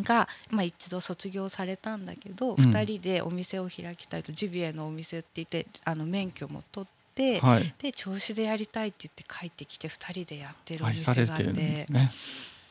[0.00, 2.54] が、まあ、一度卒業されたんだけど、ん。
[2.54, 7.74] 2人でお店を開きたいとジビエのお店って言ってあの免許も取って、はい。
[7.78, 11.52] で銚子でやりたいって言って帰ってきて2人でやってるお愛店があって。
[11.52, 11.86] ね。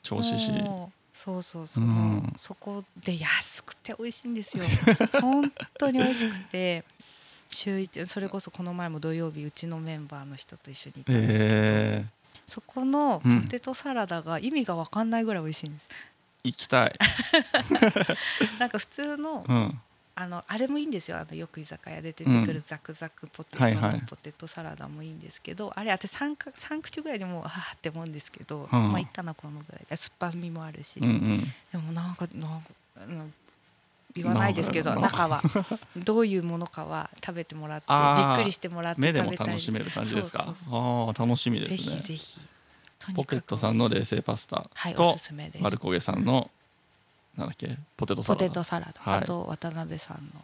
[0.03, 0.51] 銚子市
[1.13, 2.33] そうそうそう、うん。
[2.37, 4.63] そこで安くて美味しいんですよ。
[5.21, 6.83] 本当に美味しくて
[7.51, 12.05] 週一それこそこの前も土曜日うちのメンバーの人と一緒に行ったんですけど、え
[12.47, 13.41] そこのうん。
[13.43, 16.95] ポテトサラダが意味が分かんないぐらい美味しいんです、ー、行きたい、
[18.59, 19.79] なんか普通のうん、
[20.15, 21.17] あのあれもいいんですよ。
[21.17, 23.93] あのよく居酒屋で出てくるザクザクポテトはいはい。
[23.93, 28.91] のポテトサラダもいいんですけど、あれ私 3, か3口ぐらいでもうあーって思うんですけど、うん。
[28.91, 29.95] まあいいかなこのぐらいで。
[29.95, 31.53] 酸っぱみもあるし、うんうん。
[31.71, 33.33] でもなんかなんかうん
[34.15, 35.41] 言わないですけど中は。
[35.95, 37.93] どういうものかは食べてもらってび
[38.41, 40.53] っくりしてもらって目でも楽しめる感じですか？
[40.69, 41.95] ああ楽しみでぜすね。
[41.97, 42.39] ひぜひ
[42.99, 44.69] とにポケットさんの冷製パスタ。
[44.95, 45.63] とすすめです。
[45.63, 46.49] 丸焦げさんの
[47.37, 47.77] なんだっけ？
[47.97, 49.23] ポテトサポラダテトサラダ、はい。
[49.23, 50.41] あと渡辺さんの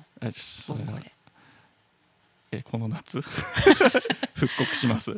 [2.51, 3.19] えこの夏？
[4.33, 5.17] 復刻します。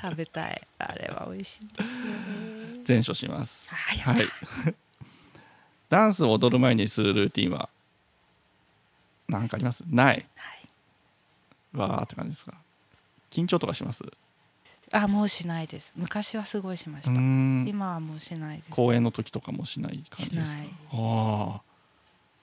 [0.00, 0.62] 食べたい。
[0.78, 2.80] あれは美味しいんですよね。
[2.84, 3.74] 全処します。
[3.74, 4.28] はい
[5.88, 7.68] ダンスを踊る前にするルーティンは
[9.28, 9.84] 何かあります？
[9.90, 10.26] ない。
[10.36, 10.68] はい。
[11.76, 12.54] わーって感じですか？
[13.30, 14.04] 緊張とかします？
[14.04, 14.10] う
[14.90, 15.92] あもうしないです。
[15.96, 18.70] 昔はすごいしました、今はもうしないです。
[18.70, 20.62] 公演の時とかもしない感じですか？
[20.92, 21.60] あ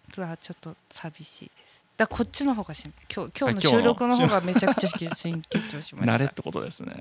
[0.09, 1.81] 実はちょっと寂しいです。
[1.97, 5.09] だこっちの方がし今日今日の収録の方がめちゃくちゃ緊
[5.41, 6.13] 張しました。
[6.13, 6.99] あ慣れってことですね。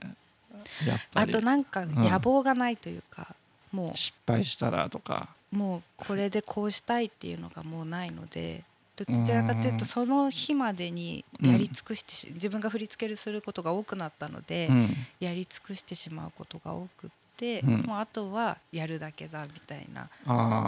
[0.86, 1.30] やっぱり。
[1.30, 3.34] あとなんか野望がないというか、
[3.70, 5.28] も失敗したらとか。
[5.30, 8.64] うもうこれでこうしたいっていうのがもうないので
[8.96, 14.96] どちらかというとその日までにやり尽くしてし、自分が振り付けるすることが多くなったので、うん。
[15.18, 17.80] やり尽くしてしまうことが多くって、うん。
[17.82, 20.08] もうあとはやるだけだみたいな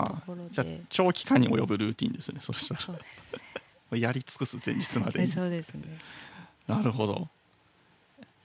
[0.09, 2.81] ところじゃあで長期間に及ぶルーティンですねそしたら。
[2.81, 3.03] そうで
[3.93, 5.83] す やり尽くす前日まで そうですね。
[6.67, 7.29] なるほど。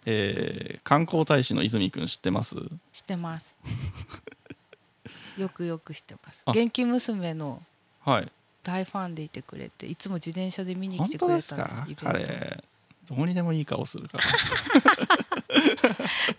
[0.06, 2.56] えー観光大使の泉くん知ってます？
[2.94, 3.56] 知ってます
[5.38, 6.44] よくよく知ってます。
[6.46, 6.52] あ。
[6.52, 7.62] 元気娘の
[8.02, 8.32] はい。
[8.64, 12.06] 大ファンでいてくれていつも自転車で見に来本てくれたんですイベント。
[12.06, 12.64] 彼
[13.10, 14.24] どうにでもいい顔するから。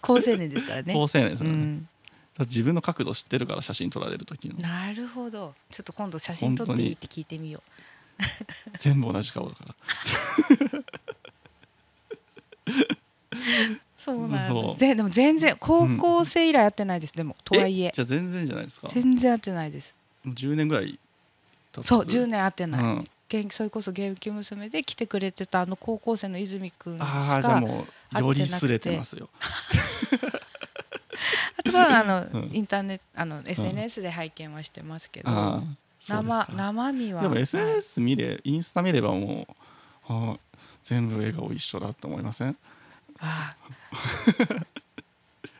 [0.00, 0.94] 高青年ですからね。
[0.94, 1.88] 高青年ですね、うん、
[2.40, 4.56] 自分の角度知ってるから写真撮られる時の。
[4.56, 5.54] なるほど。
[5.70, 7.62] ちょっと今度写真撮っていいって聞いてみよう。
[8.78, 9.74] 全部同じ顔だから
[14.04, 14.80] そうなんです。
[14.80, 17.92] ででも全然高校生以来会ってないです、でもとはいえ。
[17.94, 18.88] じゃあ全然じゃないですか？
[18.88, 19.94] も全然会ってないです。
[20.26, 20.98] う10年ぐらい
[21.82, 23.04] そう10年会ってない、うん。
[23.28, 29.30] 元気それこそ元気娘で来てくれてたあの高校生の泉くんしああじゃもうよりすれてますよ。
[31.56, 32.50] あとはあの、うん。
[32.52, 35.66] インターネットあの SNS で拝見はしてますけど、うで
[36.00, 36.52] す生か。
[36.54, 37.42] 生身はでもはい。
[37.42, 39.54] SNS 見れインスタ見ればもう
[40.08, 40.36] あ
[40.82, 42.48] 全部笑顔一緒だって思いません？
[42.48, 42.54] あ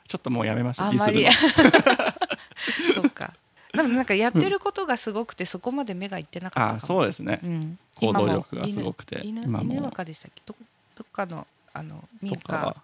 [0.08, 1.26] ちょっともうやめましょうあんまり。
[2.94, 3.32] そうか。
[3.72, 7.40] でもなんかやってることがすごくてそこまで目がいってなかったあそうですね。
[7.42, 9.64] うん、行動力がすごくて犬今も。
[9.64, 10.42] 犬犬若でしたっけ？
[10.44, 10.54] ど
[10.96, 12.76] どっかのあの民家。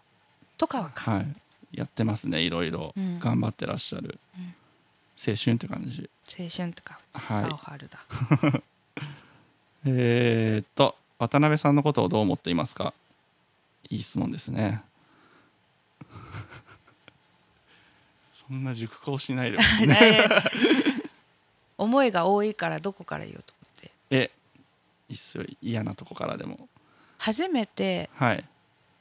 [0.56, 1.26] とかはか、はい。
[1.72, 2.94] やってますねいろいろ。
[2.96, 3.18] うん。
[3.18, 4.18] 頑張ってらっしゃる。
[4.36, 4.54] うん。
[5.18, 6.08] 青春って感じ。
[6.40, 6.98] 青春とか。
[7.12, 7.44] はい。
[7.50, 7.98] 青春だ。
[9.84, 12.94] えー、っと渡辺さんのことをどう思っていますか？
[13.90, 14.82] いい質問ですね。
[18.32, 19.94] そんな熟考しないでほしいね。
[19.98, 20.28] ね。
[21.76, 23.90] 思いが多いからどこから言おうと思って。
[24.10, 24.30] え
[25.08, 26.68] いいっすよ嫌なとこからでも。
[27.18, 28.44] 初めてはい。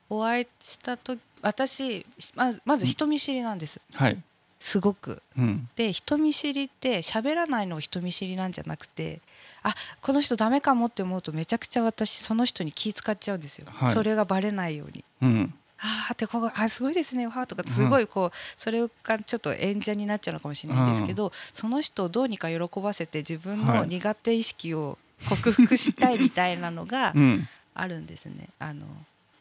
[0.09, 2.05] お会いした時私
[2.35, 3.79] まずまず人見知りなんです。
[3.93, 4.21] はい
[4.59, 5.21] すごく。
[5.38, 5.69] うん。
[5.75, 9.21] で人見知りって喋らないのを人見知りなんじゃなくて
[9.63, 13.91] あこの人ダメかもって思うとめちゃくちゃ私その人に気使っちゃうんですよ、はい。
[13.93, 15.03] それがバレないように。
[15.21, 15.53] うん。
[15.79, 23.88] あーってここあすごいですねわーとかすごいこう、それがちょっと演者になっちゃうのかもしれないんですけど、その人をどうにか喜ばせて自分のはい。
[23.88, 24.97] 苦手意識を
[25.29, 27.47] 克服したいみたいなのがうん。
[27.75, 28.49] あるんですね。
[28.57, 28.88] あの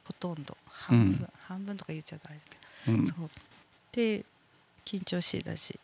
[0.05, 0.57] ほとんど。
[0.69, 1.29] 半分、うん。
[1.49, 2.43] 半分とか言っちゃうとあれだ
[2.91, 3.25] けど。
[3.25, 3.31] う。
[3.93, 4.25] で
[4.87, 5.79] 緊張しいだし。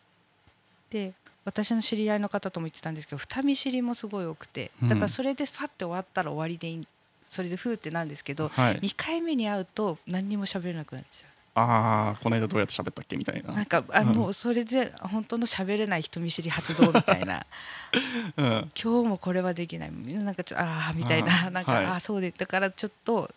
[0.90, 1.12] で
[1.44, 4.88] 私の知り合いの方とも言ってたんですけど二見知りもすごい多くてうん。
[4.88, 6.86] だからそれでファッて終わったら終わりでいい
[7.28, 8.78] それでフーってなんですけどはい。
[8.80, 13.54] 2回目に会うと何にも喋れなくなっちゃああこの間どうやって喋ったっけみたいうな。
[13.54, 14.08] なんかあうん。
[14.08, 17.44] もうそれで本当の喋れない人見知り発動みたいな。
[18.38, 18.72] うん。
[18.82, 19.92] 今日もこれはできない。
[19.92, 21.50] なんかちょああみたいな。
[21.50, 21.84] なんか、はい。
[21.84, 23.30] ああそうでだからちょっと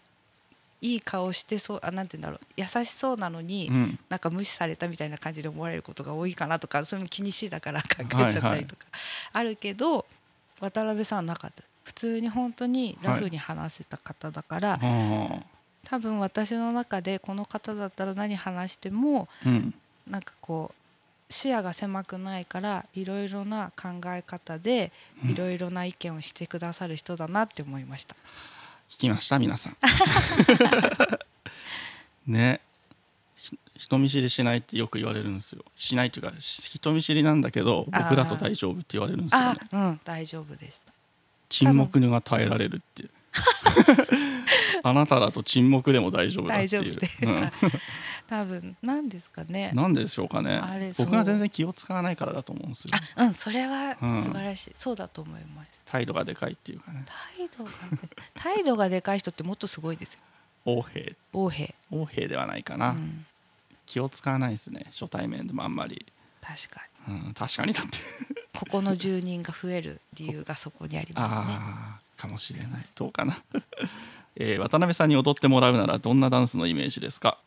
[0.81, 2.61] いい顔してそうあなんて言うんだろう。
[2.61, 3.99] 優しそうなのに、うん。
[4.09, 8.85] なんか無視されたみたいな感じで思われることが多いかなとかそういうの気にしいだから考えちゃったりとか
[9.33, 10.05] あるけど、
[10.59, 11.63] 渡辺さんはなかった。
[11.83, 15.41] 普通に本当にラフに話せた方だから、あー
[15.85, 19.73] 多分私の中でこの方だったら何話してもうん。
[20.07, 24.91] なんかこう視野が狭くないからいろいろな考え方で
[25.23, 25.31] うん。
[25.31, 28.15] いろいろな意見をしてくださる人だなって思いました。
[28.89, 29.77] 聞きました皆さん。
[32.31, 32.61] ね。
[33.37, 35.63] ひ人見知りしないってよく言われるんですよ。
[35.75, 40.93] しないというかし人見知りなんだけど僕だと大丈夫って言われるんですよあねうん大丈夫でした。
[41.49, 43.09] 沈黙が耐えられるっていう。
[44.83, 46.69] あなただと沈黙でも大丈夫だっていう。
[46.69, 47.71] 大丈夫で、
[48.27, 49.69] 多分なんですかね。
[49.73, 50.55] うん、なんでしょうかね。
[50.55, 52.91] あれ僕が全然気を使わないからだと思うんですよ。
[53.15, 54.23] あうんそれはうん。
[54.23, 55.69] 素晴らしい、そうだと思います。
[55.85, 57.05] 態度がでかいっていうかね。
[57.05, 57.77] 態度がね
[58.33, 60.19] 態度がでかい人ってもっとすごいですよ。
[60.65, 63.25] 横兵横兵横兵ではないかな、うん、
[63.85, 66.05] 気を使わないですね初対面でもあんまり、
[66.41, 67.27] 確かに。
[67.27, 67.97] うん、確かにだって。
[68.55, 71.41] ここの住人が増える理由がそこにありますね。
[71.45, 72.85] ああかもしれない。
[72.95, 73.41] どうかな、
[74.35, 77.37] えー渡辺さんに踊ってもらうならどんなダンスのイメージですか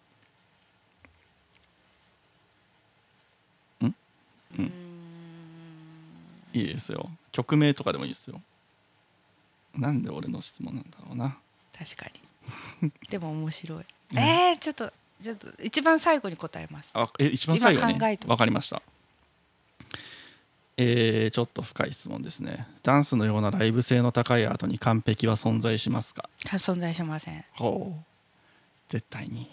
[3.83, 4.73] んうーん。
[6.55, 7.11] いいですよ。
[7.33, 8.41] 曲名とかでもいいですよ。
[9.77, 11.37] なんで俺の質問なんだろうな。
[11.79, 12.07] 確か
[12.83, 12.93] に。
[13.11, 14.19] でも面白い、うん。
[14.19, 16.91] えー、ちょっとちょっと一番最後に答えます。
[16.95, 17.93] あえ一番最後に？
[17.93, 18.83] 今考えとわかりました。
[20.81, 22.67] えー、ちょっと深い質問ですね。
[22.83, 26.29] ダンスのようなライブ性の高いアートに完璧は存在しますか？
[26.47, 27.45] あ存在しません。
[27.53, 28.05] ほう。
[28.89, 29.51] 絶対に。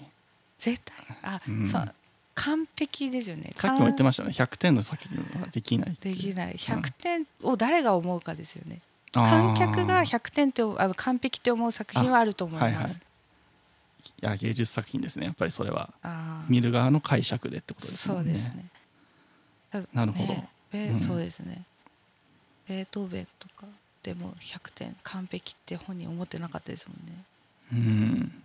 [0.60, 0.96] 絶対？
[1.24, 1.68] あ、うん。
[1.68, 1.96] そう
[2.36, 3.54] 完璧ですよね。
[3.56, 4.32] さっきも言ってまましたね。
[4.32, 6.52] 100点の先にはできないできない。
[6.52, 6.58] うん。
[6.58, 8.82] 100点を誰が思うかですよね、
[9.16, 9.30] あー。
[9.30, 12.74] 観客が100点ってあの完璧って思う作品はあると思います。
[12.76, 12.92] はいはい。
[12.92, 12.98] い
[14.22, 15.26] や芸術作品ですね。
[15.26, 15.94] やっぱりそれは。
[16.48, 18.16] 見る側の解釈でってことですね。
[18.16, 18.70] うんですね。
[19.94, 20.34] なるほど。
[20.34, 21.00] ねベうん。
[21.00, 21.64] そうですね。
[22.68, 23.66] ベートーベンとか
[24.04, 27.24] でも100点完璧って本人思ってなかったですもんね。
[27.74, 28.44] うん。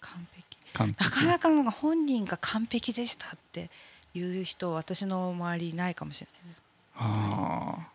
[0.00, 0.47] 完璧。
[0.86, 3.70] なかなか本人が完璧でしたって
[4.14, 6.56] いう人私の周りいないかもしれない。
[7.00, 7.88] あ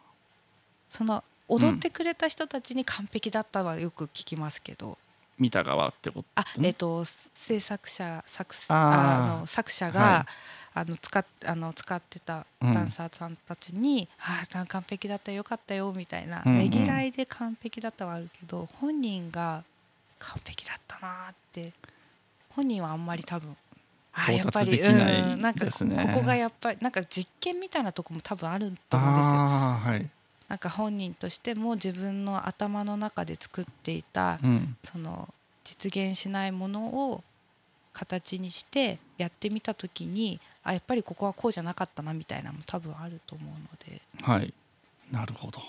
[0.90, 4.98] その踊ってくれた人たちに完璧だったはよく聞きますけど、ー
[5.40, 6.26] 見た側ってこと？
[6.36, 7.06] あうんえっ、と
[7.36, 10.28] 制作者作あの作者が、は
[10.76, 12.74] あの使っあの使ってたうん。
[12.74, 16.58] ダンサーさんたちに「ああ完璧だったよかったよ」みたいな、うんうん。
[16.60, 19.64] ねぎらいで完璧だったはあるけど本人が
[20.20, 21.74] 完璧だったなーって
[22.56, 23.56] 本人はあんまり多分
[24.14, 25.86] あやっぱりうんなんかここ
[26.20, 29.34] こがやっぱりなんか実験みたいなとこも多分あると思うんですよ。
[29.34, 30.10] はい。
[30.48, 34.78] なんか本人としても自分の頭の中で作っていたうん。
[34.84, 37.24] その実現しないものを
[37.94, 43.58] 形にしてやってみた時にあやっぱりここはこうじゃなかったなみたいなのも多分あると思うの
[43.88, 44.02] で。
[44.22, 44.54] はい。
[45.12, 45.62] なるほど。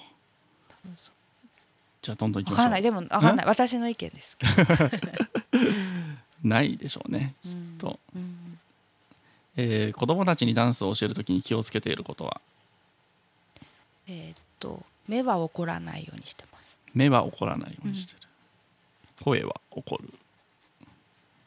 [2.02, 2.64] じゃあどんどんいきましょう。
[2.64, 2.82] わかんない。
[2.82, 3.46] でもわかんない。
[3.48, 4.52] 私の意見ですけど、
[6.44, 7.98] ないでしょうねうんと。
[8.14, 8.58] うん
[9.56, 12.40] えー子供たちにダンスを教えるときに気をつけていることは？
[14.08, 16.76] えーっと目は怒らないようにしてます。
[16.92, 18.18] 目は怒らないようにしてる、
[19.22, 20.12] 声は怒る。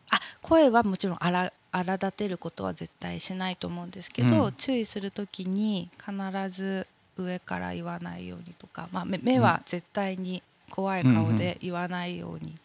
[0.09, 4.51] あ声はもちろん荒荒立てることは絶対しないと思うんですけど、うん。
[4.53, 6.11] 注意する時に必
[6.49, 6.87] ず
[7.17, 12.55] 上から言わないようにとか、まあ、目目は絶対に怖い顔で言わないように、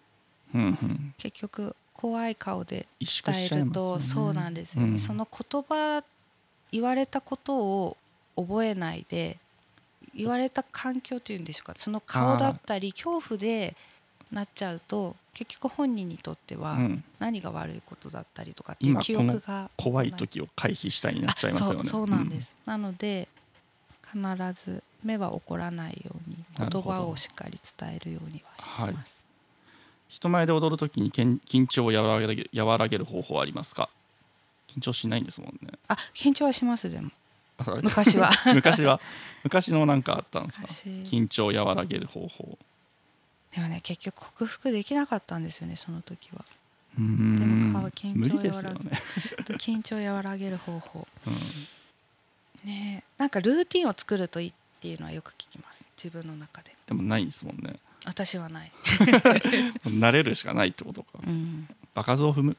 [0.54, 0.62] うん。
[0.62, 1.14] うん。
[1.18, 4.04] 結局怖い顔で伝えると、ね。
[4.08, 4.82] そうなんですよ。
[4.82, 4.98] ね、うん。
[4.98, 6.02] その言葉
[6.72, 7.96] 言われたことを
[8.34, 9.38] 覚えないで
[10.12, 11.74] 言われた環境というんでしょうか。
[11.78, 13.76] その顔だったり恐怖で
[14.32, 17.04] なっちゃうと結局本人にとってはうん。
[17.20, 21.74] 何が悪いことだったりとかっていう今記憶が怖い時を回避したいになっちゃいますよね。
[21.76, 23.28] あそうそうなんです、なので
[24.12, 24.20] 必
[24.64, 29.21] ず目は怒らないように言葉をしっかり伝えるようにはしてます、
[30.12, 33.88] 人前で踊るときにけん緊張を和らげる和らげる方法はありますか？
[34.68, 35.72] 緊張しないんですもんね。
[35.88, 37.10] あ緊張はしますでも。
[37.82, 38.30] 昔は。
[38.54, 39.00] 昔は？
[39.44, 40.66] 昔のなんかあったんですか？
[40.68, 40.88] 昔。
[41.10, 42.58] 緊張を和らげる方法。
[43.54, 46.44] でもね結局克服できなかったんですよねその時は。
[46.98, 47.70] うーん。
[47.72, 48.90] でも顔緊張無理ですよ和らね、
[49.58, 51.06] 緊張を和らげる方法。
[51.26, 51.34] うん。
[52.68, 55.82] ねえなんかルーティンを作るといいっていうのはよく聞きます。
[56.02, 56.74] 自分の中で。
[56.86, 58.72] でもないですもんね私はない、
[59.86, 61.20] 慣れるしかないってことか。
[61.24, 62.56] うん、場数を踏む、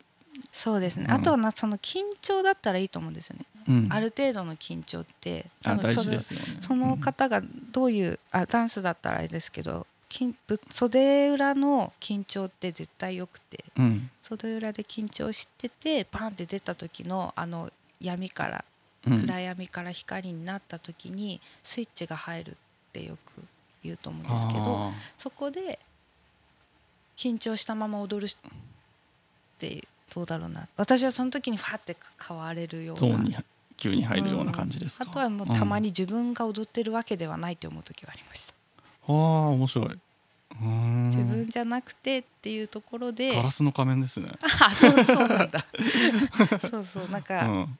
[0.51, 1.11] そうですね、うん。
[1.11, 3.87] あとはなその緊張だったらいいと思うんですよね、うん。
[3.91, 6.61] ある程度の緊張ってその事ですよね。
[6.61, 7.41] その方が
[7.71, 9.87] どういうあダンスだったらあれですけど
[10.71, 18.65] 袖裏の緊張って絶対よくてうん、うん袖裏で緊張しててパンって出た時のあの闇から
[19.05, 19.21] うん。
[19.21, 22.55] 暗闇から光になった時にスイッチが入るっ
[22.93, 23.43] てよく
[23.83, 25.79] 言うと思うんですけどあそこで
[27.15, 28.35] 緊張したまま踊るっ
[29.59, 30.67] てどうだろうな。
[30.77, 31.95] 私はその時にファって
[32.27, 33.37] 変われるようなーゾーンに
[33.77, 38.53] 急に入るような感じですか、あとはもうたまに自分が踊ってるわけではないと思う時はありました、
[39.09, 39.89] うん、ああ面白い。
[41.07, 44.29] 自分じゃなくてっていうところでガラスの仮面ですね、
[44.61, 45.65] あそうそうなんだ。
[46.69, 47.79] そうそうなんうか、ん、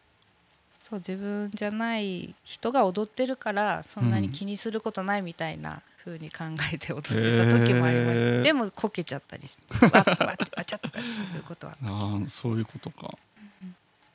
[0.82, 6.44] そう自分じゃない人が踊ってるからそんなに気にすることないみたいな風に考
[6.74, 8.42] えて踊ってた時もありました、へー。
[8.42, 13.18] でもこけちゃったりしてわわってわちゃっとかすることはああそういうことか。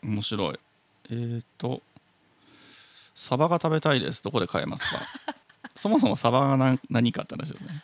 [0.03, 0.61] 面白い。
[1.11, 1.83] えー、と
[3.15, 4.23] サバが食べたいです。
[4.23, 5.01] どこで買えますか？
[5.75, 7.83] そもそもサバが何何かって話ですね。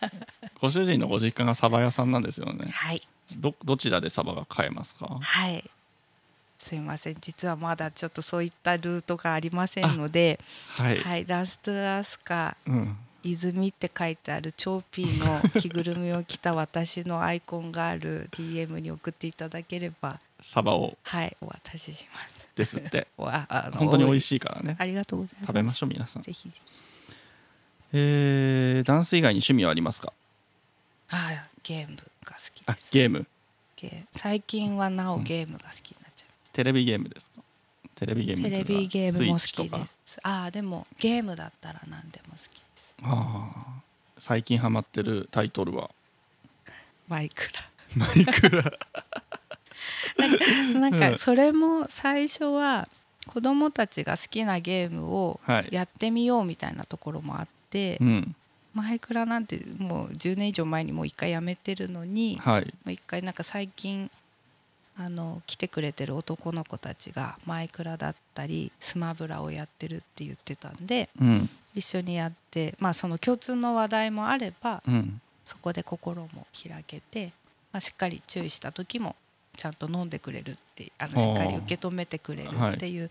[0.61, 2.71] ご主人のご実家がサバ屋さんなんですよね。
[2.71, 3.07] はい。
[3.37, 5.19] どどちらでサバが買えますか？
[5.21, 5.71] はい。
[6.59, 7.17] すいません。
[7.21, 12.97] 実はまだちょっとそういったルートがありませんのではい、はい、ダンストゥアスカうん、
[13.33, 22.45] 泉って書いてあるチョーピーの着ぐるみを着た私のアイコンがある DM に送っていただければサバをはいお渡しします。
[22.55, 23.07] ですって。
[23.19, 24.77] おああの本当に美味いしいからね。
[24.79, 25.47] ありがとうございます。
[25.47, 26.23] 食べましょう皆さん。
[26.23, 26.61] ぜひぜひ。
[27.93, 30.13] えー、ダンス以外に趣味はありますか？
[31.11, 32.89] ああゲームが好きあです。
[32.91, 33.27] ゲーム。
[33.77, 37.43] ゲー最近はなおゲームが好きになっちゃテレビゲームですか？
[37.97, 40.19] テレビゲーう、ムテレビゲームも好きです。
[40.23, 42.61] ああでもゲームだったら何でも好き
[43.05, 43.65] ああ。
[44.19, 45.91] 最近ハマってるタイトルは？
[47.09, 47.43] マイク
[47.97, 48.63] マイクラ。
[48.63, 48.73] ラ
[50.81, 51.01] なん うん。
[51.01, 52.89] かそれも最初は
[53.27, 55.69] 子供たちが好きなゲームをはい。
[55.71, 58.35] やってみようみたいなところもあって、うん。
[58.73, 62.65] マイクラなんてもう10年以上前にもう一回やめてるのに、はい。
[62.65, 64.11] もう一回なんか最近
[64.97, 75.21] あの来てくれてる男の子たちがマイクラだったりスマブラをやってるって言ってたんでうん一緒にやってまあその共通の話題もあればうん。
[75.45, 77.33] そこで心も開けて、
[77.73, 79.15] まあ、しっかり注意した時も
[79.57, 83.11] ちゃんと飲んでくれるってあのしっかり受け止めてくれるっていう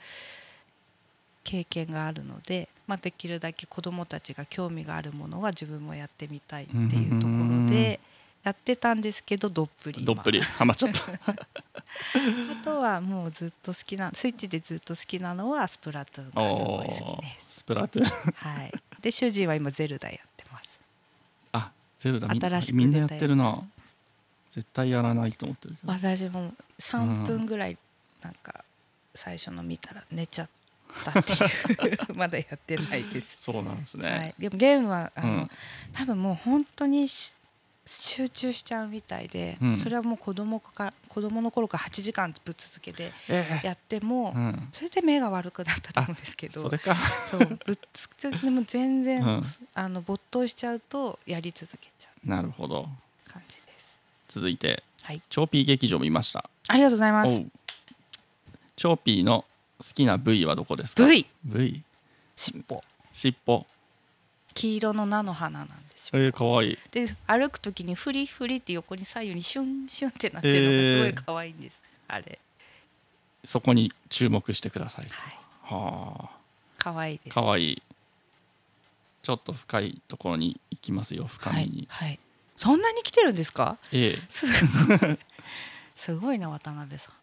[1.43, 7.99] 経験があるので、まあ、できるだけ子どもたちが興味があるものは自分もやってみたいっていうところで
[8.43, 11.01] やってたんですけどどっぷり今どっぷりハマっちゃった
[11.31, 17.57] あとはもうずっと好きなスイッチでずっと好きなのはスプラトゥーンがすごい好きです。
[17.59, 18.09] スプラトゥーン。
[18.09, 18.71] はい、
[19.01, 20.69] で主人は今ゼルダやってます。
[21.53, 23.63] あゼルダみん新しくみんなやってるな。
[24.51, 25.93] 絶対やらないと思ってるけど。
[25.93, 27.77] 私も3分ぐらい
[28.21, 28.65] なんか
[29.15, 30.49] 最初の見たら寝ちゃっ
[31.05, 31.97] たっていう。
[32.15, 33.27] まだやってないです。
[33.37, 35.51] そうなんですね、はい、でもゲームはあの、うん。
[35.93, 37.33] 多分もう本当にし
[37.85, 39.77] 集中しちゃうみたいで、うん。
[39.77, 43.67] それはもう子供か子供の頃から8時間ぶっ続けてええ。
[43.67, 46.95] やっても、うん、それで目が悪くなったと思うんですけどそれか。
[47.29, 49.43] そうぶっつけでも全然、うん。
[49.73, 52.87] あの没頭しちゃうとやり続けちゃなるほど。
[53.27, 53.61] う感じで
[54.27, 54.35] す。
[54.35, 55.21] 続いて、はい。
[55.29, 56.49] チョーピー劇場見ました。
[56.67, 57.31] ありがとうございます。
[58.75, 59.45] チョーピーの
[59.79, 61.83] 好きな部位はどこですか？V 部位。
[62.37, 62.83] 尻尾。
[63.11, 63.65] 尻尾
[64.53, 66.19] 黄色の菜の花なんですよ。
[66.23, 66.73] えー、かわい。
[66.73, 71.75] いで歩く時にフリフリって横に左右にシュンシュンってなってるのがすごい可愛いんです。
[72.07, 72.39] あれ。
[73.45, 75.15] そこに注目してくださいと。
[75.15, 75.33] はい。
[75.63, 76.29] は
[76.77, 77.37] 可愛いです。
[77.37, 77.73] あかわい。
[77.73, 77.81] い
[79.23, 82.19] ちょっと深いところに行きますよ深みに、はい、はい、
[82.57, 83.77] そんなに来てるんですか？
[83.93, 84.21] ええ。
[84.27, 85.17] すごい
[85.95, 87.13] すごいな渡辺さん。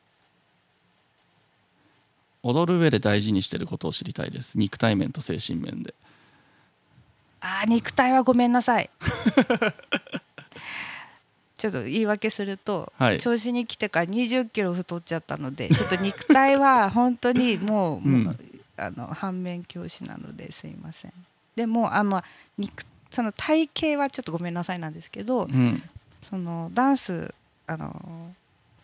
[2.43, 4.57] 踊る上で大事にしてることを知りたいです。
[4.57, 5.95] 肉体面と精神面で
[7.41, 8.91] あー肉体はごめんなさい。
[11.57, 18.39] ちょっと言い訳すると、はい調子に来てから20キロ太っちゃったのでちょっと肉体は本当にもう, うん
[18.79, 21.13] あの反面教師なのですいません。
[21.57, 22.23] でもあの
[22.57, 25.83] 肉その体型はちょっとごめんなさいなんですけど、うん
[26.23, 27.35] そのダンス
[27.67, 28.35] あの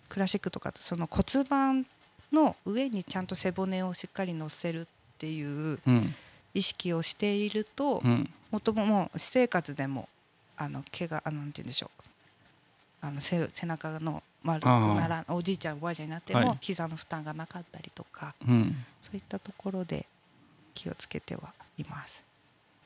[0.09, 1.87] クラシックとかとその骨盤
[2.33, 4.87] の上にちゃんと背骨をしっかり乗せるっ
[5.19, 6.15] ていううん
[6.57, 8.31] 意識をしていると、うん。
[8.51, 10.09] もとももう私生活でも
[10.57, 12.03] あの怪我あのなんて言うんでしょう。
[13.03, 16.59] あの背背中の丸くならおじいちゃんおばあちゃんになっても、はい。
[16.61, 18.85] 膝の負担がなかったりとかうん。
[19.03, 20.07] そういったところで
[20.74, 22.24] 気をつけてはいます。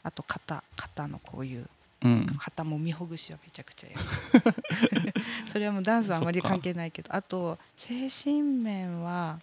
[0.03, 1.69] あと肩肩のこういう
[2.03, 2.27] うん。
[2.39, 4.55] 肩もみほぐしはめちゃくちゃやる。
[5.53, 9.39] それはもうダンスはあまり関係ないけどあと精神面は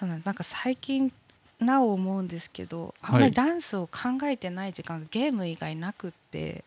[0.00, 1.12] そうなんなんか最近
[1.60, 3.30] なお思うんですけどあんまはい。
[3.30, 6.64] りダンスを考えてない時間がゲーム以外なくって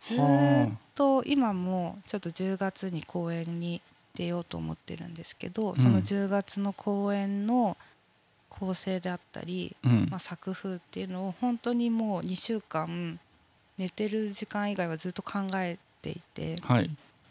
[0.00, 0.18] ずっ
[0.94, 3.80] と今もちょっと10月に公演に
[4.14, 5.76] 出ようと思ってるんですけど、うん。
[5.76, 7.76] その10月の公演の
[8.48, 10.08] 構成であったり、うん。
[10.10, 13.18] まあ、作風っていうのを本当にもう2週間
[13.78, 16.90] 寝てる時間以外はずっと考えていてはい、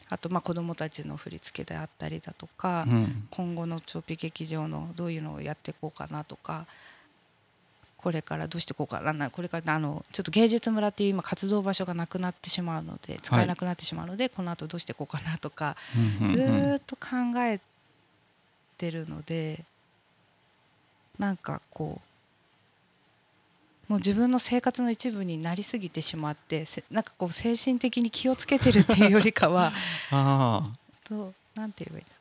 [0.09, 3.27] あとまあ子どもたちの振り付けであったりだとか、うん。
[3.29, 6.65] 今後のチョーピ劇場のどういうのをやっていこうかなとか
[8.03, 15.77] これからどうしていこうかなこれからあのちょっと芸術村っていう今活動場所がなくなってしまうので使えなくなってしまうので、この後どうしていこうかなとか
[16.21, 16.49] うんうんずうん。
[16.73, 17.07] ーっと考
[17.45, 17.61] え
[18.77, 19.63] てるので
[21.17, 22.01] なんかこ
[23.87, 29.71] うもう自分の生活の一部になりすぎてしまってせなんかこう精神的に気をつけてるっていうよりかは
[30.11, 32.15] ああとなんて言えばいいんだ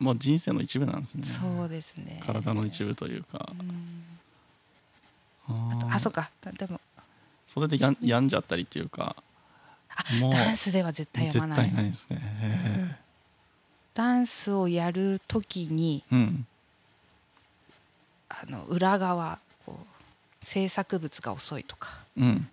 [0.00, 1.24] もう人生の一部なんですね。
[1.28, 2.20] そうですね。
[2.26, 4.02] 体の一部というか、うん
[5.48, 6.30] あとあそうか。
[6.40, 6.80] だでも。
[7.46, 9.16] それでやん病んじゃったりっていうか
[10.18, 11.56] もうダンスでは絶対や絶まない。
[11.68, 12.18] 対ないですね。
[12.20, 12.96] へ
[13.92, 16.46] ダンスをやる時にえうん。
[18.28, 19.78] あの裏側こ
[20.42, 21.98] う制作物が遅いとか。
[22.16, 22.48] うん。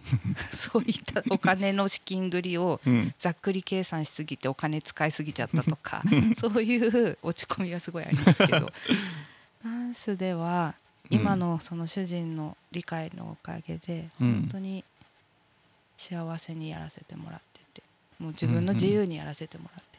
[0.52, 3.14] そういったお金の資金繰りをうん。
[3.18, 6.02] ざっくり計算しすぎてお金使いすぎちゃったとか
[6.38, 6.76] そうい
[7.10, 8.70] う落ち込みはすごいありますけど。
[9.64, 10.74] ダンスでは
[11.10, 14.32] 今のその主人の理解のおかげでうん。
[14.34, 14.84] 本当に
[15.98, 17.82] 幸せにやらせてもらってて
[18.18, 19.98] もう自分の自由にやらせてもらって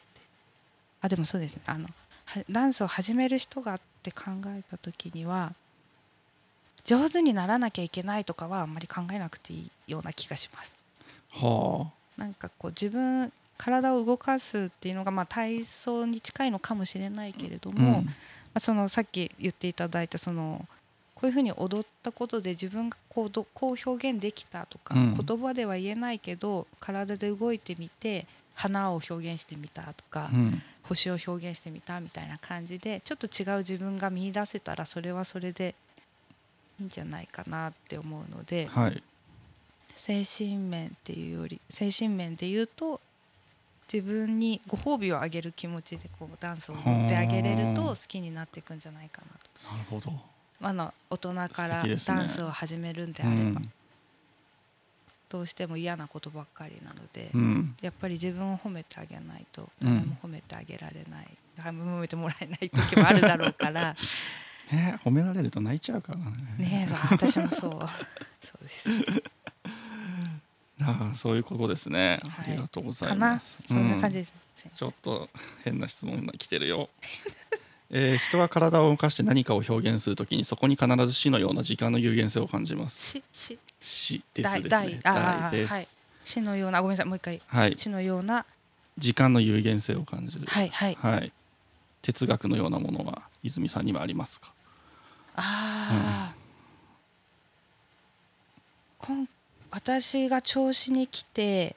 [1.02, 1.62] あでもそうですね。
[1.66, 1.88] あの
[2.24, 5.54] はダンスを始める人がって考えた時には
[6.84, 10.74] 上手にならなきゃいけないとかはあんまり考えなくていいような気がします。
[11.30, 18.10] はなんかこう自分体を動かすっていうのがまあ体操に近いのかもしれないけれどあも、ま
[18.54, 20.66] あ、そのさっき言っていただいたその
[21.22, 35.76] こういうふうに踊ったことで自分がこうどこう表現できたとか、うん言葉では言えないけど体で動いてみて花を表現してみたとか、うん星を表現してみたみたいな感じでちょっと違う自分が見出せたらそれはそれで
[36.80, 38.66] いいんじゃないかなって思うので。
[38.66, 39.02] はい
[39.94, 42.98] 精神面っていうより精神面で言うと
[43.92, 49.76] 自分にご褒美をあげる気持ちでこうダンスを踊ってあげれると好きになっていくんじゃないかなと。
[49.76, 50.31] なるほど
[50.62, 53.72] あの大人からダンスを始めるんであうれば、ん。
[55.28, 57.76] どうしても嫌なことばっかりなので、うん。
[57.82, 59.94] やっぱり自分を褒めてあげないとうん。
[59.94, 61.28] 誰も褒めてあげられない、
[61.58, 63.96] 褒めてもらえない時もあるだろうから。
[64.70, 66.32] ね褒められると泣いちゃうからね。
[66.58, 67.70] ねえ私もそう。
[68.40, 68.88] そうです。
[70.80, 72.46] ああそういうことですね、はい。
[72.48, 73.56] ありがとうございます。
[73.68, 74.34] そんな感じうんです、
[74.74, 75.28] ちょっと
[75.64, 76.88] 変な質問が来てるよ
[77.92, 85.00] えー人が体を動かして何かを表現するときにそこに必ず死のような時間の有限性を感じますしし死ですです大ね。
[85.50, 85.72] です。
[85.72, 85.86] はい
[86.24, 87.74] 死のようなごめんなさいもう一回はい。
[87.76, 88.46] 死のような
[88.96, 90.46] 時間の有限性を感じる。
[90.46, 91.32] はいはいはい。
[92.00, 94.52] 哲学のようなものは泉さんにもありますか？
[95.34, 96.34] ああ、
[98.98, 99.28] こん
[99.70, 101.74] 私が調子に来て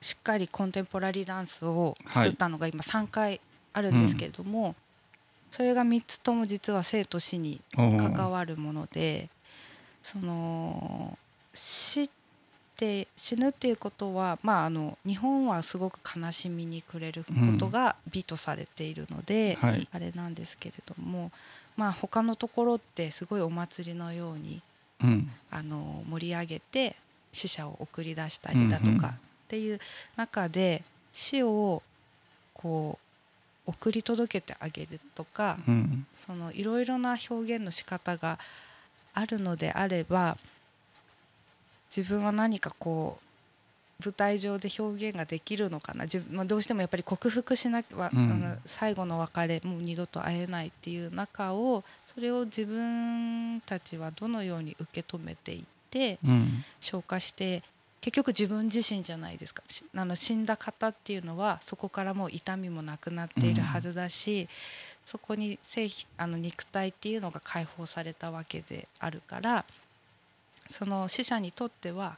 [0.00, 3.40] しっかりコンテンポラリーダンスを作ったのが今3回
[3.72, 4.74] あるんですけれども、
[5.52, 9.28] それが3つとも実は生と死に関わわるもので
[10.02, 11.16] その
[11.54, 12.10] 死っ
[12.76, 19.86] て死ぬっていうことは、まあ、あの日本はすごく悲しみに暮れることが美とされているので、はい。
[19.92, 21.30] あれなんですけれども、
[21.76, 24.62] まあ、他のところってすごいお祭りのように
[25.04, 25.30] うん。
[25.50, 26.96] あの盛り上げて
[27.32, 29.12] 死者を送り出したりだとかっ
[29.48, 29.80] ていう
[30.16, 31.82] 中で死を
[32.54, 33.01] こう
[33.66, 36.06] 送り届けてあげるとかうん。
[36.18, 38.38] そのいろいろな表現の仕方が
[39.14, 40.36] あるのであれば
[41.94, 43.32] 自分は何かこう
[44.04, 56.64] 舞台上で表現ができるのかな自分、まあ、どうしてもやっぱり克服しなきゃ、うん最後の別れもう二度と会えないっていう中をそれを自分たちはどのように受け止めていってうん。
[56.80, 57.62] 消化して
[58.02, 64.48] 結局自分自身じゃないですかしあの死んだ方っていうのはそこからもう痛みもなくなっているはずだし、
[65.06, 69.64] そこに性皮あの肉体っていうのが解放されたわけであるから
[70.68, 72.16] その死者にとっては、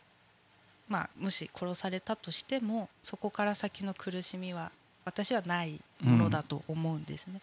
[0.88, 4.70] まあ、もし殺されたとしてもそこから先の苦しみは
[5.04, 7.40] 私はないものだと思うんですね。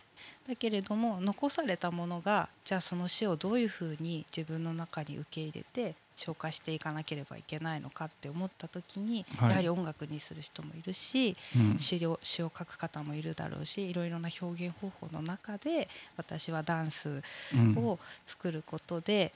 [0.48, 11.80] だけれども残されたものがじゃあその死をどういうふうに自分の中に受け入れて消化していかなければいけないのかって思った時に、はいやはり音楽にする人もいるしうん。
[11.80, 17.24] 詩を詩を書く方もいるだろうしいろいろな表現方法の中で私はダンス
[17.54, 19.34] うんを作ることで、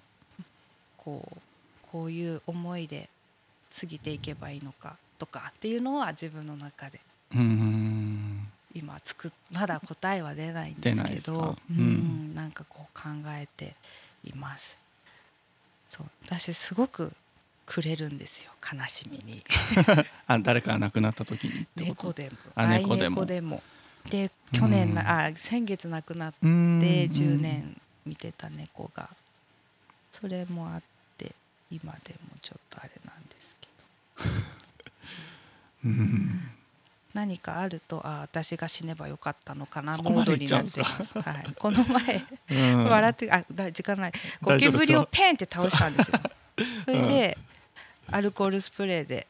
[0.98, 1.38] こう
[1.92, 3.10] こういう思いで
[3.80, 7.00] 過ぎていけばいいのかとかっていうのは自分の中で
[7.34, 8.48] うん。
[8.76, 13.76] 今作っまだ答えは出ないんですけどうんうんなんかこう考えて
[14.24, 14.78] います。
[15.90, 16.08] そう。
[16.26, 17.12] 私すごく
[17.66, 18.52] くれるんですよ。
[18.62, 19.44] 悲しみに。
[20.28, 22.14] あ、誰かが亡くなった時にってこと？
[22.14, 22.38] 猫でも。
[22.56, 23.16] あ愛猫でも。
[23.16, 23.64] 猫でも。
[24.10, 24.94] で去年うん。
[24.96, 26.80] なあ先月亡くなってうん。
[26.80, 27.42] で10。
[27.42, 29.10] 年見てた猫が。
[30.12, 30.82] それもあっ
[31.18, 31.34] て
[31.72, 33.68] 今でもちょっとあれなんですけ
[34.24, 34.30] ど。
[35.86, 36.52] うん。
[37.16, 42.86] 何かあるとあ私が死ねばよかったのかなモードになってはい、 この前うん。
[42.90, 44.12] 笑ってあだ時間ない。
[44.42, 46.20] ゴキブリをペンって倒したんですよ。
[46.84, 47.38] それで
[48.12, 49.28] アルコールスプレーで。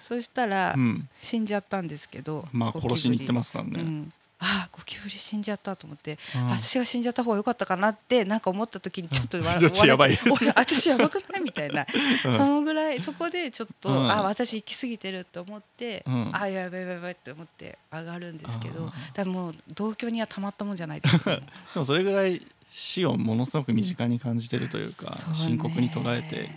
[0.00, 1.08] そしたらうん。
[1.20, 4.08] 死んじゃったんですけどまあ殺しに行ってますからね。
[4.44, 6.46] うん、あゴキブリ死んじゃったと思ってうん。
[6.48, 10.18] 私が死んじゃった方が良かったかなってなんか思った時にちょっと笑 ちょっとやばい。
[10.54, 11.42] 私やばくない？
[11.42, 11.86] みたいな、
[12.26, 12.34] うん。
[12.34, 14.10] そのぐらいそこでちょっと、うん。
[14.12, 16.30] あ私行き過ぎてるって思って、うん。
[16.36, 21.18] あやばいやばいやばいって思って上がるんですけどあーだからもう同居にはたまったもんじゃないです。
[21.18, 21.30] か。
[21.36, 21.42] で
[21.76, 25.36] もそれぐらい死をものすごく身近に感じてるというかそうね。
[25.36, 26.50] 深刻に捉えて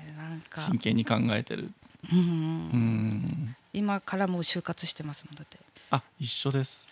[0.56, 1.72] 真剣に考えてる。
[2.12, 2.20] うん。
[2.20, 3.56] うん。
[3.74, 5.58] 今からもう就活してますもんだって
[5.90, 6.88] あ一緒です。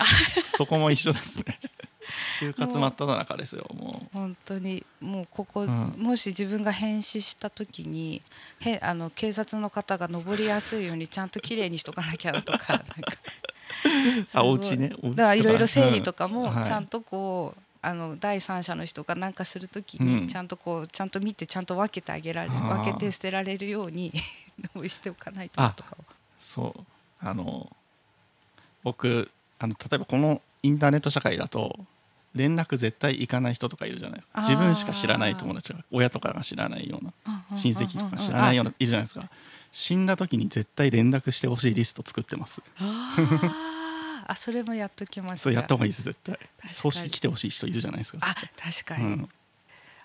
[0.57, 1.59] そこも一緒ですね。
[2.39, 4.85] 就活真っ只中ですよも本当に。
[5.01, 5.95] もうここ、うん。
[5.97, 8.21] もし自分が変死した時に
[8.59, 13.13] へあの警察の方が登りやすいようにちゃんと綺麗にしとかなきゃなとかなんか。
[14.29, 14.93] すあお家ね？
[15.01, 16.63] お家とだからいろいろ整理とかうんもはい。
[16.65, 20.25] ちゃんとこう、あの第三者の人が何かする時うん。
[20.25, 24.13] にちゃんとこうちゃんと見てちゃんと分けてあげられ分けて捨てられるように
[24.87, 26.03] しておかないとなとかを。
[26.39, 26.83] そう。
[27.19, 27.75] あの
[28.85, 31.77] 僕あの例えばこのインターネット社会だと
[32.35, 34.41] 連絡絶対行かない人とかいるじゃないですか。
[34.41, 37.13] 自分しか知らない友達が親とかが知らないような
[37.55, 38.75] 親戚とか知らないようない。
[38.79, 39.29] るじゃないですか。
[39.71, 42.61] 死んだ時に絶対連絡してほしいリスト作ってます。
[44.27, 45.43] あ それもやっときます。
[45.43, 46.37] そうやった方がいいです絶対。
[46.67, 48.19] 葬式来てほしい人いるじゃないですか。
[48.21, 49.29] あ確かに、うん、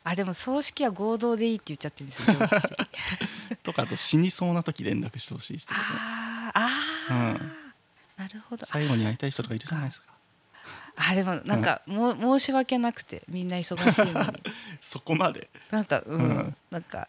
[0.05, 2.27] あでも葬式は合同でいいって言っちゃってるんですよ
[3.63, 5.81] とかあと死にそうな時連絡してほしい人とか。
[5.83, 6.61] あー。
[6.61, 7.60] あー、うん
[8.21, 8.67] なるほど。
[8.67, 10.07] 最後に会いたい人とかいるじゃないですか。
[10.97, 14.43] あでもなんか、もう申し訳なくてみんな忙しいのに。
[14.83, 15.49] そこまで。
[15.71, 16.57] なんかうん、うん。
[16.71, 17.09] なんか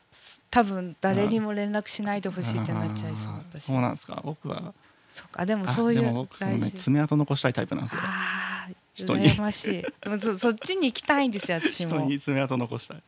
[0.50, 4.22] 多分誰にも連絡しないでほしいってなっちゃいそうそうなんですか。
[4.24, 4.74] 僕は。
[5.14, 5.46] そうか。
[5.46, 8.02] でもあそういうでも僕その大事ね爪痕残したいタイプなんですよ。
[8.06, 9.70] あ羨ましい。
[9.70, 13.04] でもそ そっちに行きたいんですよ私人もに爪痕残したい。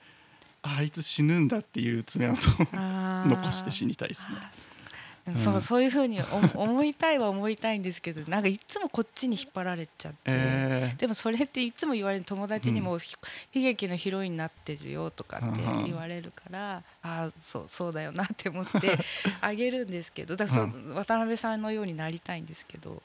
[0.63, 2.67] ああいつ死ぬんだっていう爪痕を
[3.27, 4.37] 残して死にたいですね
[5.43, 5.61] そううん。
[5.61, 6.25] そういうふうにお
[6.63, 13.15] 思いたいは思いたいんですけどなんかいつもこっちに引っ張られちゃって、えでもそれっていつも言われる友達にも、ひ
[13.53, 18.97] 悲劇のヒロインになってるよとかってうん言われるから、ああそうそうだよなって思って
[19.41, 23.01] あげるんですけどだからそう、渡辺さんのようになりたいんですけど。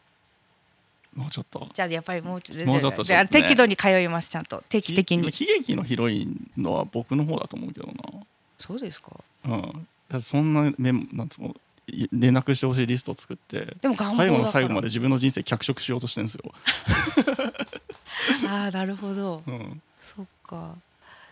[1.16, 1.68] ー、もうちょっと。
[1.72, 3.28] じゃあやっぱりもうちょっとょっとね。
[3.30, 5.24] 適度に通いますちゃんと定期的に。
[5.24, 7.88] 悲劇のヒロインのは僕の方だと思うけど
[8.58, 9.12] そうですか。
[9.44, 10.20] なうん。
[10.20, 11.54] そんなメモなんつうのい
[12.12, 16.54] 連絡してほしいリストを作ってでも最後の最後まで自分の人生脚色しようとしてるんですよ、
[18.48, 19.42] ああなるほど。
[19.46, 20.74] うん、そっか。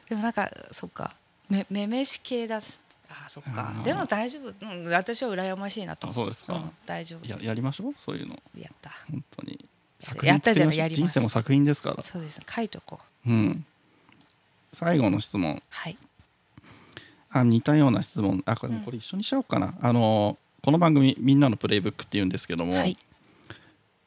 [0.08, 1.14] でもなんかそっか。
[1.48, 2.80] めめめし系だす。
[3.08, 3.72] あーそっか。
[3.84, 6.12] でも大丈夫、うん、私は羨ましいなと。
[6.12, 7.26] そうですか、うん、大丈夫。
[7.26, 7.94] ややりましょう？
[7.96, 8.40] そういうの。
[8.58, 8.90] やった。
[9.10, 9.64] 本当に。
[10.22, 10.78] やったじゃん作品作りましょう。
[10.78, 12.02] やり人生も作品ですから。
[12.02, 12.40] そうです。
[12.48, 13.30] 書いとこう。
[13.30, 13.64] うん。
[14.72, 15.62] 最後の質問。
[15.70, 15.96] はい。
[17.30, 18.42] あ似たような質問。
[18.46, 18.80] あこれうん。
[18.82, 22.96] これ一緒にしちゃおうかな、あのこの番組「みんなのプレイブック」っていうんですけども、はい。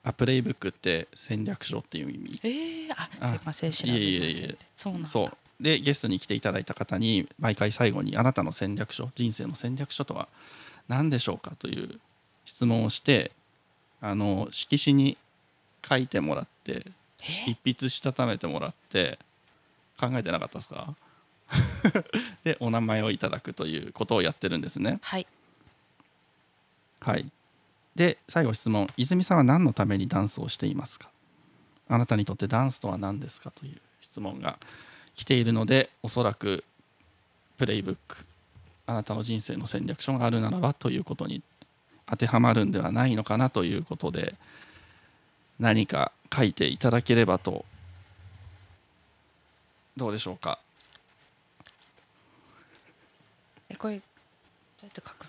[0.04, 2.40] あプレイブックって戦略書っていう意味。
[2.44, 4.58] えー、ああすいません調べいえいえいえ。
[4.76, 5.08] そうなんだ。
[5.08, 5.64] そう。
[5.64, 10.28] でゲストに来ていただいた方に毎回最後に「あなたの戦略書人生の戦略書とは
[10.90, 11.98] 何でしょうか?」という
[12.44, 13.32] 質問をして
[14.02, 15.18] あの色紙に
[15.88, 16.88] 書いてもらって
[17.22, 19.18] え一筆したためてもらって
[19.98, 20.94] 考えてなかったですか？
[22.44, 25.00] でお名前をいただくということをやってるんですね。
[25.02, 25.26] はい
[27.02, 27.32] はい、
[27.96, 28.88] で最後質問。
[28.98, 31.10] 泉さんは何のためにダンスをしていますか？
[31.88, 34.58] あなたにとってダンスとは何ですかという質問が
[35.16, 36.64] 来ているのでおそらく
[37.58, 38.18] プレイブック。
[38.86, 41.44] あなたの人生の戦略書があるならばということに
[42.08, 44.34] 当てはまるんではないのかなということで
[45.60, 47.66] 何か書いていただければと。
[49.96, 50.60] どうでしょうか？
[53.70, 54.02] えこれど
[54.84, 55.29] うやって書く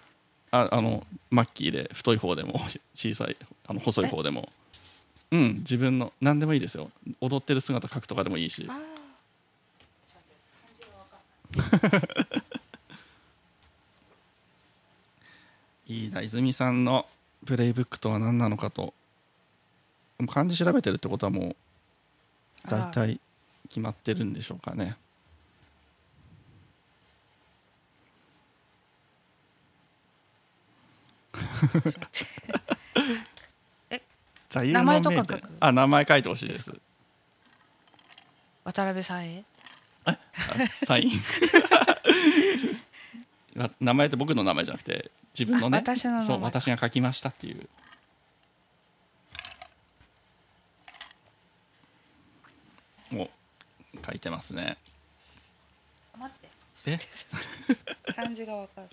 [0.51, 2.61] ああのマッキーで太い方でも
[2.95, 3.37] 小さい
[3.67, 4.51] あの細い方でも。
[5.33, 6.91] うん自分の何でもいいですよ。
[7.21, 8.67] 踊ってる姿描くとかでもいいし。
[8.69, 8.81] あ
[15.87, 17.07] 飯田 泉さんの
[17.47, 18.93] プレイブックとは何なのかと。
[20.27, 23.21] 漢字調べてるってことはもうー大体
[23.69, 24.97] 決まってるんでしょうかね
[34.49, 35.43] 座右の名前とか書く？
[35.61, 36.73] あ名前書いてほしいです。
[38.65, 39.45] 渡辺さんへ？
[40.05, 40.19] あ
[40.85, 41.13] サイン。
[43.61, 45.79] わ名前って僕の名前じゃなくて自分のね。
[45.79, 46.27] あ私の名前。
[46.27, 47.69] そう私が書きましたっていう。
[53.13, 53.29] お
[54.07, 54.79] 書いてますね。
[56.19, 56.49] 待って。
[56.87, 56.99] え？
[58.15, 58.89] 漢字がわかる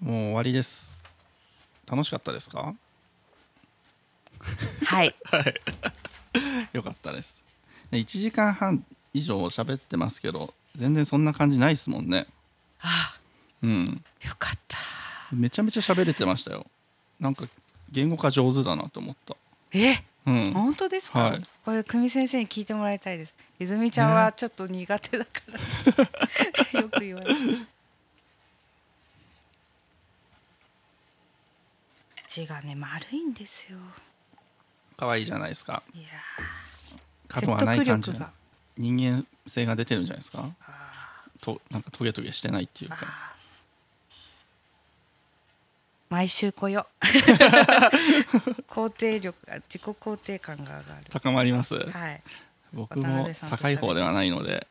[0.00, 0.96] もう終わりです。
[1.90, 2.74] 楽しかったですか？
[4.84, 5.14] はい。
[6.72, 7.42] よかったです。
[7.92, 12.26] 1時間半以上喋ってますけど全然そんな感じないですもんね。
[12.80, 13.16] あ
[13.62, 14.02] うん。
[14.22, 14.78] よかった。
[15.32, 16.66] めちゃめちゃ喋れてましたよ。
[17.18, 17.48] なんか
[17.90, 19.36] 言語化上手だなと思った。
[19.72, 20.02] え？
[20.26, 20.52] うん。
[20.52, 21.46] 本当ですか、はい。
[21.64, 23.34] これ久美先生に聞いてもらいたいです。
[23.58, 25.40] 泉ちゃんはちょっと苦手だか
[26.72, 27.66] ら、 よく言われる
[32.36, 33.78] 字がね丸いんですよ。
[34.98, 35.82] 可愛いじゃないですか。
[35.94, 36.08] いや
[37.28, 38.12] 角はない感じ
[38.76, 40.50] 人間性が出てるんじゃないですか。
[40.60, 42.96] あとなんかトゲトゲしてないっていうー。
[42.96, 43.06] か
[46.08, 46.86] 毎週来よ
[48.68, 51.06] 肯定力が自己肯定感が上がる。
[51.10, 51.74] 高まります。
[51.74, 52.22] はい。
[52.72, 54.66] 僕も高い方ではないので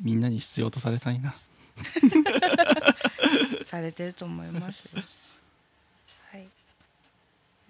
[0.00, 1.34] みんなに必要とされたいな。
[3.66, 4.82] されてると思います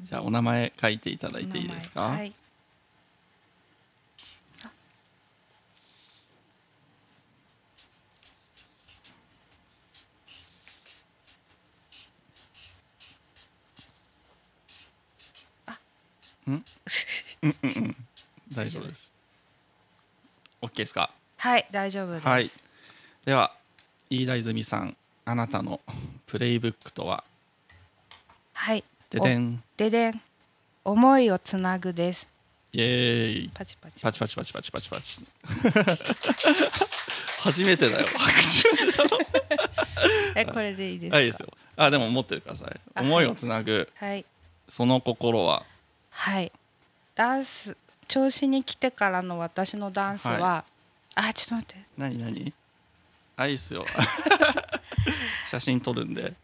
[0.01, 2.33] じゃあお名前書いていただいていいですか、お名前はい。
[16.47, 16.65] うん？
[17.43, 17.97] うんうん
[18.53, 19.13] 大丈夫です。
[20.63, 21.11] OK ですか？
[21.37, 22.27] はい大丈夫です。
[22.27, 22.51] はい。
[23.27, 23.53] では
[24.09, 24.97] 飯田泉さん
[25.27, 25.81] あなたの
[26.27, 27.25] プレイブックとは？
[28.55, 29.63] はいででん。
[29.77, 30.21] ででん。
[30.85, 32.27] 思いをつなぐです。
[32.73, 33.51] イエーイ。
[33.55, 34.01] パチパチ。
[34.03, 35.21] パチパチパチパチパチパチ。
[37.41, 38.07] 初めてだよ。
[40.35, 41.17] え、これでいいですか？
[41.17, 41.49] あ、いいですよ。
[41.77, 42.81] あ、でも持ってください。
[43.01, 43.91] 思いをつなぐ。
[43.97, 44.25] はい。
[44.69, 45.65] その心は？
[46.11, 46.53] はい。
[47.15, 47.77] ダンス。
[48.07, 50.65] 調子に来てからの私のダンスは。
[51.15, 51.83] はい、あ、ちょっと待って。
[51.97, 52.53] なになに。
[53.37, 53.87] あ、いいっすよ。
[55.51, 56.35] 写真撮るんで。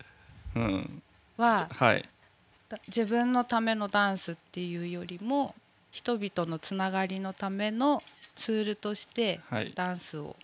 [0.54, 1.02] うん。
[1.36, 1.68] は。
[1.70, 2.08] はい。
[2.88, 5.54] 自分のためのダンスっていうよりも
[5.90, 8.02] 人々のつながりのための
[8.36, 9.72] ツールとしてはい。
[9.74, 10.36] ダンスを。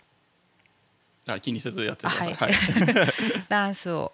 [1.27, 2.33] あ気にせずやってください。
[2.33, 2.53] あはい。
[3.49, 4.11] ダンスを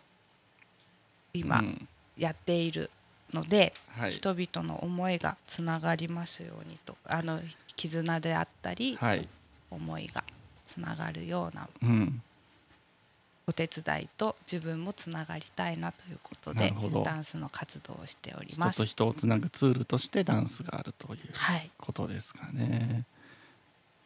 [1.33, 1.87] 今うん。
[2.17, 2.89] やっている
[3.33, 4.11] ので、はい。
[4.11, 7.41] 人々の思いがつながりますようにとあの
[7.75, 9.27] 絆であったり、はい。
[9.69, 10.23] 思いが
[10.65, 12.21] つながるようなうん
[13.49, 16.73] お手伝いと自分もつながりたいなということで
[17.05, 18.77] ダンスの活動をしており人ます。
[18.77, 18.85] と。
[18.85, 23.05] 人をつなぐツールとしてダンスがあるというはい、ことですかね。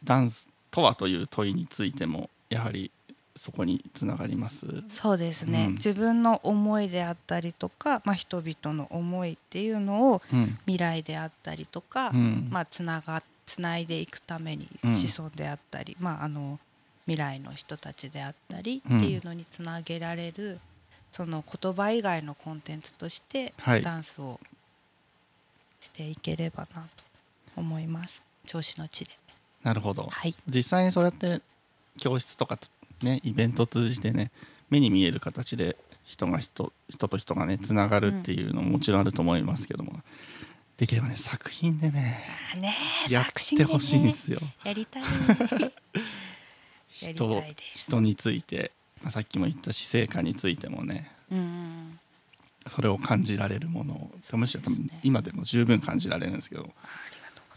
[0.04, 2.92] ダンスとはという問いについてもやはり
[3.34, 4.66] そこにつながります？
[4.90, 5.72] そうですね、うん。
[5.74, 10.58] 自分の思いであったりとか、まあ、人々の思いっていうのをうん。
[10.66, 12.48] 未来であったりとか、うん。
[12.50, 14.94] まあ、つながつないでいくためにうん。
[14.94, 16.60] 子孫であったり、まあ、あの
[17.06, 20.60] 未来の人たちであったりうんっていうのにつなげられる、
[21.10, 24.38] その言葉以外のコンテンツとしてはいダンスを
[25.80, 27.04] していければなと
[27.56, 29.10] 思います調子の地で。
[29.62, 30.08] なるほど。
[30.10, 31.40] はい、実際にそうやって
[31.98, 32.68] 教室とかと
[33.02, 34.30] ねイベントを通じてね
[34.70, 40.00] 目に見える形で人が人人と人がねつながるっていうのももちろんあると思いますけども、
[40.76, 42.24] できればね作品でね
[42.54, 42.74] あね
[43.08, 43.26] えやっ
[43.56, 44.40] てほしいんねですよ。
[44.64, 45.08] やりたいや
[45.58, 45.72] り
[47.10, 47.44] 人。
[47.74, 48.72] 人について、
[49.02, 51.98] まあ、さっきも言った死生観についてもねうん
[52.68, 54.62] それを感じられるものをむしろ
[55.02, 56.70] 今でも十分感じられるんですけど。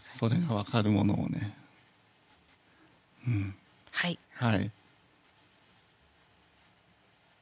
[0.08, 1.54] それが分かるものをね。
[3.28, 3.54] うん。
[3.92, 4.18] はい。
[4.34, 4.70] はい。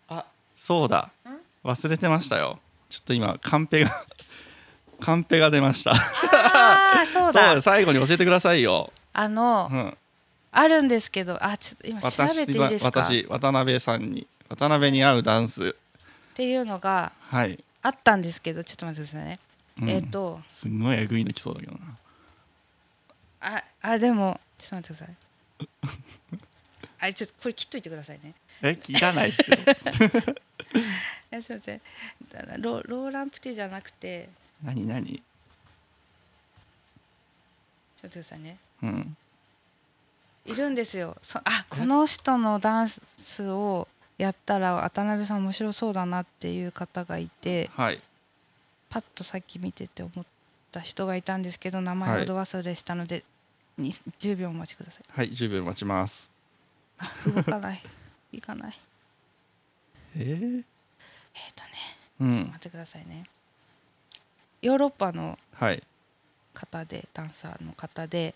[0.08, 0.26] あ。
[0.56, 1.12] そうだ。
[1.62, 2.58] 忘れてましたよ。
[2.90, 3.90] ちょっと今カンペが
[5.00, 5.94] カンペが出ました。
[7.12, 7.60] そうだ。
[7.62, 9.98] 最後に教えてくださいよ、あの、うん、
[10.56, 12.88] あるんですけど、あ、ちょっと今調べていい私ですか？
[12.88, 15.74] っ私渡辺さんに渡辺に合うダンス
[16.34, 19.38] ていうのがはい、あったんですけど、ちょっと待ってくださいね。
[19.82, 21.78] うんえっ、と、すんごいえぐいのきそうだけどな
[23.40, 27.08] あ、あ、でも、ちょっと待ってください。
[27.08, 28.34] あ、ちょっとこれ切っといてくださいね。
[28.62, 29.58] え切らないっすよ
[31.32, 31.80] え、すみません。
[32.32, 34.28] だロローランプティじゃなくて、
[34.62, 35.22] 何何？
[38.00, 38.56] ちょっとくださいね。
[38.82, 39.16] うん
[40.44, 41.16] いるんですよ。
[41.22, 43.88] そあ、この人のダンスを
[44.18, 48.00] やったら渡辺さん面白そうだなっていう方がいて、はい。
[48.90, 50.24] パッとさっき見てて思っ
[50.70, 53.24] た人がいたんですけど名前をど忘れしたので、
[53.78, 55.04] に10秒お待ちください。
[55.08, 56.30] はい10秒待ちます。
[56.98, 57.82] あ 動かない。
[58.32, 58.78] いかない。
[60.16, 60.64] えー、
[61.34, 61.70] えっ、とね
[62.20, 62.30] うん。
[62.46, 63.24] 待ってくださいね。
[64.62, 65.82] ヨーロッパのはい。
[66.52, 68.34] 方でダンサーの方で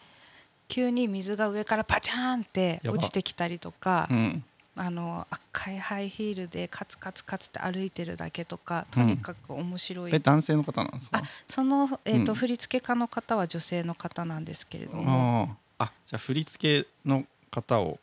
[0.68, 4.44] 急に水が上からパチャーンって落ちてきたりとかうん。
[4.80, 11.18] あの赤いハイヒールでカツカツカツって歩いてるだけとかうんとにかく面白い、え男性の方なんですか？
[11.18, 12.36] あその、えーとうん。
[12.36, 15.56] 振付家の方は女性の方なんですけれども。
[15.80, 17.98] あじゃあ振り付けの方を。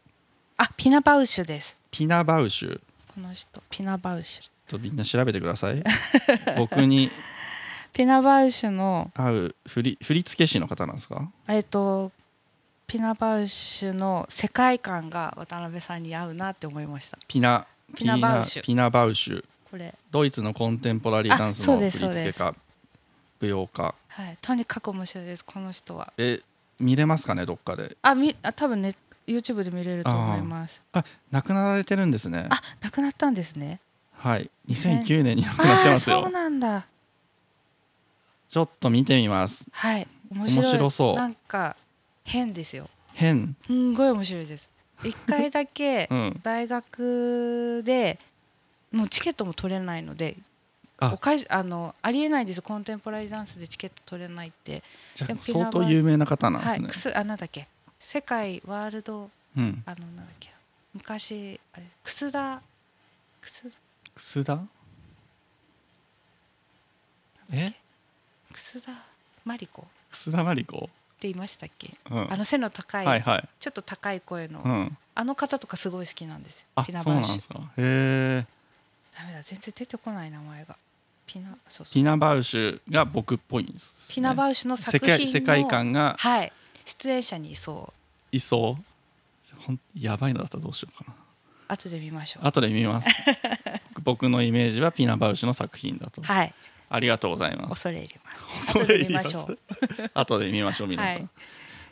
[0.57, 1.77] あピナバウシュです。
[1.91, 2.81] ピナバウシュ。
[3.13, 4.43] この人ピナバウシュ。
[4.43, 5.81] ちょっとみんな調べてください。
[6.57, 7.09] 僕に。
[7.93, 11.31] ピナバウシュの合う振り振付師の方なんですか？
[11.47, 12.11] えっ、と
[12.87, 17.17] ピナバウシュの世界観が渡辺さんに合うなって思いました。
[17.27, 18.63] ピナピナバウシュ。
[18.63, 19.43] ピナバウシュ。
[19.69, 19.93] これ。
[20.11, 22.37] ドイツのコンテンポラリーダンスの振ですそうです。
[22.37, 22.55] 付家
[23.41, 24.37] 舞踊家はい。
[24.41, 26.13] とにかく面白いですこの人は。
[26.17, 26.41] え
[26.79, 27.97] 見れますかねどっかで？
[28.01, 28.95] あみあ多分ね
[29.27, 30.81] YouTube で見れると思います。
[31.31, 32.45] 亡くなられてるんですね。
[32.49, 33.79] あ亡くなったんですね。
[34.13, 34.49] はい。
[34.69, 36.85] 2009年に亡くなってますあーそうよなんだ。
[38.47, 39.65] ちょっと見てみます。
[39.71, 40.07] はい。
[40.29, 40.65] 面白い。
[40.65, 41.15] 面白そう。
[41.15, 41.75] なんか
[42.25, 42.89] 変ですよ。
[43.13, 43.55] 変。
[43.65, 44.67] すんごい面白いです。
[45.03, 46.39] 一回だけ うん。
[46.43, 48.19] 大学で
[48.91, 50.35] もうチケットも取れないので
[50.97, 51.13] あ。
[51.13, 54.83] おかしあのありえないんですコンテンポラリーダンスでチケット取れないって。
[55.13, 57.67] じゃあ相当有名な方なんですね、はいくすあなんだっけ？
[57.99, 59.83] 世界ワールドうん。
[59.85, 60.51] あのなんだっけ？
[60.93, 62.61] 昔あれ楠田
[63.41, 63.71] 楠
[64.15, 64.61] 楠田
[67.51, 67.73] え？
[68.53, 68.91] 楠田
[69.43, 69.81] マリコ？
[69.83, 70.89] って楠田真理子、
[71.27, 71.93] 言いましたっけ？
[72.09, 77.59] うん、あの背の高い、はいはい、ちょっと高い声の、うん、あの方とかすごい好きなんですよあピナバウシュんですか。
[77.59, 78.45] へえ。
[79.17, 80.75] ダメだ全然出てこない名前が。
[81.25, 81.93] ピナそうそう。
[81.93, 86.51] ピナバウシュが僕っぽいんです、ね、ピナバウシュの作世品の界世界観がはい。
[86.85, 87.93] 出演者にいそ
[88.31, 88.35] う。
[88.35, 88.83] いそう。
[89.61, 91.15] ほんやばいのだったらどうしようかな。
[91.67, 92.45] 後で見ましょう。
[92.47, 93.09] 後で見ます。
[94.03, 96.21] 僕のイメージはピナバウシュの作品だと。
[96.21, 96.53] はい
[96.89, 97.83] ありがとうございます。
[97.83, 98.73] 恐れ入ります。
[98.73, 99.29] 恐れ入ります。
[99.29, 99.59] しょう
[100.13, 101.17] 後で見ましょう皆さん。
[101.17, 101.29] はい。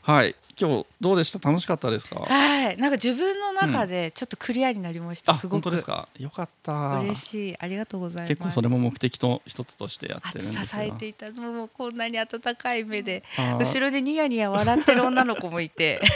[0.06, 1.50] はい、今日どうでした？
[1.50, 2.16] 楽しかったですか？
[2.18, 5.32] はい、なんか自分の中でちょっとクリアになりました。
[5.32, 5.54] あすごく。
[5.54, 6.10] 本当ですか？
[6.20, 7.00] よかった。
[7.00, 8.30] 嬉しい、ありがとうございます。
[8.30, 10.84] 結構それも目的と一つとしてやあってるんですよ。
[10.84, 13.24] 支えていたのもこんなに温かい目で
[13.58, 16.02] 後ろでニヤニヤ笑ってる女の子もいて。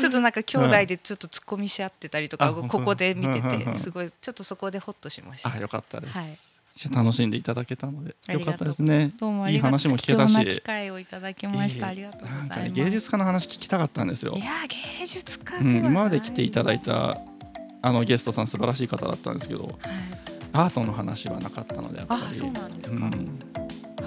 [0.00, 5.52] ちょっとなんか兄弟でちょっと突っ込みし合ってたりとか、ここで見ててすごいちょっとそこでホッとしました。
[5.52, 6.38] あよかったです、はい
[6.86, 9.12] 楽しんでいただけたのでよかったですね。
[9.18, 10.34] どうもあいい話も聞けたし。
[10.34, 11.88] 貴重な機会をいただきました。
[11.88, 14.34] ありがとうございなんかね芸術家の話聞きたかったんですよ。
[14.36, 14.52] いや
[15.00, 17.18] 芸術家うん、今まで来ていただいた
[17.82, 19.72] あのゲストさん素晴らしい方だったんですけどはい。
[20.52, 22.22] アートの話はなかったのでやっぱり。
[22.30, 23.38] あそうなんですか、うん。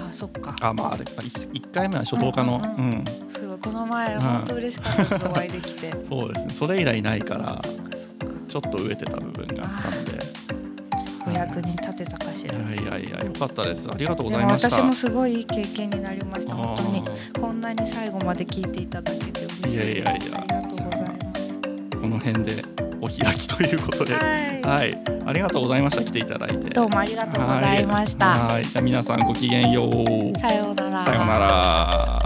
[0.08, 0.56] あそっか。
[0.60, 3.04] あまああれ1回目は初等科のうんうんうん。
[3.30, 5.26] すごいこの前本当嬉しかったです。
[5.26, 5.92] お会いできて。
[6.08, 6.52] そうですね。
[6.54, 7.62] それ以来ないから
[8.48, 10.41] ちょっと飢えてた部分があったので
[11.26, 12.58] お役に立てたかしら。
[12.58, 13.88] いやいやいやよかったです。
[13.90, 14.70] ありがとうございました。
[14.70, 17.04] 私もすごいいい経験になりましたあ本当に。
[17.04, 20.04] ーこんなに最後まで聞いていただけて嬉しいいやいやいや。
[20.06, 21.98] ありがとうございます。
[22.00, 22.64] この辺で
[23.00, 24.14] お開きということで。
[24.14, 25.02] はい、はい。
[25.24, 26.04] ありがとうございました。
[26.04, 26.70] 来ていただいて。
[26.70, 28.26] どうもありがとうございました。
[28.30, 28.64] はいはい。
[28.64, 30.38] じゃあ皆さんごきげんよう。
[30.38, 31.04] さようなら。
[31.04, 32.18] さようなら